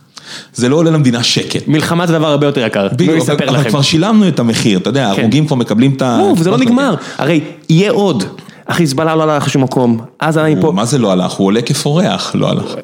[0.53, 1.59] זה לא עולה למדינה שקל.
[1.67, 3.55] מלחמה זה דבר הרבה יותר יקר, בואו נספר לכם.
[3.55, 6.17] אבל כבר שילמנו את המחיר, אתה יודע, הרוגים כבר מקבלים את ה...
[6.17, 8.23] לא, וזה לא נגמר, הרי יהיה עוד.
[8.67, 10.71] החיזבאללה לא הלך לשום מקום, אז אני פה.
[10.71, 11.31] מה זה לא הלך?
[11.31, 12.75] הוא עולה כפורח, לא הלך.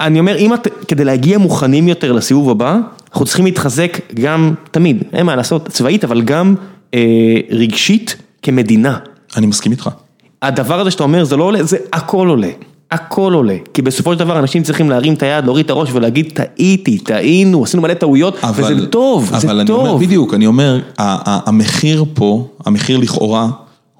[0.00, 2.76] אני אומר, אם את, כדי להגיע מוכנים יותר לסיבוב הבא,
[3.12, 6.54] אנחנו צריכים להתחזק גם, תמיד, אין מה לעשות, צבאית, אבל גם
[6.94, 7.00] אה,
[7.50, 8.98] רגשית כמדינה.
[9.36, 9.90] אני מסכים איתך.
[10.42, 12.48] הדבר הזה שאתה אומר, זה לא עולה, זה הכל עולה.
[12.90, 16.32] הכל עולה, כי בסופו של דבר אנשים צריכים להרים את היד, להוריד את הראש ולהגיד
[16.34, 19.50] טעיתי, טעינו, עשינו מלא טעויות, אבל, וזה טוב, אבל זה טוב.
[19.50, 23.48] אבל אני אומר, בדיוק, אני אומר, המחיר פה, המחיר לכאורה,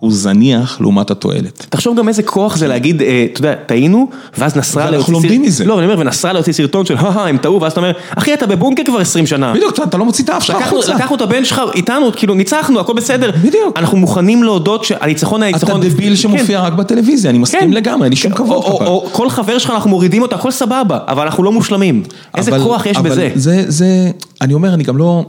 [0.01, 1.67] הוא זניח לעומת התועלת.
[1.69, 5.65] תחשוב גם איזה כוח זה להגיד, אתה יודע, טעינו, ואז נסראללה אנחנו לומדים מזה.
[5.65, 8.83] לא, אני אומר, ונסראללה הוציא סרטון של, הם טעו, ואז אתה אומר, אחי, אתה בבונקר
[8.87, 9.53] כבר 20 שנה.
[9.55, 10.95] בדיוק, אתה לא מוציא את האף שלך החוצה.
[10.95, 13.31] לקחנו את הבן שלך איתנו, כאילו, ניצחנו, הכל בסדר.
[13.43, 13.77] בדיוק.
[13.77, 18.33] אנחנו מוכנים להודות שהניצחון אתה דביל שמופיע רק בטלוויזיה, אני מסכים לגמרי, אין לי שום
[18.33, 18.65] כבוד.
[18.65, 22.03] או כל חבר שלך, אנחנו מורידים אותו, הכל סבבה, אבל אנחנו לא מושלמים.
[22.37, 23.31] איזה כוח יש בזה.
[23.69, 25.25] זה, אני אומר, אני גם לא,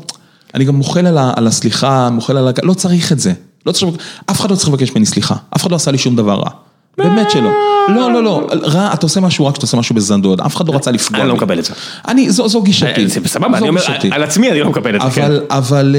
[0.55, 3.33] אני גם מוחל על הסליחה, מוחל על, לא צריך את זה.
[3.65, 3.95] לא צריך,
[4.31, 6.49] אף אחד לא צריך לבקש ממני סליחה, אף אחד לא עשה לי שום דבר רע.
[6.97, 7.49] באמת שלא.
[7.89, 10.73] לא, לא, לא, רע, אתה עושה משהו רק כשאתה עושה משהו בזנדות, אף אחד לא
[10.73, 11.19] רצה לפגוע.
[11.19, 11.73] אני לא מקבל את זה.
[12.07, 13.07] אני, זו גישתי.
[13.07, 13.81] זה סבבה, אני אומר,
[14.11, 15.39] על עצמי אני לא מקבל את זה.
[15.49, 15.95] אבל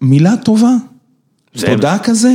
[0.00, 0.70] מילה טובה,
[1.66, 2.34] תודה כזה,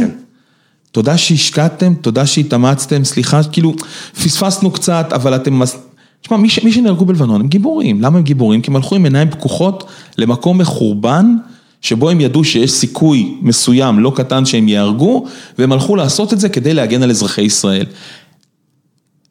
[0.92, 3.76] תודה שהשקעתם, תודה שהתאמצתם, סליחה, כאילו,
[4.24, 5.62] פספסנו קצת, אבל אתם...
[6.22, 8.62] תשמע, מי שנהרגו בלבנון הם גיבורים, למה הם גיבורים?
[8.62, 9.84] כי הם הלכו עם עיניים פקוחות
[10.18, 11.36] למקום מחורבן.
[11.82, 15.26] שבו הם ידעו שיש סיכוי מסוים, לא קטן, שהם יהרגו,
[15.58, 17.86] והם הלכו לעשות את זה כדי להגן על אזרחי ישראל.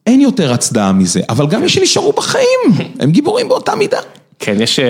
[0.07, 2.70] אין יותר הצדעה מזה, אבל גם מי שנשארו בחיים,
[3.01, 3.99] הם גיבורים באותה מידה.
[4.38, 4.80] כן, יש...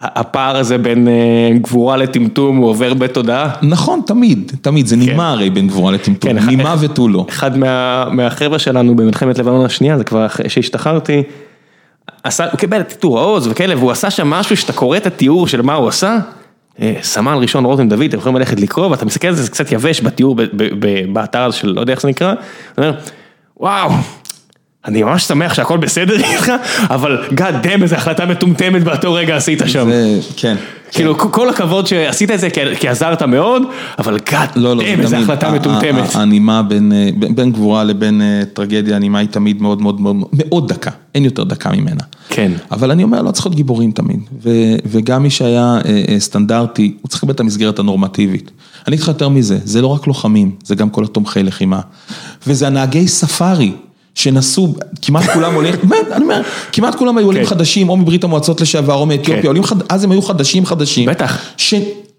[0.00, 1.08] הפער הזה בין
[1.62, 3.50] גבורה לטמטום הוא עובר בתודעה?
[3.62, 7.26] נכון, תמיד, תמיד, זה נימה הרי בין גבורה לטמטום, נימה ותו לא.
[7.28, 7.58] אחד
[8.10, 11.22] מהחבר'ה שלנו במלחמת לבנון השנייה, זה כבר אחרי שהשתחררתי,
[12.24, 15.62] הוא קיבל את עיטור העוז וכאלה, והוא עשה שם משהו שאתה קורא את התיאור של
[15.62, 16.18] מה הוא עשה.
[17.02, 20.00] סמל ראשון רותם דוד, אתם יכולים ללכת לקרוא, ואתה מסתכל על זה, זה קצת יבש
[20.00, 20.36] בתיאור
[21.12, 22.34] באתר הזה של לא יודע איך זה נקרא,
[22.78, 22.92] אומר,
[23.56, 23.90] וואו,
[24.84, 26.52] אני ממש שמח שהכל בסדר איתך,
[26.90, 29.90] אבל God damn איזה החלטה מטומטמת באותו רגע עשית שם.
[30.36, 30.56] כן.
[30.92, 32.48] כאילו כל הכבוד שעשית את זה
[32.80, 33.62] כי עזרת מאוד,
[33.98, 36.14] אבל God damn איזה החלטה מטומטמת.
[36.14, 36.62] הנימה
[37.34, 38.22] בין גבורה לבין
[38.52, 40.00] טרגדיה, הנימה היא תמיד מאוד מאוד
[40.32, 42.02] מאוד דקה, אין יותר דקה ממנה.
[42.28, 42.52] כן.
[42.70, 44.20] אבל אני אומר, לא צריך להיות גיבורים תמיד,
[44.86, 48.50] וגם מי שהיה אה, אה, סטנדרטי, הוא צריך לקבל את המסגרת הנורמטיבית.
[48.86, 51.80] אני אגיד לך יותר מזה, זה לא רק לוחמים, זה גם כל התומכי לחימה.
[52.46, 53.72] וזה הנהגי ספארי.
[54.18, 56.42] שנסעו, כמעט כולם עולים, באמת, אני אומר,
[56.72, 57.48] כמעט כולם היו עולים כן.
[57.48, 59.48] חדשים, או מברית המועצות לשעבר, או מאתיופיה, כן.
[59.88, 61.08] אז הם היו חדשים חדשים.
[61.08, 61.42] בטח.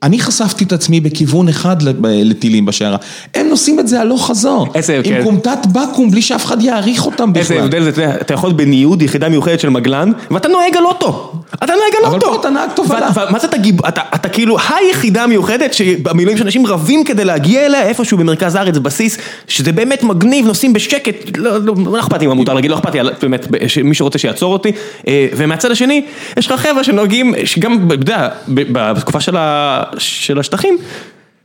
[0.06, 2.98] שאני חשפתי את עצמי בכיוון אחד לטילים בשיירה.
[3.36, 4.68] הם נוסעים את זה הלוך חזור.
[4.76, 5.16] איזה- כן.
[5.16, 7.42] עם גומתת בקו"ם, בלי שאף אחד יעריך אותם בכלל.
[7.42, 11.32] איזה הבדל זה, אתה יכול בניוד יחידה מיוחדת של מגלן, ואתה נוהג על אוטו.
[11.54, 12.28] אתה נוהג על אבל אוטו.
[12.34, 13.10] פה אתה נהג תובלה.
[13.30, 13.86] מה זה אתה גיב...
[13.86, 19.18] אתה אתה כאילו היחידה המיוחדת שבמילואים שאנשים רבים כדי להגיע אליה איפשהו במרכז הארץ, בסיס,
[19.48, 22.96] שזה באמת מגניב, נוסעים בשקט, לא לא- לא אכפת לי מה מותר להגיד, לא אכפת
[22.96, 23.48] לי, באמת,
[23.84, 24.72] מי שרוצה שיעצור אותי.
[25.08, 26.02] אה, ומהצד השני,
[26.38, 30.78] יש לך חבר'ה שנוהגים, שגם, אתה יודע, בתקופה של ה- של השטחים,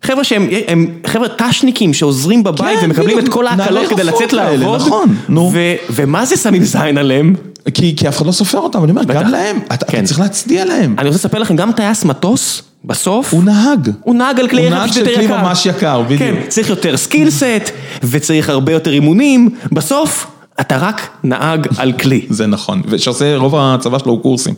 [0.02, 4.80] חבר'ה שהם הם חבר'ה ת"שניקים שעוזרים בבית כן, ומקבלים את כל ההקלות כדי לצאת לעבוד.
[4.80, 5.50] נכון, נו.
[5.54, 7.34] ו- ומה זה שמים זין עליהם?
[7.74, 9.04] כי, כי אף אחד לא סופר אותם, אני אומר.
[9.04, 9.98] גם להם, אתה, כן.
[9.98, 10.94] אתה צריך להצדיע להם.
[10.98, 13.90] אני רוצה לספר לכם, גם טייס מטוס, בסוף, הוא נהג.
[14.00, 15.42] הוא נהג על כלי הוא רכב נהג שזה של יותר כלי יקר.
[15.42, 16.20] ממש יקר, בדיוק.
[16.20, 17.70] כן, צריך יותר skill set,
[18.02, 20.26] וצריך הרבה יותר אימונים, בסוף
[20.60, 22.26] אתה רק נהג על כלי.
[22.30, 24.54] זה נכון, ושעושה, רוב הצבא שלו הוא קורסים,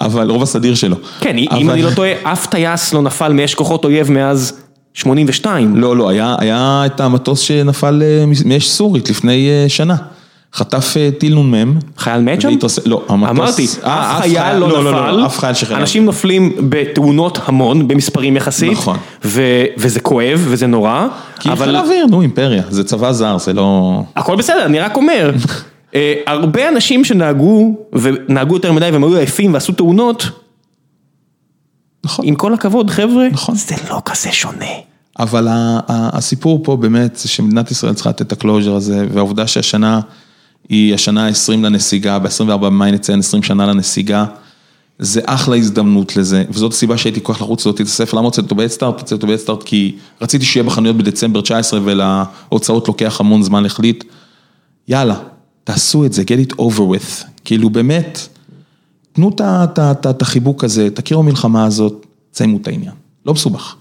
[0.00, 0.96] אבל רוב הסדיר שלו.
[1.20, 4.52] כן, אם אבל- אני לא טועה, אף טייס לא נפל מאש כוחות אויב מאז
[4.94, 5.76] 82.
[5.76, 9.96] לא, לא, היה, היה את המטוס שנפל אה, מאש סורית לפני אה, שנה.
[10.54, 11.78] חטף אה, טיל נ"מ.
[11.98, 12.48] חייל מת שם?
[12.86, 13.30] לא, המטוס...
[13.30, 15.76] אמרתי, אה, אף חייל לא לא, נפל, לא, לא, אף חייל שחיל.
[15.76, 18.96] אנשים נופלים בתאונות המון, במספרים יחסית, נכון.
[19.24, 21.06] וזה כואב וזה נורא,
[21.40, 24.02] כי חיל האוויר, נו, אימפריה, זה צבא זר, זה לא...
[24.16, 25.32] הכל בסדר, אני רק אומר,
[25.94, 30.26] אה, הרבה אנשים שנהגו, ונהגו יותר מדי והם היו עייפים ועשו תאונות,
[32.04, 32.26] נכון.
[32.28, 33.54] עם כל הכבוד חבר'ה, נכון.
[33.54, 34.66] זה לא כזה שונה.
[35.18, 35.48] אבל
[35.88, 40.00] הסיפור פה באמת זה שמדינת ישראל צריכה לתת את ה closure הזה, והעובדה שהשנה
[40.68, 44.24] היא השנה ה-20 לנסיגה, ב-24 במאי נציין 20 שנה לנסיגה,
[44.98, 48.44] זה אחלה הזדמנות לזה, וזאת הסיבה שהייתי כל כך לחוץ להוציא את הספר, למה הוצאתי
[48.44, 48.94] אותו בהדסטארט?
[48.94, 54.04] הוצאתי אותו בהדסטארט כי רציתי שיהיה בחנויות בדצמבר 19 ולהוצאות לוקח המון זמן להחליט,
[54.88, 55.16] יאללה,
[55.64, 58.28] תעשו את זה, get it over with, כאילו באמת,
[59.12, 59.30] תנו
[60.10, 62.94] את החיבוק הזה, תכירו במלחמה הזאת, תסיימו את העניין,
[63.26, 63.76] לא מסובך.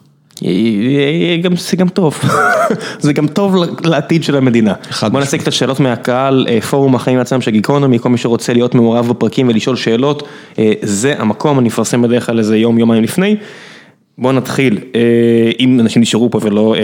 [1.41, 2.19] גם, זה גם טוב,
[2.99, 4.73] זה גם טוב לעתיד של המדינה.
[5.11, 8.75] בוא נעשה קצת שאלות מהקהל, אה, פורום החיים עצמם של גיקונומי, כל מי שרוצה להיות
[8.75, 10.27] מעורב בפרקים ולשאול שאלות,
[10.59, 13.35] אה, זה המקום, אני מפרסם בדרך כלל איזה יום, יומיים לפני.
[14.21, 15.01] בוא נתחיל, אה,
[15.59, 16.81] אם אנשים נשארו פה ולא אה,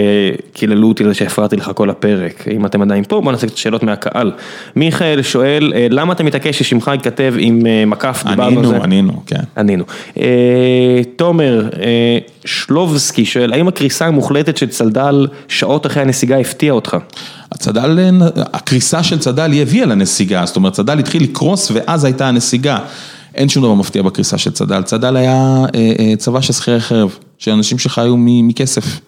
[0.53, 3.57] קיללו אותי על זה שהפרעתי לך כל הפרק, אם אתם עדיין פה, בוא נעשה קצת
[3.57, 4.31] שאלות מהקהל.
[4.75, 8.75] מיכאל שואל, אה, למה אתה מתעקש ששמך ייכתב עם מקף, דיברנו על זה.
[8.75, 9.39] ענינו, ענינו, כן.
[9.57, 9.83] ענינו.
[11.15, 11.69] תומר
[12.45, 16.97] שלובסקי שואל, האם הקריסה המוחלטת של צלדל שעות אחרי הנסיגה הפתיעה אותך?
[17.51, 17.99] הצד"ל,
[18.53, 22.77] הקריסה של צד"ל היא הביאה לנסיגה, זאת אומרת צד"ל התחיל לקרוס ואז הייתה הנסיגה.
[23.38, 27.17] אין שום דבר מפתיע בקריסה של צד"ל, צד"ל היה אה, אה, צבא של שכירי חרב,
[27.38, 28.99] של אנשים שחיו מכסף,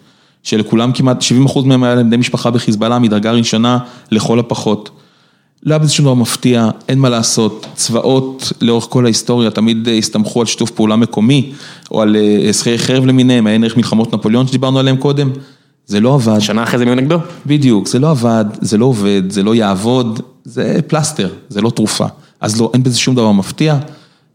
[0.44, 3.78] שלכולם כמעט 70% מהם היה להם בני משפחה בחיזבאללה מדרגה ראשונה
[4.12, 4.90] לכל הפחות.
[5.64, 9.98] לא היה בזה שום דבר מפתיע, אין מה לעשות, צבאות לאורך כל ההיסטוריה תמיד אה,
[9.98, 11.52] הסתמכו על שיתוף פעולה מקומי,
[11.92, 12.16] או על
[12.52, 15.30] שכירי חרב למיניהם, העין ערך מלחמות נפוליאון שדיברנו עליהם קודם,
[15.86, 16.40] זה לא עבד.
[16.40, 17.18] שנה אחרי זה מי היו נגדו?
[17.46, 22.06] בדיוק, זה לא עבד, זה לא עובד, זה לא יעבוד, זה פלסטר, זה לא תרופה.
[22.42, 23.78] אז לא, אין בזה שום דבר מפתיע.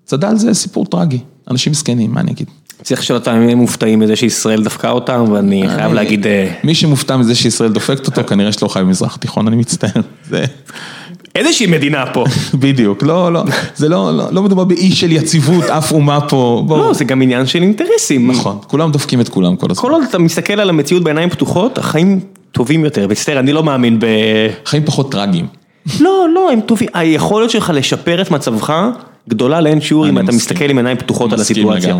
[0.04, 1.18] צד"ל זה סיפור טרגי,
[1.50, 2.46] אנשים מסכנים, מה אני אגיד?
[2.82, 6.74] צריך לשאול אותם אם הם מופתעים מזה שישראל דפקה אותם, ואני חייב להגיד, אה, מי
[6.74, 10.02] שמופתע מזה שישראל דופקת אותו, כנראה שלא חי במזרח התיכון, אני מצטער.
[10.30, 10.44] זה,
[11.34, 12.24] איזושהי מדינה פה.
[12.62, 13.44] בדיוק, לא, לא,
[13.76, 16.78] זה לא, לא, לא מדובר באי של יציבות, אף אומה פה, בואו.
[16.78, 18.30] לא, זה גם עניין של אינטרסים.
[18.30, 19.82] נכון, כולם דופקים את כולם כל הזמן.
[19.82, 22.20] כל עוד אתה מסתכל על המציאות בעיניים פתוחות, החיים
[22.52, 23.08] טובים יותר.
[23.08, 24.06] מצטער, אני לא מאמין ב...
[24.64, 25.46] חיים פחות טרגיים.
[26.00, 26.88] לא, לא, הם טובים.
[26.94, 28.90] היכולת שלך לשפר את מצבך
[29.28, 30.32] גדולה לאין שיעור אם אתה.
[30.32, 31.96] מסתכל עם עיניים פתוחות על הסיטואציה.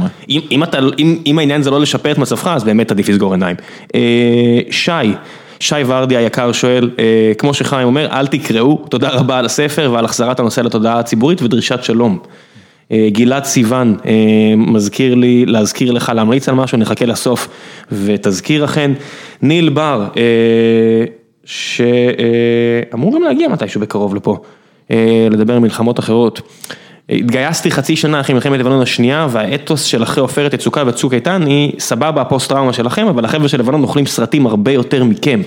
[1.27, 3.57] אם, העניין זה לא לשפר את מצבך, אז באמת עדיף לסגור עיניים.
[3.95, 4.01] אה,
[4.71, 4.93] שי,
[5.61, 10.05] שי ורדי היקר שואל, אה, כמו שחיים אומר, אל תקראו, תודה רבה על הספר ועל
[10.05, 12.19] החזרת הנושא לתודעה הציבורית ודרישת שלום.
[12.93, 14.13] אה, גלעד סיוון אה,
[14.57, 17.49] מזכיר לי, להזכיר לך להמליץ על משהו, נחכה לסוף
[17.93, 18.91] ותזכיר אכן.
[19.43, 21.05] ניל בר, אה,
[21.45, 24.39] שאמור גם להגיע מתישהו בקרוב לפה,
[24.91, 26.41] אה, לדבר על מלחמות אחרות.
[27.11, 31.73] התגייסתי חצי שנה אחרי מלחמת לבנון השנייה והאתוס של אחרי עופרת יצוקה וצוק איתן היא
[31.79, 35.41] סבבה הפוסט טראומה שלכם אבל החבר'ה של לבנון אוכלים סרטים הרבה יותר מכם.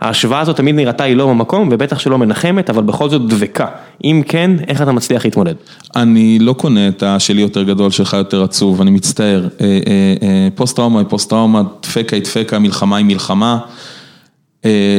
[0.00, 3.66] ההשוואה הזאת תמיד נראתה היא לא במקום ובטח שלא מנחמת אבל בכל זאת דבקה.
[4.04, 5.54] אם כן, איך אתה מצליח להתמודד?
[5.96, 9.48] אני לא קונה את השלי יותר גדול משלך יותר עצוב, אני מצטער.
[9.60, 9.78] אה, אה,
[10.22, 13.58] אה, פוסט טראומה היא פוסט טראומה, דפקה היא דפקה, מלחמה היא מלחמה.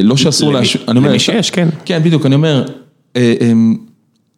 [0.03, 0.77] לא שאסור למי- להש...
[0.87, 1.67] אני אומר, למי שיש, כן.
[1.85, 2.65] כן, בדיוק, אני אומר,
[3.15, 3.33] אה,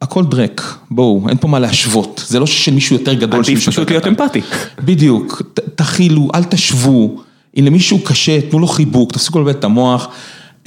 [0.01, 3.89] הכל דרק, בואו, אין פה מה להשוות, זה לא של מישהו יותר גדול, עדיף פשוט
[3.89, 4.07] להיות.
[4.07, 4.41] אמפתי.
[4.83, 5.41] בדיוק,
[5.75, 7.17] תכילו, אל תשוו,
[7.59, 10.09] אם למישהו קשה, תנו לו חיבוק, תפסיקו לבלבל את המוח.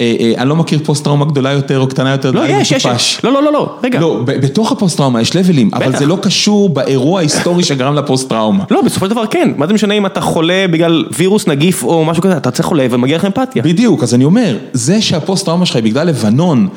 [0.01, 2.85] אה, אה, אני לא מכיר פוסט טראומה גדולה יותר או קטנה יותר, לא, יש, יש.
[2.85, 3.19] יש.
[3.23, 3.99] לא, לא, לא, לא, רגע.
[3.99, 5.97] לא, בתוך הפוסט טראומה יש level ים, אבל.
[5.97, 8.63] זה לא קשור באירוע ההיסטורי שגרם לפוסט טראומה.
[8.71, 12.05] לא, בסופו של דבר כן, מה זה משנה אם אתה חולה בגלל וירוס, נגיף או
[12.05, 13.63] משהו כזה, אתה צריך חולה ומגיע לך אמפתיה.
[13.63, 16.67] בדיוק, אז אני אומר, זה שהפוסט טראומה שלך היא בגלל לבנון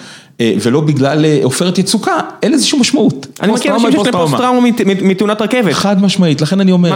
[0.43, 2.13] ולא בגלל אה, עופרת יצוקה,
[2.43, 3.27] אין לזה שום משמעות.
[3.43, 5.73] אני מכיר אנשים שיש להם פוסט טראומה מת- מת- מתאונת רכבת.
[5.73, 6.93] חד משמעית, לכן אני אומר.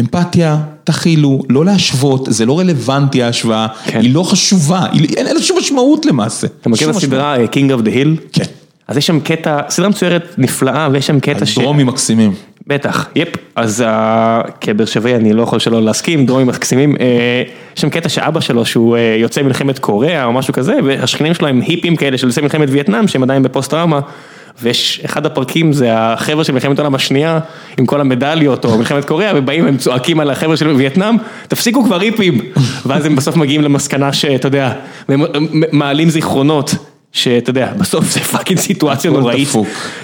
[0.00, 4.00] אמפתיה, תכילו, לא להשוות, זה לא רלוונטי ההשוואה, כן.
[4.00, 6.46] היא לא חשובה, אין לה שום משמעות למעשה.
[6.60, 6.96] אתה מכיר את.
[6.96, 8.20] הסדרה אה, King of the Hill?
[8.32, 8.44] כן.
[8.88, 11.58] אז יש שם קטע, סדרה מצוירת נפלאה, ויש שם קטע ש...
[11.58, 12.32] דרומים מקסימים.
[12.66, 17.42] בטח, יפ, אז אה, כבאר שבעי אני לא יכול שלא להסכים, דרומים מקסימים, אה,
[17.76, 21.48] יש שם קטע שאבא שלו שהוא אה, יוצא מלחמת קוריאה או משהו כזה, והשכנים שלו
[21.48, 24.00] הם היפים כאלה של יוצא מלחמת וייטנאם שהם עדיין בפוסט טראומה,
[24.62, 27.38] ויש אחד הפרקים זה החבר'ה של מלחמת העולם השנייה
[27.78, 31.16] עם כל המדליות או מלחמת קוריאה ובאים הם צועקים על החבר'ה של וייטנאם,
[31.48, 32.40] תפסיקו כבר היפים,
[32.86, 34.72] ואז הם בסוף מגיעים למסקנה שאתה יודע,
[35.08, 35.24] והם
[35.72, 36.74] מעלים זיכרונות.
[37.16, 39.48] שאתה יודע, בסוף זה fucking סיטואציה נוראית.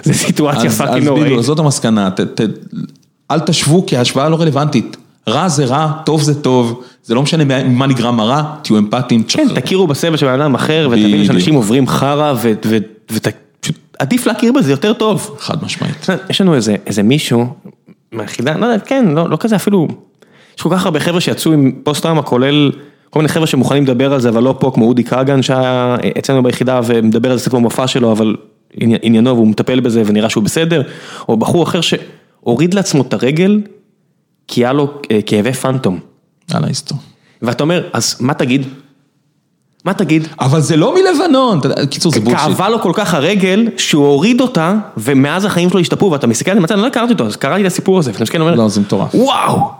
[0.02, 1.24] זה סיטואציה אז- fucking אז נוראית.
[1.26, 2.40] בדיוק, זאת המסקנה, ת- ת-
[3.30, 4.96] אל תשוו כי ההשוואה לא רלוונטית.
[5.28, 9.48] רע זה רע, טוב זה טוב, זה לא משנה ממה נגרם הרע, תהיו אמפתיים, כן.
[9.54, 11.24] תכירו בסבל של בן אדם אחר ותבינו.
[11.24, 12.34] שאנשים עוברים חרא
[13.10, 15.36] ופשוט עדיף להכיר בזה יותר טוב.
[15.40, 16.06] חד משמעית.
[16.30, 17.46] יש לנו איזה איזה מישהו
[18.12, 19.88] מהיחידה, לא יודע, כן, לא לא כזה אפילו,
[20.56, 22.72] יש כל כך הרבה חבר'ה שיצאו עם פוסט טראומה כולל
[23.12, 26.42] כל מיני חבר'ה שמוכנים לדבר על זה אבל לא פה כמו אודי כגן שהיה אצלנו
[26.42, 28.36] ביחידה ומדבר על זה קצת במופע שלו אבל
[28.80, 30.82] עני- עניינו והוא מטפל בזה ונראה שהוא בסדר,
[31.28, 33.60] או בחור אחר שהוריד לעצמו את הרגל
[34.48, 35.98] כי היה לו אה, כאבי פנטום.
[36.54, 36.98] יאללה, היסטור.
[37.42, 38.66] ואתה אומר, אז מה תגיד?
[39.84, 40.28] מה תגיד?
[40.40, 41.60] אבל זה לא מלבנון,
[41.90, 42.40] קיצור זה בולשיט.
[42.40, 46.56] כאבה לו כל כך הרגל, שהוא הוריד אותה, ומאז החיים שלו השתפרו, ואתה מסתכל על
[46.56, 48.68] זה מצד, אני לא הכרתי אותו, אז קראתי את הסיפור הזה, ואתה מסתכל ואומר, לא,
[48.68, 49.14] זה מטורף.
[49.14, 49.70] וואו,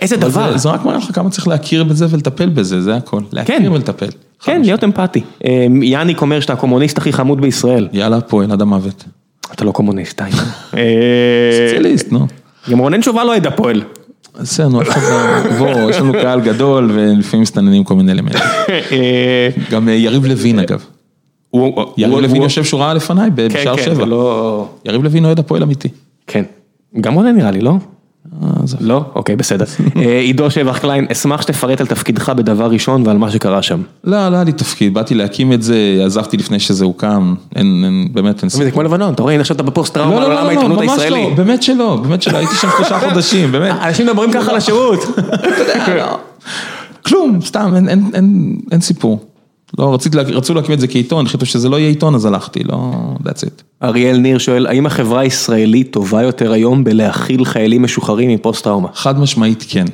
[0.00, 0.56] איזה דבר.
[0.56, 3.20] זה- רק מראה לך כמה צריך להכיר בזה ולטפל בזה, זה הכל.
[3.20, 3.24] כן.
[3.36, 4.06] להכיר ולטפל.
[4.06, 4.62] חד כן.
[4.62, 5.20] להיות אמפתי.
[5.44, 7.88] אה, יאניק אומר שאתה הקומוניסט הכי חמוד בישראל.
[7.92, 9.04] יאללה, פועל עד המוות.
[9.52, 10.30] אתה לא קומוניסט, די.
[10.76, 12.26] אה, סוציאליסט, נו.
[12.70, 13.82] גם רונן שובל לא אוהד הפועל.
[14.40, 14.80] בסדר, נו.
[15.58, 18.40] בוא, יש לנו קהל גדול ולפעמים מסתננים כל מיני אלמנטים.
[18.68, 20.84] אה, גם אה, יריב לוין אגב.
[21.96, 23.94] יריב לוין יושב שורה לפניי כן, בשער כן, שבע.
[23.94, 24.68] זה לא...
[24.84, 25.88] יריב לוין אוהד הפועל אמיתי.
[26.26, 26.42] כן.
[27.00, 27.72] גם רונן נראה לי, לא?
[28.42, 28.48] אה,
[28.80, 29.04] לא?
[29.14, 29.64] אוקיי, בסדר.
[29.96, 33.82] אה, עידו שבח קליין, אשמח שתפרט על תפקידך בדבר ראשון ועל מה שקרה שם.
[34.04, 38.08] לא, לא היה לי תפקיד, באתי להקים את זה, עזבתי לפני שזה הוקם, אין, אין,
[38.12, 40.34] באמת אין זה כמו לבנון, אתה רואה, הנה עכשיו אתה בפוסט טראומה לא, על לא,
[40.34, 41.22] עולם לא, לא, העיתונות ממש הישראלי.
[41.22, 43.74] לא, באמת שלא, באמת שלא, הייתי שם שלושה חודשים, באמת.
[43.82, 45.00] אנשים מדברים ככה על השירות.
[45.58, 46.18] יודע, לא.
[47.02, 47.74] כלום, סתם,
[48.72, 49.31] אין סיפור.
[49.78, 52.64] לא, רציתי, לה- רצו להקים את זה כעיתון, החליטו שזה לא יהיה עיתון, אז הלכתי,
[52.64, 52.92] לא,
[53.24, 53.62] that's it.
[53.82, 58.88] אריאל ניר שואל, האם החברה הישראלית טובה יותר היום בלהכיל חיילים משוחררים עם פוסט טראומה?
[58.94, 59.84] חד משמעית כן,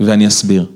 [0.00, 0.66] ואני אסביר.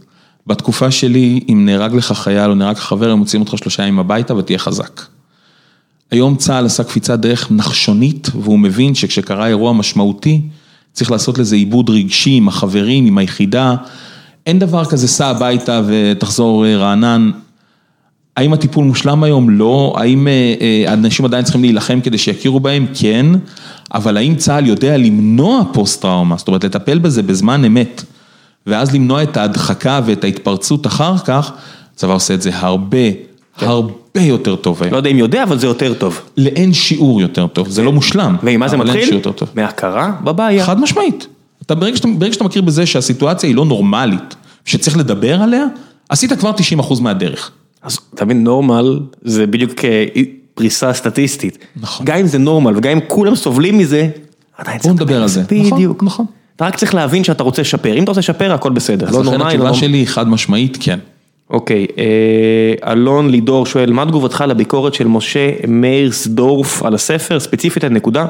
[0.47, 3.99] בתקופה שלי, אם נהרג לך חייל או נהרג לך חבר, הם מוציאים אותך שלושה ימים
[3.99, 5.01] הביתה ותהיה חזק.
[6.11, 10.41] היום צה"ל עשה קפיצת דרך נחשונית, והוא מבין שכשקרה אירוע משמעותי,
[10.93, 13.75] צריך לעשות לזה עיבוד רגשי עם החברים, עם היחידה.
[14.47, 17.31] אין דבר כזה, סע הביתה ותחזור אה, רענן.
[18.37, 19.51] האם הטיפול מושלם היום?
[19.51, 19.95] לא.
[19.97, 22.87] האם אה, אה, אנשים עדיין צריכים להילחם כדי שיכירו בהם?
[22.95, 23.27] כן.
[23.95, 26.37] אבל האם צה"ל יודע למנוע פוסט טראומה?
[26.37, 28.03] זאת אומרת, לטפל בזה בזמן אמת,
[28.67, 31.53] ואז למנוע את ההדחקה ואת ההתפרצות אחר כך,
[31.95, 32.99] הצבא עושה את זה הרבה,
[33.59, 34.93] הרבה יותר טוב היום.
[34.93, 36.21] לא יודע אם יודע, אבל זה יותר טוב.
[36.37, 38.37] לאין שיעור יותר טוב, זה לא מושלם.
[38.43, 39.21] ועם מה זה מתחיל?
[39.55, 40.67] מהכרה בבעיה.
[40.67, 41.27] חד משמעית.
[41.63, 44.35] אתה, ברגע, שאתה, ברגע שאתה מכיר בזה שהסיטואציה היא לא נורמלית,
[44.65, 45.65] שצריך לדבר עליה,
[46.09, 47.51] עשית כבר 90% מהדרך.
[47.83, 50.05] אז אתה מבין, נורמל זה בדיוק אה,
[50.55, 51.59] פריסה סטטיסטית.
[51.77, 52.07] נכון.
[52.07, 54.09] גם אם זה נורמל וגם אם כולם סובלים מזה,
[54.59, 55.43] עדיין צריך נדבר על זה.
[55.43, 56.03] נכון, בדיוק.
[56.03, 56.27] נכון.
[56.57, 59.09] אתה רק צריך להבין שאתה רוצה לשפר, אם אתה רוצה לשפר הכל בסדר.
[59.09, 59.81] אז לא לכן לא התשובה נורמלי.
[59.81, 60.99] שלי היא חד משמעית כן.
[61.51, 68.27] אוקיי, אה, אלון לידור שואל, מה תגובתך לביקורת של משה מאירסדורף על הספר, ספציפית הנקודה?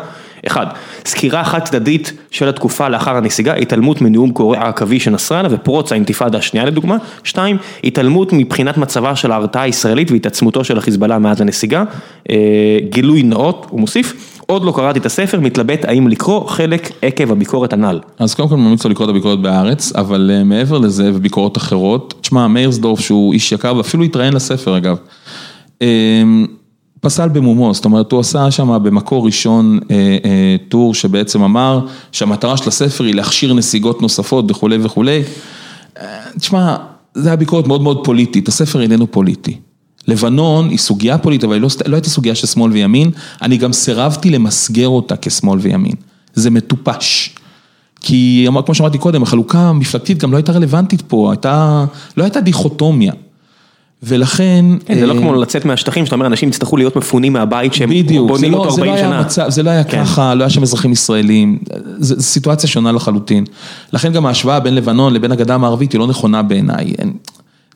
[0.47, 0.66] אחד,
[1.05, 6.39] סקירה חד צדדית של התקופה לאחר הנסיגה, התעלמות מנאום קוריאה העכבי של נסראללה ופרוץ האינתיפאדה
[6.39, 6.97] השנייה לדוגמה.
[7.24, 11.85] שתיים, התעלמות מבחינת מצבה של ההרתעה הישראלית והתעצמותו של החיזבאללה מאז הנסיגה.
[12.31, 12.36] אה,
[12.90, 17.73] גילוי נאות, הוא מוסיף, עוד לא קראתי את הספר, מתלבט האם לקרוא חלק עקב הביקורת
[17.73, 18.01] הנ"ל.
[18.19, 22.14] אז קודם כל ממליץ לו לקרוא את הביקורת בהארץ, אבל אה, מעבר לזה וביקורות אחרות,
[22.20, 24.97] תשמע, מאירסדורף שהוא איש יקר ואפילו התראיין לספר אגב,
[25.82, 26.23] אה,
[27.03, 32.57] פסל במומו, זאת אומרת הוא עשה שם במקור ראשון אה, אה, טור שבעצם אמר שהמטרה
[32.57, 35.23] של הספר היא להכשיר נסיגות נוספות וכולי וכולי.
[36.01, 36.07] אה,
[36.39, 36.77] תשמע,
[37.15, 39.57] זה היה ביקורת מאוד מאוד פוליטית, הספר איננו פוליטי.
[40.09, 43.11] לבנון היא סוגיה פוליטית, אבל היא לא, לא הייתה סוגיה של שמאל וימין,
[43.43, 45.95] אני גם סירבתי למסגר אותה כשמאל וימין.
[46.35, 47.35] זה מטופש.
[48.01, 51.85] כי כמו שאמרתי קודם, החלוקה המפלגתית גם לא הייתה רלוונטית פה, הייתה,
[52.16, 53.12] לא הייתה דיכוטומיה.
[54.03, 54.65] ולכן...
[54.87, 57.91] כן, זה לא כמו לצאת מהשטחים, שאתה אומר, אנשים יצטרכו להיות מפונים מהבית שהם
[58.27, 59.23] בונים אותו 40 שנה.
[59.23, 60.05] בדיוק, זה לא היה כן.
[60.05, 61.59] ככה, לא היה שם אזרחים ישראלים,
[61.99, 63.45] זו סיטואציה שונה לחלוטין.
[63.93, 66.93] לכן גם ההשוואה בין לבנון לבין הגדה המערבית היא לא נכונה בעיניי.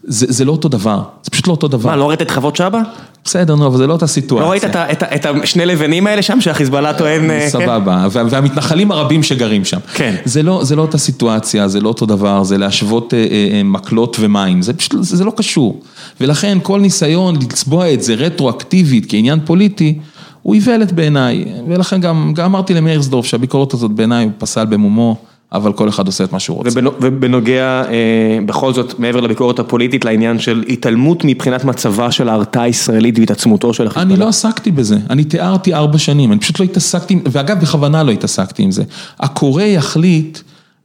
[0.09, 1.91] זה, זה לא אותו דבר, זה פשוט לא אותו דבר.
[1.91, 2.83] מה, לא ראית את חוות שבא?
[3.25, 4.47] בסדר, נו, אבל זה לא אותה סיטואציה.
[4.47, 7.31] לא ראית את, השני לבנים האלה שם, שהחיזבאללה טוען...
[7.31, 8.27] אה, סבבה, כן?
[8.31, 9.79] והמתנחלים הרבים שגרים שם.
[9.95, 10.15] כן.
[10.25, 13.19] זה לא, זה לא אותה סיטואציה, זה לא אותו דבר, זה להשוות אה,
[13.53, 15.81] אה, מקלות ומים, זה פשוט, זה, לא קשור.
[16.21, 19.99] ולכן כל ניסיון לצבוע את זה רטרואקטיבית כעניין פוליטי,
[20.43, 21.45] הוא איוולת בעיניי.
[21.69, 25.17] ולכן גם, גם אמרתי למאירסדורף שהביקורת הזאת בעיניי הוא פסל במומו.
[25.53, 26.81] אבל כל אחד עושה את מה שהוא רוצה.
[27.01, 33.19] ובנוגע, אה, בכל זאת, מעבר לביקורת הפוליטית, לעניין של התעלמות מבחינת מצבה של ההרתעה הישראלית
[33.19, 34.13] והתעצמותו של החיזבאללה.
[34.13, 38.11] אני לא עסקתי בזה, אני תיארתי ארבע שנים, אני פשוט לא התעסקתי, ואגב, בכוונה לא
[38.13, 38.83] התעסקתי עם זה.
[39.21, 40.39] הקורא יחליט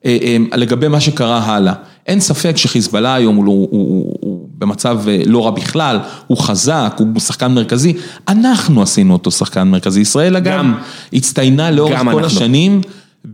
[0.05, 1.73] אה, אה, לגבי מה שקרה הלאה.
[2.07, 7.19] אין ספק שחיזבאללה היום הוא, הוא, הוא, הוא במצב לא רע בכלל, הוא חזק, הוא
[7.19, 7.93] שחקן מרכזי,
[8.27, 10.01] אנחנו עשינו אותו שחקן מרכזי.
[10.01, 10.65] ישראל אגב,
[11.13, 12.25] הצטיינה לאורך כל אנחנו.
[12.25, 12.81] השנים.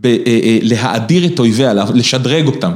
[0.04, 2.72] אה, אה, להאדיר את אויביה, לשדרג אותם.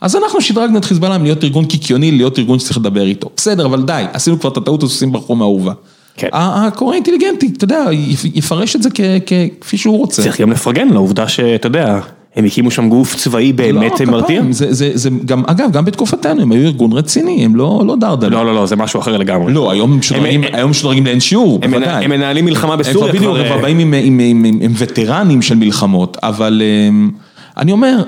[0.00, 3.30] אז אנחנו שדרגנו את חיזבאללה מלהיות ארגון קיקיוני, להיות ארגון שצריך לדבר איתו.
[3.36, 5.72] בסדר, אבל די, עשינו כבר את הטעות, אז עושים ברחוב מהאהובה.
[6.16, 6.28] כן.
[6.32, 7.84] הקורא אינטליגנטי, אתה יודע,
[8.34, 8.88] יפרש את זה
[9.60, 10.22] כפי שהוא רוצה.
[10.22, 12.00] צריך גם לפרגן לעובדה שאתה יודע.
[12.36, 14.42] הם הקימו שם גוף צבאי באמת לא, מרתיע?
[14.50, 18.30] זה, זה, זה גם, אגב, גם בתקופתנו הם היו ארגון רציני, הם לא, לא דרדלה.
[18.30, 19.52] לא, לא, לא, זה משהו אחר לגמרי.
[19.52, 19.98] לא, היום הם
[20.70, 22.04] משודרגים, לאין שיעור, הם בוודאי.
[22.04, 23.36] הם מנהלים מלחמה בסוריה כבר.
[23.36, 26.62] הם כבר באים עם, עם, עם, עם, עם וטרנים של מלחמות, אבל
[27.56, 28.02] אני אומר,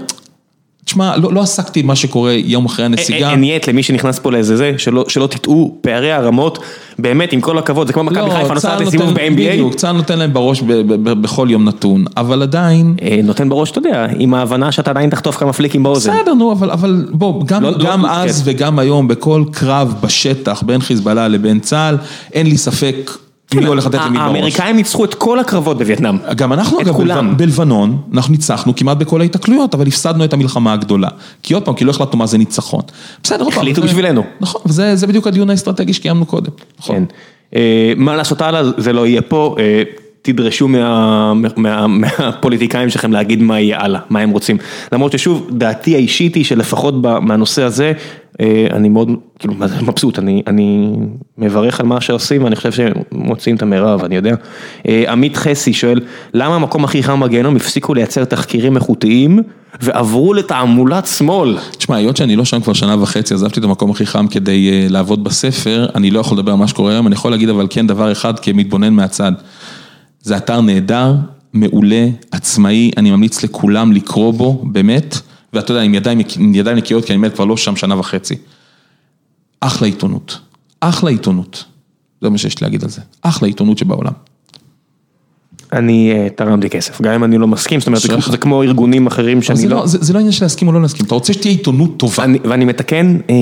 [0.84, 3.30] תשמע, לא, לא עסקתי במה שקורה יום אחרי הנסיגה.
[3.30, 6.58] אין יט למי שנכנס פה לאיזה זה, שלא, שלא תטעו פערי הרמות,
[6.98, 9.30] באמת, עם כל הכבוד, זה כמו מכבי לא, חיפה נוסעת לסיבוב ב-NBA.
[9.30, 12.96] בדיוק, צה"ל נותן להם בראש ב, ב, ב, בכל יום נתון, אבל עדיין...
[13.02, 16.12] אה, נותן בראש, אתה יודע, עם ההבנה שאתה עדיין תחטוף כמה פליקים באוזן.
[16.12, 18.50] בסדר, נו, אבל, אבל בוא, גם, לא, לא גם לא, אז כן.
[18.50, 21.96] וגם היום, בכל קרב בשטח בין חיזבאללה לבין צה"ל,
[22.32, 23.10] אין לי ספק
[23.60, 24.34] מי הולך לתת למי בראש.
[24.34, 26.18] האמריקאים ניצחו את כל הקרבות בווייטנאם.
[26.36, 26.96] גם אנחנו אגב
[27.36, 31.08] בלבנון, אנחנו ניצחנו כמעט בכל ההתקלויות, אבל הפסדנו את המלחמה הגדולה.
[31.42, 32.82] כי עוד פעם, כי לא החלטנו מה זה ניצחון.
[33.22, 33.58] בסדר, עוד פעם.
[33.58, 34.22] החליטו בשבילנו.
[34.40, 36.50] נכון, וזה בדיוק הדיון האסטרטגי שקיימנו קודם.
[36.78, 36.96] נכון.
[36.96, 37.04] כן.
[37.54, 39.56] אה, מה לעשות הלאה, זה לא יהיה פה.
[39.58, 39.82] אה,
[40.22, 44.56] תדרשו מה, מה, מהפוליטיקאים שלכם להגיד מה יהיה הלאה, מה הם רוצים.
[44.92, 47.92] למרות ששוב, דעתי האישית היא שלפחות מהנושא הזה,
[48.70, 50.92] אני מאוד, כאילו, מבסוט, אני, אני
[51.38, 54.34] מברך על מה שעושים, ואני חושב שמוצאים את המרב, אני יודע.
[54.88, 56.00] אה, עמית חסי שואל,
[56.34, 59.42] למה המקום הכי חם בגיהנום הפסיקו לייצר תחקירים איכותיים
[59.80, 61.58] ועברו לתעמולת שמאל?
[61.78, 64.86] תשמע, היות שאני לא שם כבר שנה וחצי, עזבתי את המקום הכי חם כדי אה,
[64.90, 67.86] לעבוד בספר, אני לא יכול לדבר על מה שקורה היום, אני יכול להגיד אבל כן
[67.86, 69.32] דבר אחד כמתבונן מהצד.
[70.20, 71.14] זה אתר נהדר,
[71.52, 75.20] מעולה, עצמאי, אני ממליץ לכולם לקרוא בו, באמת,
[75.54, 76.20] ואתה יודע, עם ידיים,
[76.54, 78.34] ידיים נקיות, כי אני באמת כבר לא שם שנה וחצי.
[79.60, 80.38] אחלה עיתונות,
[80.80, 81.64] אחלה עיתונות,
[82.20, 84.12] זה מה שיש לי להגיד על זה, אחלה עיתונות שבעולם.
[85.72, 89.42] אני אה, תרמתי כסף, גם אם אני לא מסכים, זאת אומרת, זה כמו ארגונים אחרים
[89.42, 89.76] שאני לא...
[89.76, 92.24] לא זה לא עניין של להסכים או לא להסכים, אתה רוצה שתהיה עיתונות טובה.
[92.44, 93.34] ואני מתקן, אה,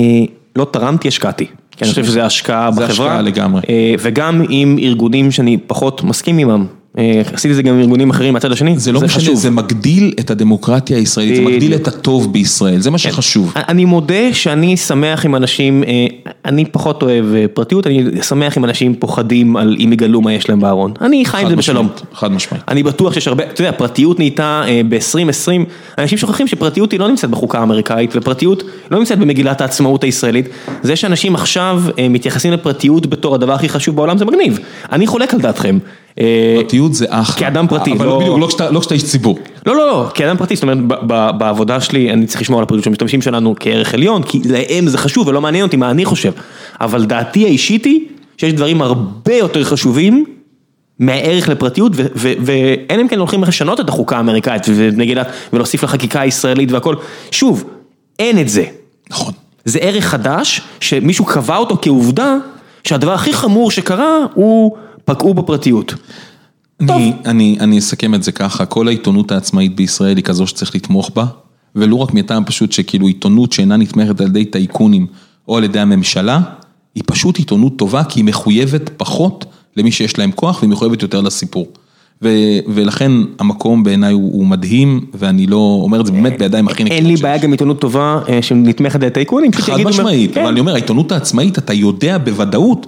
[0.55, 1.45] לא תרמתי, השקעתי.
[1.71, 2.85] כי אני חושב שזה השקעה בחברה.
[2.87, 3.61] זה השקעה לגמרי.
[3.69, 6.65] אה, וגם עם ארגונים שאני פחות מסכים עימם.
[6.97, 10.13] אה, עשיתי את זה גם עם ארגונים אחרים מהצד השני, זה לא משנה, זה מגדיל
[10.19, 13.09] את הדמוקרטיה הישראלית, זה מגדיל את הטוב בישראל, זה מה כן.
[13.11, 13.53] שחשוב.
[13.55, 16.05] אני מודה שאני שמח עם אנשים, אה,
[16.45, 20.59] אני פחות אוהב פרטיות, אני שמח עם אנשים פוחדים על אם יגלו מה יש להם
[20.59, 20.93] בארון.
[21.01, 21.89] אני חי עם זה בשלום.
[22.13, 22.63] חד משמעית.
[22.67, 25.49] אני בטוח שיש הרבה, אתה יודע, פרטיות נהייתה ב-2020,
[25.97, 30.49] אנשים שוכחים שפרטיות היא לא נמצאת בחוקה האמריקאית, ופרטיות לא נמצאת במגילת העצמאות הישראלית.
[30.83, 34.59] זה שאנשים עכשיו מתייחסים לפרטיות בתור הדבר הכי חשוב בעולם זה מגניב.
[34.91, 35.77] אני חולק על דעתכם.
[36.19, 37.35] אה, פרטיות זה אחלה.
[37.35, 37.93] כאדם פרטי.
[37.93, 38.39] אבל לא בדיוק,
[38.71, 39.39] לא כשאתה איש ציבור.
[39.65, 40.77] לא, לא, לא, כאדם פרטי, זאת אומרת,
[41.37, 44.97] בעבודה שלי אני צריך לשמור על הפרטיות של המשתמשים שלנו כערך עליון, כי להם זה
[44.97, 46.31] חשוב ולא מעניין אותי מה אני חושב.
[46.81, 47.99] אבל דעתי האישית היא
[48.37, 50.25] שיש דברים הרבה יותר חשובים
[50.99, 54.63] מהערך לפרטיות, ואין אם כן הולכים לשנות את החוקה האמריקאית
[55.53, 56.95] ולהוסיף לחקיקה הישראלית והכל.
[57.31, 57.63] שוב,
[58.19, 58.63] אין את זה.
[59.09, 59.33] נכון.
[59.65, 62.37] זה ערך חדש, שמישהו קבע אותו כעובדה,
[62.83, 64.77] שהדבר הכי חמור שקרה הוא...
[65.05, 65.93] פגעו בפרטיות.
[66.81, 71.11] אני, אני, אני אסכם את זה ככה, כל העיתונות העצמאית בישראל היא כזו שצריך לתמוך
[71.15, 71.25] בה,
[71.75, 75.07] ולו רק מטעם פשוט שכאילו עיתונות שאינה נתמכת על ידי טייקונים
[75.47, 76.39] או על ידי הממשלה,
[76.95, 79.45] היא פשוט עיתונות טובה כי היא מחויבת פחות
[79.77, 81.67] למי שיש להם כוח והיא מחויבת יותר לסיפור.
[82.67, 86.99] ולכן המקום בעיניי הוא מדהים, ואני לא אומר את זה באמת בידיים הכי נקיות.
[86.99, 89.51] אין לי בעיה גם עיתונות טובה אה, שנתמכת על טייקונים.
[89.53, 90.41] חד משמעית, כן.
[90.41, 92.87] אבל אני אומר, העיתונות העצמאית, אתה יודע בוודאות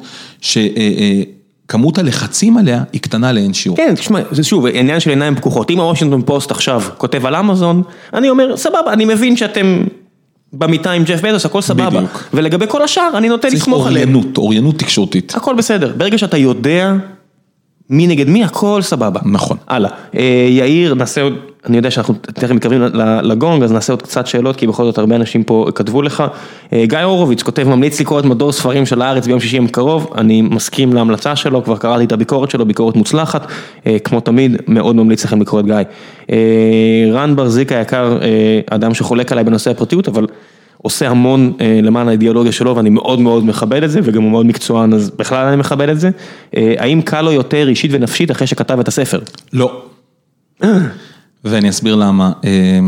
[1.65, 3.77] שכמות הלחצים עליה היא קטנה לאין שיעור.
[3.77, 5.71] כן, תשמע, זה שוב עניין של עיניים פקוחות.
[5.71, 7.83] אם הוושינגטון פוסט עכשיו כותב על אמזון,
[8.13, 9.83] אני אומר, סבבה, אני מבין שאתם
[10.53, 11.89] במיטה עם ג'ף בזוס, הכל סבבה.
[11.89, 12.23] בדיוק.
[12.33, 14.09] ולגבי כל השאר, אני נוטה צריך לסמוך עליהם.
[14.09, 15.35] אוריינות, אוריינות תקשורתית.
[15.35, 16.93] הכל בסדר, ברגע שאתה יודע
[17.89, 19.19] מי נגד מי, הכל סבבה.
[19.25, 19.57] נכון.
[19.67, 19.89] הלאה.
[20.15, 21.33] אה, יאיר, נעשה עוד,
[21.65, 22.81] אני יודע שאנחנו תכף מתקרבים
[23.23, 26.23] לגונג, אז נעשה עוד קצת שאלות, כי בכל זאת הרבה אנשים פה כתבו לך.
[26.73, 30.41] אה, גיא הורוביץ כותב, ממליץ לקרוא את מדור ספרים של הארץ ביום שישי הקרוב, אני
[30.41, 33.47] מסכים להמלצה שלו, כבר קראתי את הביקורת שלו, ביקורת מוצלחת,
[33.87, 35.75] אה, כמו תמיד, מאוד ממליץ לכם לקרוא את גיא.
[37.13, 38.17] רן ברזיק היקר,
[38.69, 40.25] אדם שחולק עליי בנושא הפרטיות, אבל...
[40.85, 44.45] עושה המון אה, למען האידיאולוגיה שלו ואני מאוד מאוד מכבד את זה וגם הוא מאוד
[44.45, 46.09] מקצוען אז בכלל אני מכבד את זה.
[46.57, 49.19] אה, האם קל לו יותר אישית ונפשית אחרי שכתב את הספר?
[49.53, 49.81] לא.
[51.43, 52.31] ואני אסביר למה.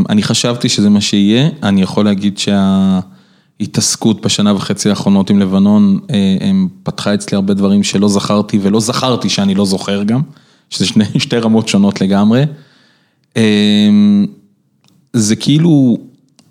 [0.08, 5.98] אני חשבתי שזה מה שיהיה, אני יכול להגיד שההתעסקות בשנה וחצי האחרונות עם לבנון,
[6.40, 10.20] הם פתחה אצלי הרבה דברים שלא זכרתי ולא זכרתי שאני לא זוכר גם,
[10.70, 12.44] שזה שני, שתי רמות שונות לגמרי.
[15.12, 15.98] זה כאילו,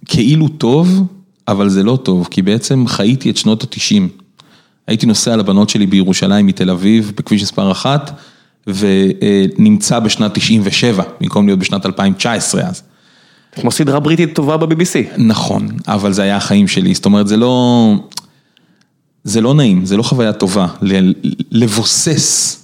[0.05, 1.03] כאילו טוב,
[1.47, 4.09] אבל זה לא טוב, כי בעצם חייתי את שנות התשעים.
[4.87, 8.19] הייתי נוסע לבנות שלי בירושלים מתל אביב, בכביש מספר אחת,
[8.67, 12.83] ונמצא בשנת 97, במקום להיות בשנת 2019 אז.
[13.51, 15.17] כמו סדרה בריטית טובה ב-BBC.
[15.17, 17.93] נכון, אבל זה היה החיים שלי, זאת אומרת זה לא,
[19.23, 20.67] זה לא נעים, זה לא חוויה טובה,
[21.51, 22.57] לבוסס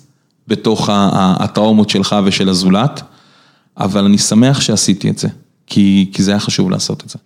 [0.47, 3.01] בתוך הטראומות שלך ושל הזולת,
[3.77, 5.27] אבל אני שמח שעשיתי את זה,
[5.67, 7.19] כי, כי זה היה חשוב לעשות את זה.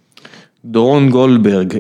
[0.66, 1.74] דורון גולדברג,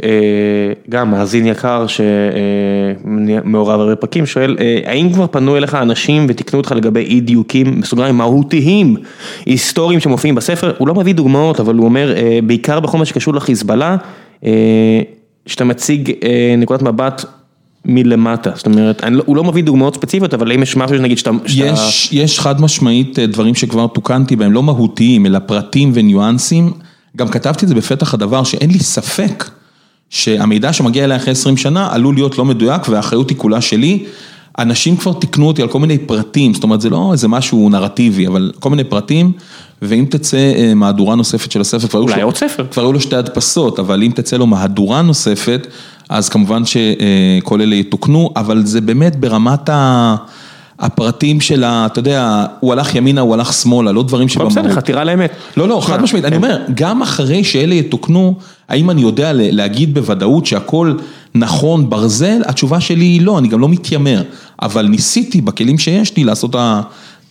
[0.90, 7.00] גם מאזין יקר שמעורב הרבה פרקים, שואל, האם כבר פנו אליך אנשים ותיקנו אותך לגבי
[7.00, 8.96] אי דיוקים, בסוגריים מהותיים,
[9.46, 13.98] היסטוריים שמופיעים בספר, הוא לא מביא דוגמאות, אבל הוא אומר, בעיקר בכל מה שקשור לחיזבאללה,
[15.46, 16.12] שאתה מציג
[16.58, 17.26] נקודת מבט
[17.86, 21.32] מלמטה, זאת אומרת, הוא לא מביא דוגמאות ספציפיות, אבל אם יש משהו שנגיד שאתה...
[21.48, 26.72] יש, יש חד משמעית דברים שכבר תוקנתי בהם, לא מהותיים, אלא פרטים וניואנסים.
[27.18, 29.50] גם כתבתי את זה בפתח הדבר שאין לי ספק
[30.10, 34.06] שהמידע שמגיע אליי אחרי 20 שנה עלול להיות לא מדויק והאחריות היא כולה שלי.
[34.60, 38.28] אנשים כבר תיקנו אותי על כל מיני פרטים, זאת אומרת זה לא איזה משהו נרטיבי,
[38.28, 39.32] אבל כל מיני פרטים,
[39.82, 43.80] ואם תצא מהדורה נוספת של הספר, כבר אולי עוד ספר, כבר היו לו שתי הדפסות,
[43.80, 45.68] אבל אם תצא לו מהדורה נוספת,
[46.10, 50.16] אז כמובן שכל אלה יתוקנו, אבל זה באמת ברמת ה...
[50.80, 51.86] הפרטים של ה...
[51.86, 54.52] אתה יודע, הוא הלך ימינה, הוא הלך שמאלה, לא דברים שבמהות.
[54.52, 55.32] בסדר, חתירה לאמת.
[55.58, 58.36] לא, לא, חד משמעית, אני אומר, גם אחרי שאלה יתוקנו,
[58.70, 60.94] האם אני יודע להגיד בוודאות שהכל
[61.36, 62.42] נכון, ברזל?
[62.46, 64.22] התשובה שלי היא לא, אני גם לא מתיימר,
[64.62, 66.56] אבל ניסיתי בכלים שיש לי לעשות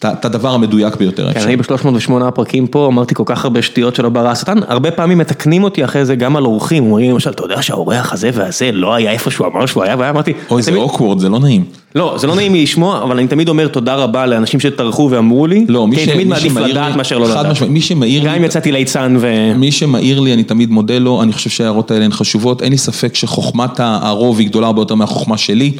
[0.05, 1.33] את הדבר המדויק ביותר.
[1.33, 5.19] כן, אני ב-308 הפרקים פה אמרתי כל כך הרבה שטויות שלא ברא השטן, הרבה פעמים
[5.19, 8.95] מתקנים אותי אחרי זה גם על אורחים, אומרים למשל, אתה יודע שהאורח הזה והזה לא
[8.95, 10.33] היה איפה שהוא אמר שהוא היה, ואמרתי...
[10.51, 11.65] אוי, זה אוקוורד, זה לא נעים.
[11.97, 15.47] לא, זה לא נעים לי לשמוע, אבל אני תמיד אומר תודה רבה לאנשים שטרחו ואמרו
[15.47, 17.63] לי, לא, כי אני תמיד מעדיף לדעת מאשר לא לדעת.
[17.63, 18.29] מי שמעיר לי...
[18.29, 19.53] גם אם יצאתי ליצן ו...
[19.57, 22.79] מי שמעיר לי, אני תמיד מודה לו, אני חושב שההערות האלה הן חשובות, אין לי
[22.79, 25.73] ספק שחוכמת הרוב היא גדולה הרבה יותר מהחוכמה שלי,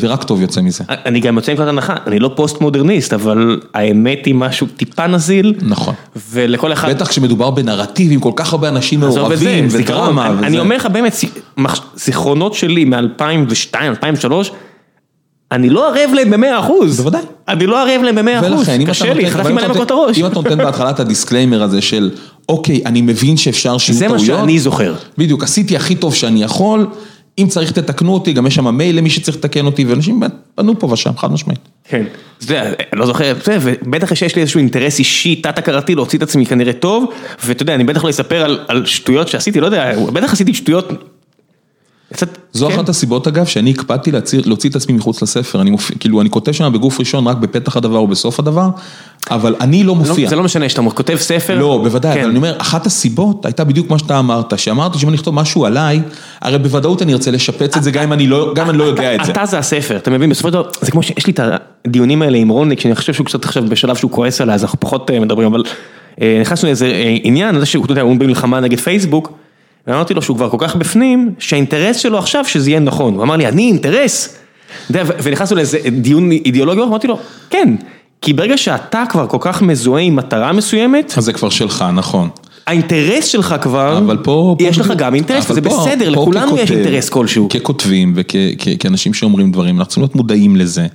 [0.00, 0.84] ורק טוב יוצא מזה.
[0.88, 5.54] אני גם יוצא מנקודת הנחה, אני לא פוסט מודרניסט, אבל האמת היא משהו טיפה נזיל.
[5.62, 5.94] נכון.
[6.30, 6.90] ולכל אחד...
[6.90, 10.28] בטח כשמדובר בנרטיב עם כל כך הרבה אנשים מעורבים ודרמה.
[10.28, 11.16] אני אומר לך באמת,
[11.96, 14.50] זיכרונות שלי מ-2002, 2003,
[15.52, 17.00] אני לא ערב להם במאה אחוז.
[17.00, 17.22] בוודאי.
[17.48, 20.18] אני לא ערב להם במאה אחוז, קשה לי, חטפתי מלא מכות הראש.
[20.18, 22.10] אם אתה נותן בהתחלה את ה disclaimer הזה של,
[22.48, 24.20] אוקיי, אני מבין שאפשר שיהיו טעויות.
[24.20, 24.94] זה מה שאני זוכר.
[25.18, 26.86] בדיוק, עשיתי הכי טוב שאני יכול,
[27.38, 30.22] אם צריך תתקנו אותי, גם יש שם מייל למי שצריך לתקן אותי, ואנשים
[30.54, 31.60] פנו פה ושם, חד משמעית.
[31.88, 32.04] כן,
[32.38, 36.46] אתה יודע, אני לא זוכר, ובטח שיש לי איזשהו אינטרס אישי, תת-הכרתי, להוציא את עצמי
[36.46, 37.12] כנראה טוב,
[37.44, 40.92] ואתה יודע, אני בטח לא אספר על שטויות שעשיתי, לא יודע, בטח עשיתי שטויות.
[42.52, 44.10] זו אחת הסיבות אגב, שאני הקפדתי
[44.44, 45.62] להוציא את עצמי מחוץ לספר,
[46.00, 48.68] כאילו אני כותב שם בגוף ראשון רק בפתח הדבר או בסוף הדבר,
[49.30, 50.28] אבל אני לא מופיע.
[50.28, 51.58] זה לא משנה, שאתה כותב ספר.
[51.58, 55.16] לא, בוודאי, אבל אני אומר, אחת הסיבות הייתה בדיוק מה שאתה אמרת, שאמרתי שאם אני
[55.16, 56.00] אכתוב משהו עליי,
[56.40, 59.32] הרי בוודאות אני ארצה לשפץ את זה גם אם אני לא יודע את זה.
[59.32, 61.40] אתה זה הספר, אתה מבין, בסופו של דבר, זה כמו שיש לי את
[61.86, 64.80] הדיונים האלה עם רוניק, שאני חושב שהוא קצת עכשיו בשלב שהוא כועס עליי, אז אנחנו
[64.80, 65.62] פחות מדברים, אבל
[66.40, 66.92] נכנסנו לאיזה
[67.22, 69.38] עניין, זה שהוא, אתה יודע, הוא במלחמה נגד פייסבוק.
[69.86, 73.36] ואמרתי לו שהוא כבר כל כך בפנים, שהאינטרס שלו עכשיו שזה יהיה נכון, הוא אמר
[73.36, 74.38] לי, אני אינטרס,
[74.90, 77.18] ונכנסנו לאיזה דיון אידיאולוגי, אמרתי לו,
[77.50, 77.74] כן,
[78.22, 82.28] כי ברגע שאתה כבר כל כך מזוהה עם מטרה מסוימת, אז זה כבר שלך, נכון.
[82.66, 87.48] האינטרס שלך כבר, אבל פה, יש לך גם אינטרס, זה בסדר, לכולנו יש אינטרס כלשהו.
[87.48, 90.86] ככותבים וכאנשים שאומרים דברים, אנחנו צריכים להיות מודעים לזה.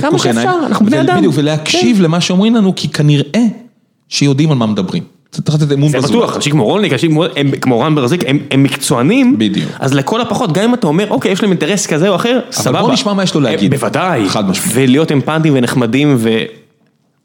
[0.00, 1.22] כמה שאפשר, אנחנו בני אדם.
[1.32, 3.44] ולהקשיב למה שאומרים לנו, כי כנראה
[4.08, 5.02] שיודעים על מה מדברים.
[5.30, 6.22] צריך לתת אמון זה בזולת.
[6.22, 7.18] בטוח, אנשים כמו רולניק, אנשים
[7.60, 9.70] כמו- רן ברזיק, הם מקצוענים, בדיוק.
[9.78, 12.80] אז לכל הפחות, גם אם אתה אומר, אוקיי, יש להם אינטרס כזה או אחר, סבבה.
[12.82, 13.70] בוא נשמע מה יש לו אה, להגיד.
[13.70, 14.28] בוודאי.
[14.28, 14.72] חד משמעית.
[14.74, 16.30] ולהיות אמפנטיים ונחמדים, ו...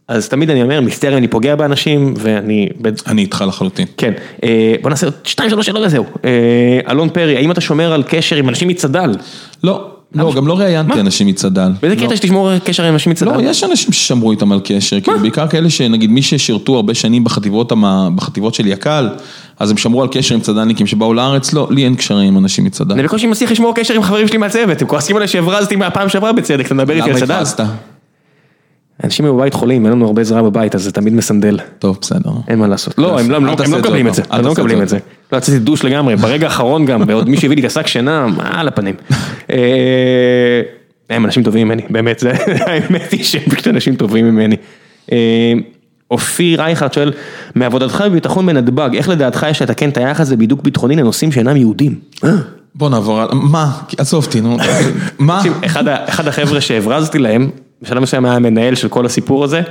[0.08, 2.70] אז תמיד אני אומר, מצטער, אני פוגע באנשים, ואני...
[3.08, 3.88] אני איתך לחלוטין.
[3.98, 4.14] כן,
[4.44, 6.06] אה, בוא נעשה עוד שתיים שלוש שאלות וזהו.
[6.26, 6.30] אה,
[6.92, 9.16] אלון פרי, האם אתה שומר על קשר עם אנשים מצד"ל?
[9.64, 11.00] לא, לא, גם לא ראיינתי?
[11.00, 11.72] אנשים מצד"ל.
[11.82, 12.08] באיזה לא.
[12.08, 13.32] קטע שתשמור קשר עם אנשים מצד"ל?
[13.32, 17.24] לא, יש אנשים ששמרו איתם על קשר, כאילו בעיקר כאלה שנגיד מי ששירתו הרבה שנים
[17.24, 19.10] בחטיבות, של יק"ל,
[19.60, 22.64] אז הם שמרו על קשר עם צד"לניקים שבאו לארץ, לא, לי אין קשרים עם אנשים
[22.64, 22.94] מצד"ל.
[22.94, 26.34] אני בקושי מצליח לשמור קשר עם חברים שלי מהצוות, הם כועסים עליי שהברזתי מהפעם שעברה
[26.34, 27.34] בצדק, אתה מדבר איתי על למה צד"ל?
[27.34, 27.64] התפסת?
[29.04, 31.60] אנשים בבית חולים, אין לנו הרבה עזרה בבית, אז זה תמיד מסנדל.
[31.80, 32.32] טוב, בסדר.
[32.48, 32.98] אין מה לעשות.
[32.98, 34.98] לא, הם לא- לא- לא מקבלים את זה, הם לא מקבלים זה את זה.
[35.32, 38.60] לא, יצאתי דוש לגמרי, ברגע האחרון גם, ועוד מישהו הביא לי את השק שינה, מה
[38.60, 38.96] על הפנים.
[39.50, 40.62] אה,
[41.10, 42.24] הם אנשים טובים ממני, באמת,
[42.68, 44.56] האמת היא שהם פשוט אנשים טובים ממני.
[45.12, 45.54] אה,
[46.12, 47.12] אופיר רייכרד שואל,
[47.56, 51.96] מעבודתך בביטחון בנתב"ג, איך לדעתך יש לתקן את היחס לבידוק ביטחוני לנושאים שאינם יהודים?
[52.76, 53.28] בוא נעבור על...
[53.34, 53.72] מה?
[53.98, 54.58] עזוב אותי, נו.
[55.20, 55.42] מה?
[56.10, 57.50] אחד החבר'ה שהברזתי להם,
[57.82, 59.62] בשלב מסוים היה המנהל של כל הסיפור הזה,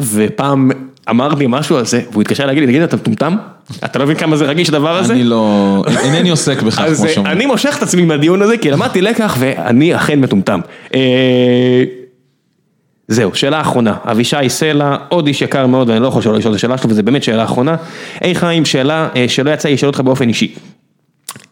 [0.00, 0.70] ופעם
[1.10, 3.36] אמרתי משהו על זה, והוא התקשר להגיד לי, תגיד, אתה מטומטם?
[3.84, 5.12] אתה לא מבין כמה זה רגיש הדבר הזה?
[5.12, 5.84] אני לא...
[6.04, 7.36] אינני עוסק בכך, כמו אה, שאומרים.
[7.36, 10.60] אני מושך את עצמי מהדיון הזה, כי למדתי לקח ואני אכן מטומטם.
[10.94, 11.84] אה,
[13.08, 16.56] זהו, שאלה אחרונה, אבישי סלע, עוד איש יקר מאוד, ואני לא יכול שלא לשאול את
[16.56, 17.76] השאלה שלו, וזו באמת שאלה אחרונה.
[18.20, 20.54] היי חיים, שאלה אה, שלא יצא לי לשאול אותך באופן אישי.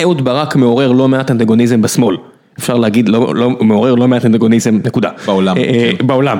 [0.03, 2.17] אהוד ברק מעורר לא מעט אנטגוניזם בשמאל.
[2.59, 5.11] אפשר להגיד, לא, לא, מעורר לא מעט אנטגוניזם, נקודה.
[5.27, 6.07] בעולם, אה, אה, כן.
[6.07, 6.39] בעולם.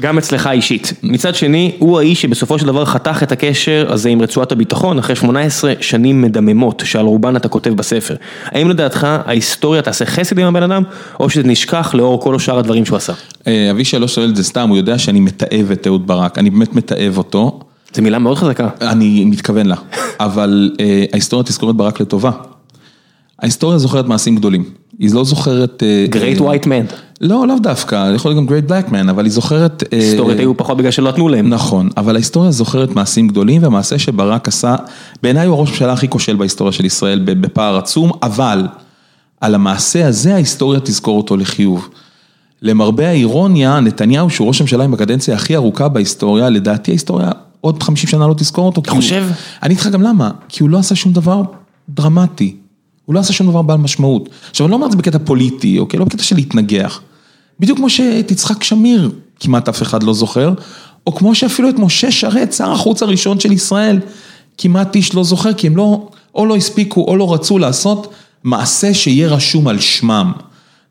[0.00, 0.92] גם אצלך אישית.
[1.02, 5.16] מצד שני, הוא האיש שבסופו של דבר חתך את הקשר הזה עם רצועת הביטחון אחרי
[5.16, 8.14] 18 שנים מדממות, שעל רובן אתה כותב בספר.
[8.44, 10.82] האם לדעתך ההיסטוריה תעשה חסד עם הבן אדם,
[11.20, 13.12] או שזה נשכח לאור כל שאר הדברים שהוא עשה?
[13.46, 16.50] אה, אבישי לא שואל את זה סתם, הוא יודע שאני מתעב את אהוד ברק, אני
[16.50, 17.60] באמת מתעב אותו,
[17.94, 18.68] זו מילה מאוד חזקה.
[18.80, 19.76] אני מתכוון לה,
[20.20, 22.30] אבל אה, ההיסטוריה תזכור את ברק לטובה.
[23.42, 24.64] ההיסטוריה זוכרת מעשים גדולים,
[24.98, 25.82] היא לא זוכרת...
[25.82, 26.94] אה, Great אה, white man.
[27.20, 29.82] לא, לאו דווקא, יכול להיות גם Great Black Man, אבל היא זוכרת...
[29.92, 31.48] אה, היסטוריות היו פחות בגלל שלא נתנו להם.
[31.48, 34.76] נכון, אבל ההיסטוריה זוכרת מעשים גדולים, והמעשה שברק עשה,
[35.22, 38.66] בעיניי הוא הראש הממשלה הכי כושל בהיסטוריה של ישראל, בפער עצום, אבל
[39.40, 41.88] על המעשה הזה ההיסטוריה תזכור אותו לחיוב.
[42.62, 48.10] למרבה האירוניה, נתניהו, שהוא ראש הממשלה עם הקדנציה הכי ארוכה בהיסטוריה, לדעתי ההיסטוריה עוד 50
[48.10, 48.82] שנה לא תזכור אותו.
[48.88, 49.26] הוא- חושב?
[49.62, 51.42] אני אגיד לך גם למה, כי הוא לא עשה שום דבר
[51.88, 52.56] דרמטי.
[53.06, 54.28] הוא לא עשה שום דבר בעל משמעות.
[54.50, 55.98] עכשיו, אני לא אומר את זה בקטע פוליטי, אוקיי?
[55.98, 57.00] לא בקטע של להתנגח.
[57.60, 59.10] בדיוק כמו שאת יצחק שמיר
[59.40, 60.52] כמעט אף אחד לא זוכר,
[61.06, 64.00] או כמו שאפילו את משה שרת, שר החוץ הראשון של ישראל,
[64.58, 68.14] כמעט איש לא זוכר, כי הם לא, או לא הספיקו או לא רצו לעשות
[68.44, 70.32] מעשה שיהיה רשום על שמם.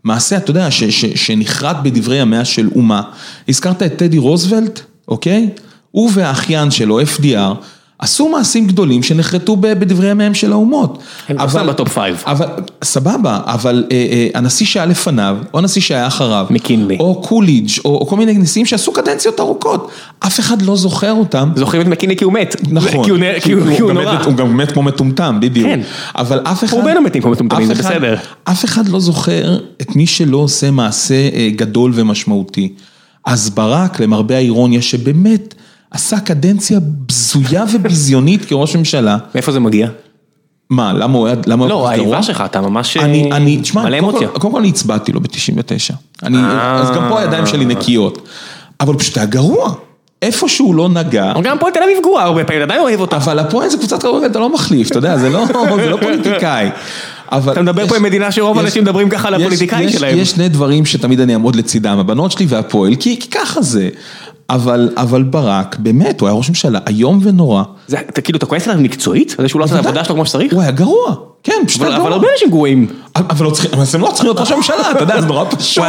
[0.03, 3.01] מעשה, אתה יודע, ש, ש, שנחרט בדברי ימיה של אומה.
[3.49, 5.49] הזכרת את טדי רוזוולט, אוקיי?
[5.91, 7.53] הוא והאחיין שלו, FDR,
[7.99, 10.99] עשו מעשים גדולים שנחרטו בדברי ימיהם של האומות.
[11.29, 12.23] הם עושים ב top five.
[12.27, 12.45] אבל,
[12.83, 16.97] סבבה, אבל אה, אה, הנשיא שהיה לפניו, או הנשיא שהיה אחריו, מקינלי.
[16.99, 19.89] או קולידג', או, או כל מיני נשיאים שעשו קדנציות ארוכות,
[20.19, 21.49] אף אחד לא זוכר אותם.
[21.55, 22.55] זוכרים את מקינלי כי הוא מת.
[22.71, 24.13] נכון, כי הוא כי הוא- כי הוא גם נורא.
[24.19, 25.67] מת- הוא גם מת כמו מטומטם, בדיוק.
[25.69, 25.79] כן.
[26.17, 26.77] אבל אף אחד...
[26.77, 28.15] רובנו מתים כמו מטומטמים, זה בסדר.
[28.43, 32.73] אף אחד לא זוכר את מי שלא עושה מעשה אה, גדול ומשמעותי.
[33.25, 35.55] אז ברק, למרבה האירוניה, שבאמת
[35.95, 39.87] עשה קדנציה בזויה וביזיונית כראש ממשלה, מאיפה זה מגיע?
[40.69, 41.91] מה, למה הוא היה לא, גרוע?
[41.91, 44.27] האיבה שלך, אתה ממש אני, אני, תשמע, מלא אמוציה.
[44.27, 45.93] קודם כל אני הצבעתי לו ב-99.
[46.23, 46.75] אני, אה.
[46.75, 48.27] אז גם פה הידיים שלי נקיות.
[48.79, 49.73] אבל הוא פשוט היה גרוע.
[50.21, 53.17] איפה שהוא לא נגע, גם הפועל תל אביב גרועה הרבה פעמים, עדיין אוהב אותה.
[53.17, 55.45] אבל הפועל זה קבוצת כדורגל, אתה לא מחליף, אתה יודע, זה לא,
[55.75, 56.69] זה לא פוליטיקאי.
[57.31, 60.17] אבל אתה מדבר יש- פה עם מדינה שרוב האנשים מדברים ככה על הפוליטיקאים שלהם.
[60.17, 63.89] יש שני דברים שתמיד אני אעמוד לצידם, הבנות שלי והפועל, כי כי ככה זה.
[64.49, 67.63] אבל, אבל ברק, באמת, הוא היה ראש ממשלה איום ונורא.
[67.87, 69.35] זה- אתה כאילו, אתה כועס עליו מקצועית?
[69.37, 70.53] על זה שהוא לא עשה את העבודה שלו כמו שצריך?
[70.53, 72.15] הוא היה גרוע, כן, פשוט אבל היה אבל גרוע.
[72.15, 72.87] הרבה אנשים גרועים.
[73.15, 75.77] אבל לא אבל הם לא צריכים להיות ראש הממשלה, אתה יודע, זה נורא פשוט.
[75.77, 75.85] הוא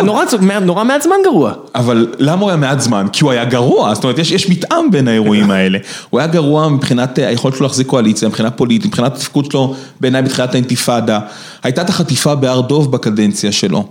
[0.50, 1.52] היה נורא מעט זמן גרוע.
[1.74, 3.06] אבל למה הוא היה מעט זמן?
[3.12, 5.78] כי הוא היה גרוע, זאת אומרת, יש, יש מתאם בין האירועים האלה.
[6.10, 10.22] הוא היה גרוע מבחינת אה, היכולת שלו להחזיק קואליציה, מבחינה פוליטית, מבחינת התפקוד שלו בעיניי
[10.22, 11.20] בתחילת האינתיפאדה.
[11.62, 13.84] הייתה את החטיפה בהר דוב בקדנציה שלו,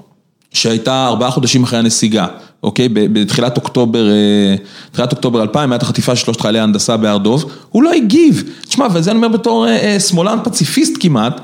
[0.56, 2.28] שהייתה ארבעה חודשים אחרי הנסיגה,
[2.64, 2.90] אוקיי?
[2.90, 4.56] בתחילת אוקטובר, אה,
[4.92, 8.44] תחילת אוקטובר 2000, הייתה החטיפה של שלושת חיילי ההנדסה בהר דוב, הוא לא הגיב.
[8.68, 11.42] תשמע, וזה אני אומר בתור אה, אה, שמאלן פציפיסט כמעט,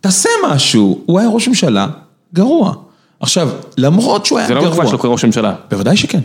[0.00, 1.86] תעשה משהו, הוא היה ראש ממשלה
[2.34, 2.74] גרוע.
[3.20, 3.48] עכשיו,
[3.78, 4.66] למרות שהוא היה זה גרוע...
[4.66, 5.54] לא בתקופה שלו כראש ממשלה.
[5.70, 6.20] בוודאי שכן,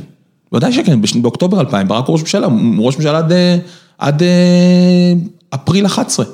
[0.52, 3.32] בוודאי שכן, באוקטובר 2000 ברק הוא ראש ממשלה, הוא ראש ממשלה עד,
[3.98, 4.22] עד
[5.56, 6.26] אפריל 11,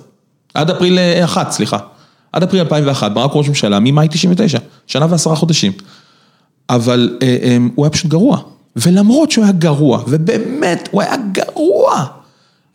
[0.53, 1.77] עד אפריל אה, 1, סליחה,
[2.33, 5.71] עד אפריל 2001 ברק ראש ממשלה ממאי 99, שנה ועשרה חודשים,
[6.69, 8.41] אבל אה, אה, הוא היה פשוט גרוע,
[8.75, 12.05] ולמרות שהוא היה גרוע, ובאמת הוא היה גרוע,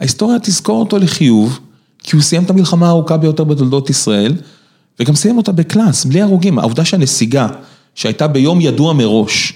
[0.00, 1.58] ההיסטוריה תזכור אותו לחיוב,
[2.02, 4.34] כי הוא סיים את המלחמה הארוכה ביותר בתולדות ישראל,
[5.00, 6.58] וגם סיים אותה בקלאס, בלי הרוגים.
[6.58, 7.46] העובדה שהנסיגה,
[7.94, 9.52] שהייתה ביום ידוע מראש,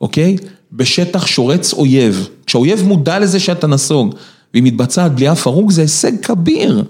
[0.00, 0.36] אוקיי?
[0.72, 4.14] בשטח שורץ אויב, כשהאויב מודע לזה שאתה נסוג,
[4.52, 6.84] והיא מתבצעת בלי אף הרוג, זה הישג כביר.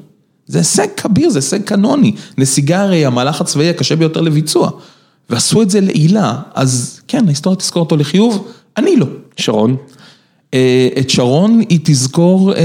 [0.47, 2.15] זה הישג כביר, זה הישג קנוני.
[2.39, 4.71] נסיגה הרי המהלך הצבאי הקשה ביותר לביצוע.
[5.31, 9.07] ועשו את זה לעילה, אז כן, ההיסטוריה תזכור אותו לחיוב, אני לא.
[9.37, 9.77] שרון?
[10.55, 12.59] אה, את שרון היא תזכור, אה,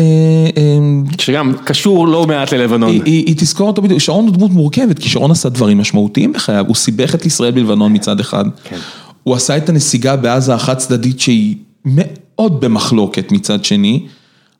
[0.58, 0.78] אה,
[1.20, 2.90] שגם קשור לא מעט ללבנון.
[2.90, 6.34] היא, היא, היא תזכור אותו בדיוק, שרון הוא דמות מורכבת, כי שרון עשה דברים משמעותיים
[6.34, 8.46] בחייו, הוא סיבך את ישראל בלבנון מצד אחד.
[8.64, 8.78] כן.
[9.24, 11.56] הוא עשה את הנסיגה בעזה החד צדדית שהיא
[11.86, 14.06] מאוד במחלוקת מצד שני,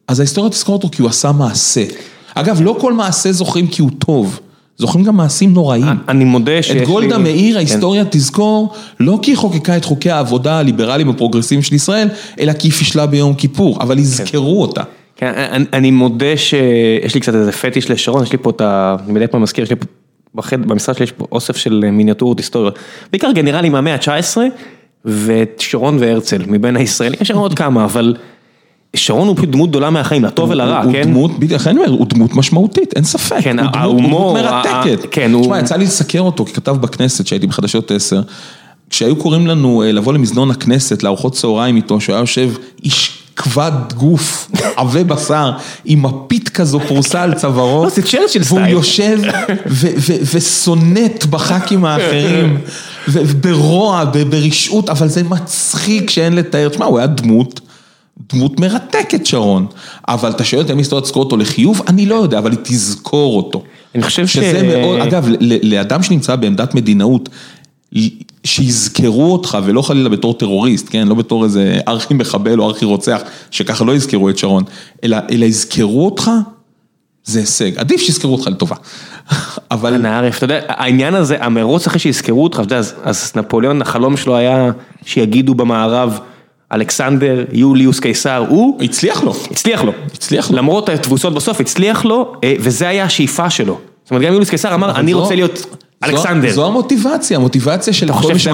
[0.08, 1.84] אז ההיסטוריה תזכור אותו כי הוא עשה מעשה.
[2.36, 4.40] אגב, לא כל מעשה זוכרים כי הוא טוב,
[4.82, 5.86] זוכרים גם מעשים נוראים.
[6.10, 6.82] אני מודה שיש לי...
[6.82, 7.22] את גולדה כן.
[7.22, 12.08] מאיר ההיסטוריה תזכור, לא כי היא חוקקה את חוקי העבודה הליברליים הפרוגרסיביים של ישראל,
[12.40, 14.84] אלא כי היא פישלה ביום כיפור, אבל יזכרו אותה.
[15.16, 18.96] כן, אני, אני מודה שיש לי קצת איזה פטיש לשרון, יש לי פה את ה...
[19.06, 19.86] אני מדי פעם מזכיר, יש לי פה
[20.36, 22.80] בחד, במשרד שלי יש פה אוסף של מיניאטורות היסטוריות.
[23.12, 24.38] בעיקר גנרלים מהמאה ה-19,
[25.06, 28.16] ואת שרון והרצל מבין הישראלים, יש שם עוד כמה, אבל
[28.96, 31.02] שרון הוא פשוט דמות גדולה מהחיים, לטוב ולרע, הוא כן?
[31.04, 33.38] דמות, בדיוק, לכן אני אומר, הוא דמות משמעותית, אין ספק.
[33.42, 35.06] כן, הוא דמות- ההומור, הוא דמות מרתקת.
[35.12, 38.22] כן, הוא- תשמע, יצא לי לסקר אותו ככתב בכנסת, שהייתי בחדשות 10.
[38.90, 42.50] כשהיו קוראים לנו אה, לבוא למזנון הכנסת, לארוחות צהריים איתו, שהוא היה יושב
[42.84, 45.52] איש כבד גוף, עבה בשר,
[45.86, 47.84] עם מפית כזו פרוסה על צווארו.
[47.84, 48.60] לא, זה צ'רצ'יל והוא.
[48.62, 49.20] יושב
[50.34, 52.58] וסונט בח"כים האחרים,
[53.10, 56.70] ו- וברוע, ב- ברשעות, אבל זה מצחיק שאין לתאר.
[56.70, 57.60] תשמע, הוא היה דמות.
[58.34, 59.66] דמות מרתקת שרון,
[60.08, 61.82] אבל אתה שואל אותי אם ההיסטוריה תזכור אותו לחיוב?
[61.88, 63.64] אני לא יודע, אבל היא תזכור אותו.
[63.96, 64.34] אני חושב ש...
[64.34, 65.28] שזה מאוד, אגב,
[65.64, 67.30] לאדם שנמצא בעמדת מדינאות,
[68.44, 73.22] שיזכרו אותך ולא חלילה בתור טרוריסט, כן, לא בתור איזה ארכי מחבל או ארכי רוצח,
[73.52, 74.64] שככה לא יזכרו את שרון,
[75.04, 76.32] אלא, אלא יזכרו אותך,
[77.24, 78.76] זה הישג, עדיף שיזכרו אותך לטובה.
[79.72, 83.32] אבל אנא ערף, אתה יודע, העניין הזה, המרוץ אחרי שיזכרו אותך, אתה יודע, אז- אז
[83.36, 84.72] נפוליאון, החלום שלו היה
[85.06, 86.20] שיגידו במערב,
[86.74, 89.34] אלכסנדר, יוליוס קיסר, הוא הצליח לו.
[89.52, 89.92] הצליח לו.
[90.14, 90.58] הצליח לו.
[90.58, 93.78] למרות התבוסות בסוף, הצליח לו, אה, וזה היה השאיפה שלו.
[94.04, 95.66] זאת אומרת, גם יוליוס קיסר אמר, אני רוצה להיות
[96.04, 96.52] אלכסנדר.
[96.52, 98.06] זו המוטיבציה, המוטיבציה של...
[98.06, 98.52] אתה חושב שזה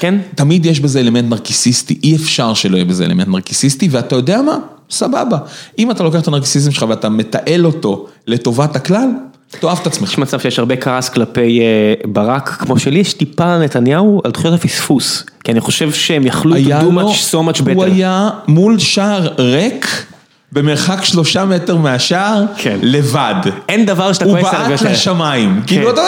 [0.00, 0.14] כן?
[0.34, 4.58] תמיד יש בזה אלמנט נרקיסיסטי, אי אפשר שלא יהיה בזה אלמנט נרקיסיסטי, ואתה יודע מה?
[4.90, 5.38] סבבה.
[5.78, 9.08] אם אתה לוקח את הנרקיסיזם שלך ואתה מתעל אותו לטובת הכלל,
[9.50, 10.12] תאהב את עצמך.
[10.12, 14.30] יש מצב שיש הרבה כעס כלפי אה, ברק, כמו שלי יש טיפה על נתניהו, על
[14.30, 15.24] תחושת הפספוס.
[15.44, 17.84] כי אני חושב שהם יכלו to do much so much הוא better.
[17.84, 20.04] היה מול שער ריק,
[20.52, 22.78] במרחק שלושה מטר מהשער, כן.
[22.82, 23.34] לבד.
[23.68, 24.92] אין דבר שאתה הוא כועס עליו בעט יותר.
[24.92, 25.62] לשמיים.
[25.66, 26.02] כאילו אתה...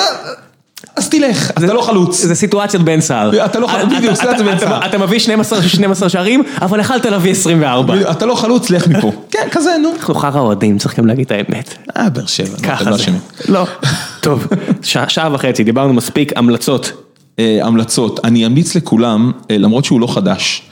[0.96, 2.20] אז תלך, אתה לא חלוץ.
[2.22, 3.44] זה סיטואציית בן סער.
[3.44, 4.86] אתה לא חלוץ, בדיוק, סיטואציית בן סער.
[4.86, 8.10] אתה מביא 12 12 שערים, אבל יכלת להביא 24.
[8.10, 9.12] אתה לא חלוץ, לך מפה.
[9.32, 9.92] כן, כזה, נו.
[9.98, 11.74] אנחנו חרא אוהדים, צריך גם להגיד את האמת.
[11.96, 12.54] אה, באר שבע.
[12.54, 13.04] אתם ככה לא זה.
[13.48, 13.66] לא.
[14.20, 14.46] טוב,
[14.82, 16.92] שעה- שעה וחצי, דיברנו מספיק, המלצות.
[17.38, 20.62] אה, המלצות, אני אמליץ לכולם, אה, למרות שהוא לא חדש,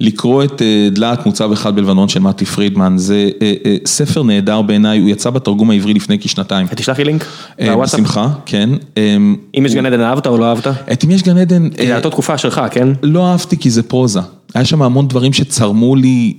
[0.00, 4.62] לקרוא את אה, דלעת מוצב אחד בלבנון של מתי פרידמן, זה אה, אה, ספר נהדר
[4.62, 6.66] בעיניי, הוא יצא בתרגום העברי לפני כשנתיים.
[6.66, 7.24] תשלח לי לינק.
[7.64, 8.00] בוואטסאפ.
[8.00, 8.70] בשמחה, כן.
[8.96, 9.16] אה,
[9.58, 10.66] אם יש גן עדן אהבת או לא אהבת?
[10.92, 12.88] את אם יש גן עדן, זה אותו תקופה שלך, כן?
[13.02, 14.20] לא אהבתי כי זה פרוזה.
[14.54, 16.34] היה שם המון דברים שצרמו לי.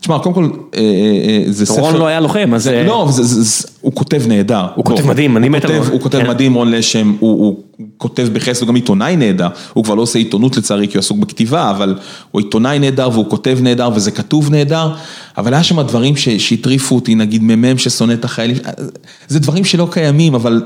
[0.00, 0.44] תשמע, קודם כל,
[0.74, 0.84] אה, אה,
[1.28, 1.80] אה, זה ספר...
[1.80, 2.68] רון לא היה לוחם, אז...
[2.68, 3.08] לא,
[3.80, 4.66] הוא כותב נהדר.
[4.74, 5.84] הוא כותב מדהים, אני מת עליו.
[5.88, 6.28] הוא כותב כן.
[6.28, 7.56] מדהים, רון לשם, הוא,
[7.96, 9.48] כותב בחסד, הוא גם עיתונאי נהדר.
[9.72, 11.94] הוא כבר לא עושה עיתונות לצערי, כי הוא עסוק בכתיבה, אבל
[12.30, 14.92] הוא עיתונאי נהדר והוא כותב נהדר וזה כתוב נהדר.
[15.38, 18.56] אבל היה שם דברים שהטריפו אותי, נגיד מ"מ ששונא את החיילים.
[19.28, 20.62] זה דברים שלא קיימים, אבל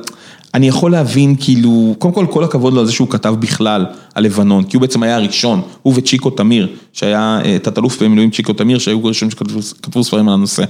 [0.54, 4.24] אני יכול להבין, כאילו, קודם כל, כל הכבוד לו על זה שהוא כתב בכלל על
[4.24, 8.78] לבנון, כי הוא בעצם היה הראשון, הוא וצ'יקו תמיר, שהיה אה, תת-אלוף במילואים צ'יקו תמיר,
[8.78, 10.64] שהיו הראשונים שכתבו כתבו ספרים על הנושא.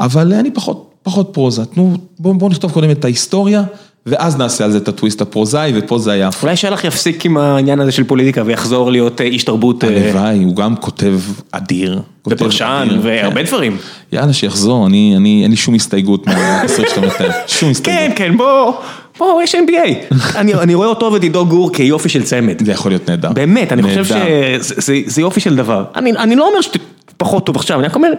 [0.00, 3.62] אבל אני פחות, פחות פרוזה, תנו, בואו בוא נכתוב קודם את ההיסטוריה,
[4.06, 6.30] ואז נעשה על זה את הטוויסט הפרוזאי, ופה זה היה...
[6.42, 10.42] אולי שלח יפסיק עם העניין הזה של פוליטיקה ויחזור להיות אה, איש תרבות אה, הלוואי,
[10.44, 11.20] הוא גם כותב
[11.52, 12.00] אדיר.
[12.26, 13.46] ופרשן והרבה כן.
[13.46, 13.76] דברים.
[14.12, 18.02] יאללה, שיחזור, אני, אני, אין לי שום הסתייגות מהסרט שאתה מתאר, שום הסתייגות.
[18.02, 18.72] כן, כן, בוא,
[19.18, 20.14] בוא, יש NBA.
[20.40, 22.64] אני אני רואה אותו ואת עידו גור כיופי של צמד.
[22.66, 23.32] זה יכול להיות נהדר.
[23.32, 24.04] באמת, אני חושב.
[24.04, 25.84] שזה זה- זה יופי של דבר.
[25.96, 26.78] אני אני לא אומר שאתה
[27.16, 28.10] פחות טוב עכשיו, אני רק אומר,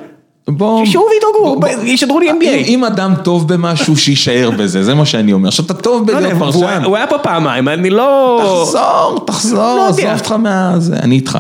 [0.58, 0.86] בוא...
[0.86, 2.68] שישארו וידאגו, בוא- בוא- ישדרו לי NBA.
[2.68, 5.50] אם אדם טוב במשהו, שיישאר בזה, זה מה שאני אומר.
[5.50, 8.40] שאתה טוב לא יודע, בלהיות והוא פרשן, הוא היה פה פעמיים, אני לא...
[8.66, 10.06] תחזור, תחזור, לא עזוב.
[10.14, 10.76] אותך מה...
[10.94, 11.38] אני איתך,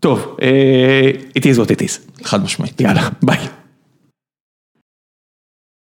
[0.00, 0.48] טוב, אה,
[1.38, 2.24] it is what it is.
[2.26, 2.80] חד משמעית.
[2.80, 3.38] יאללה, ביי.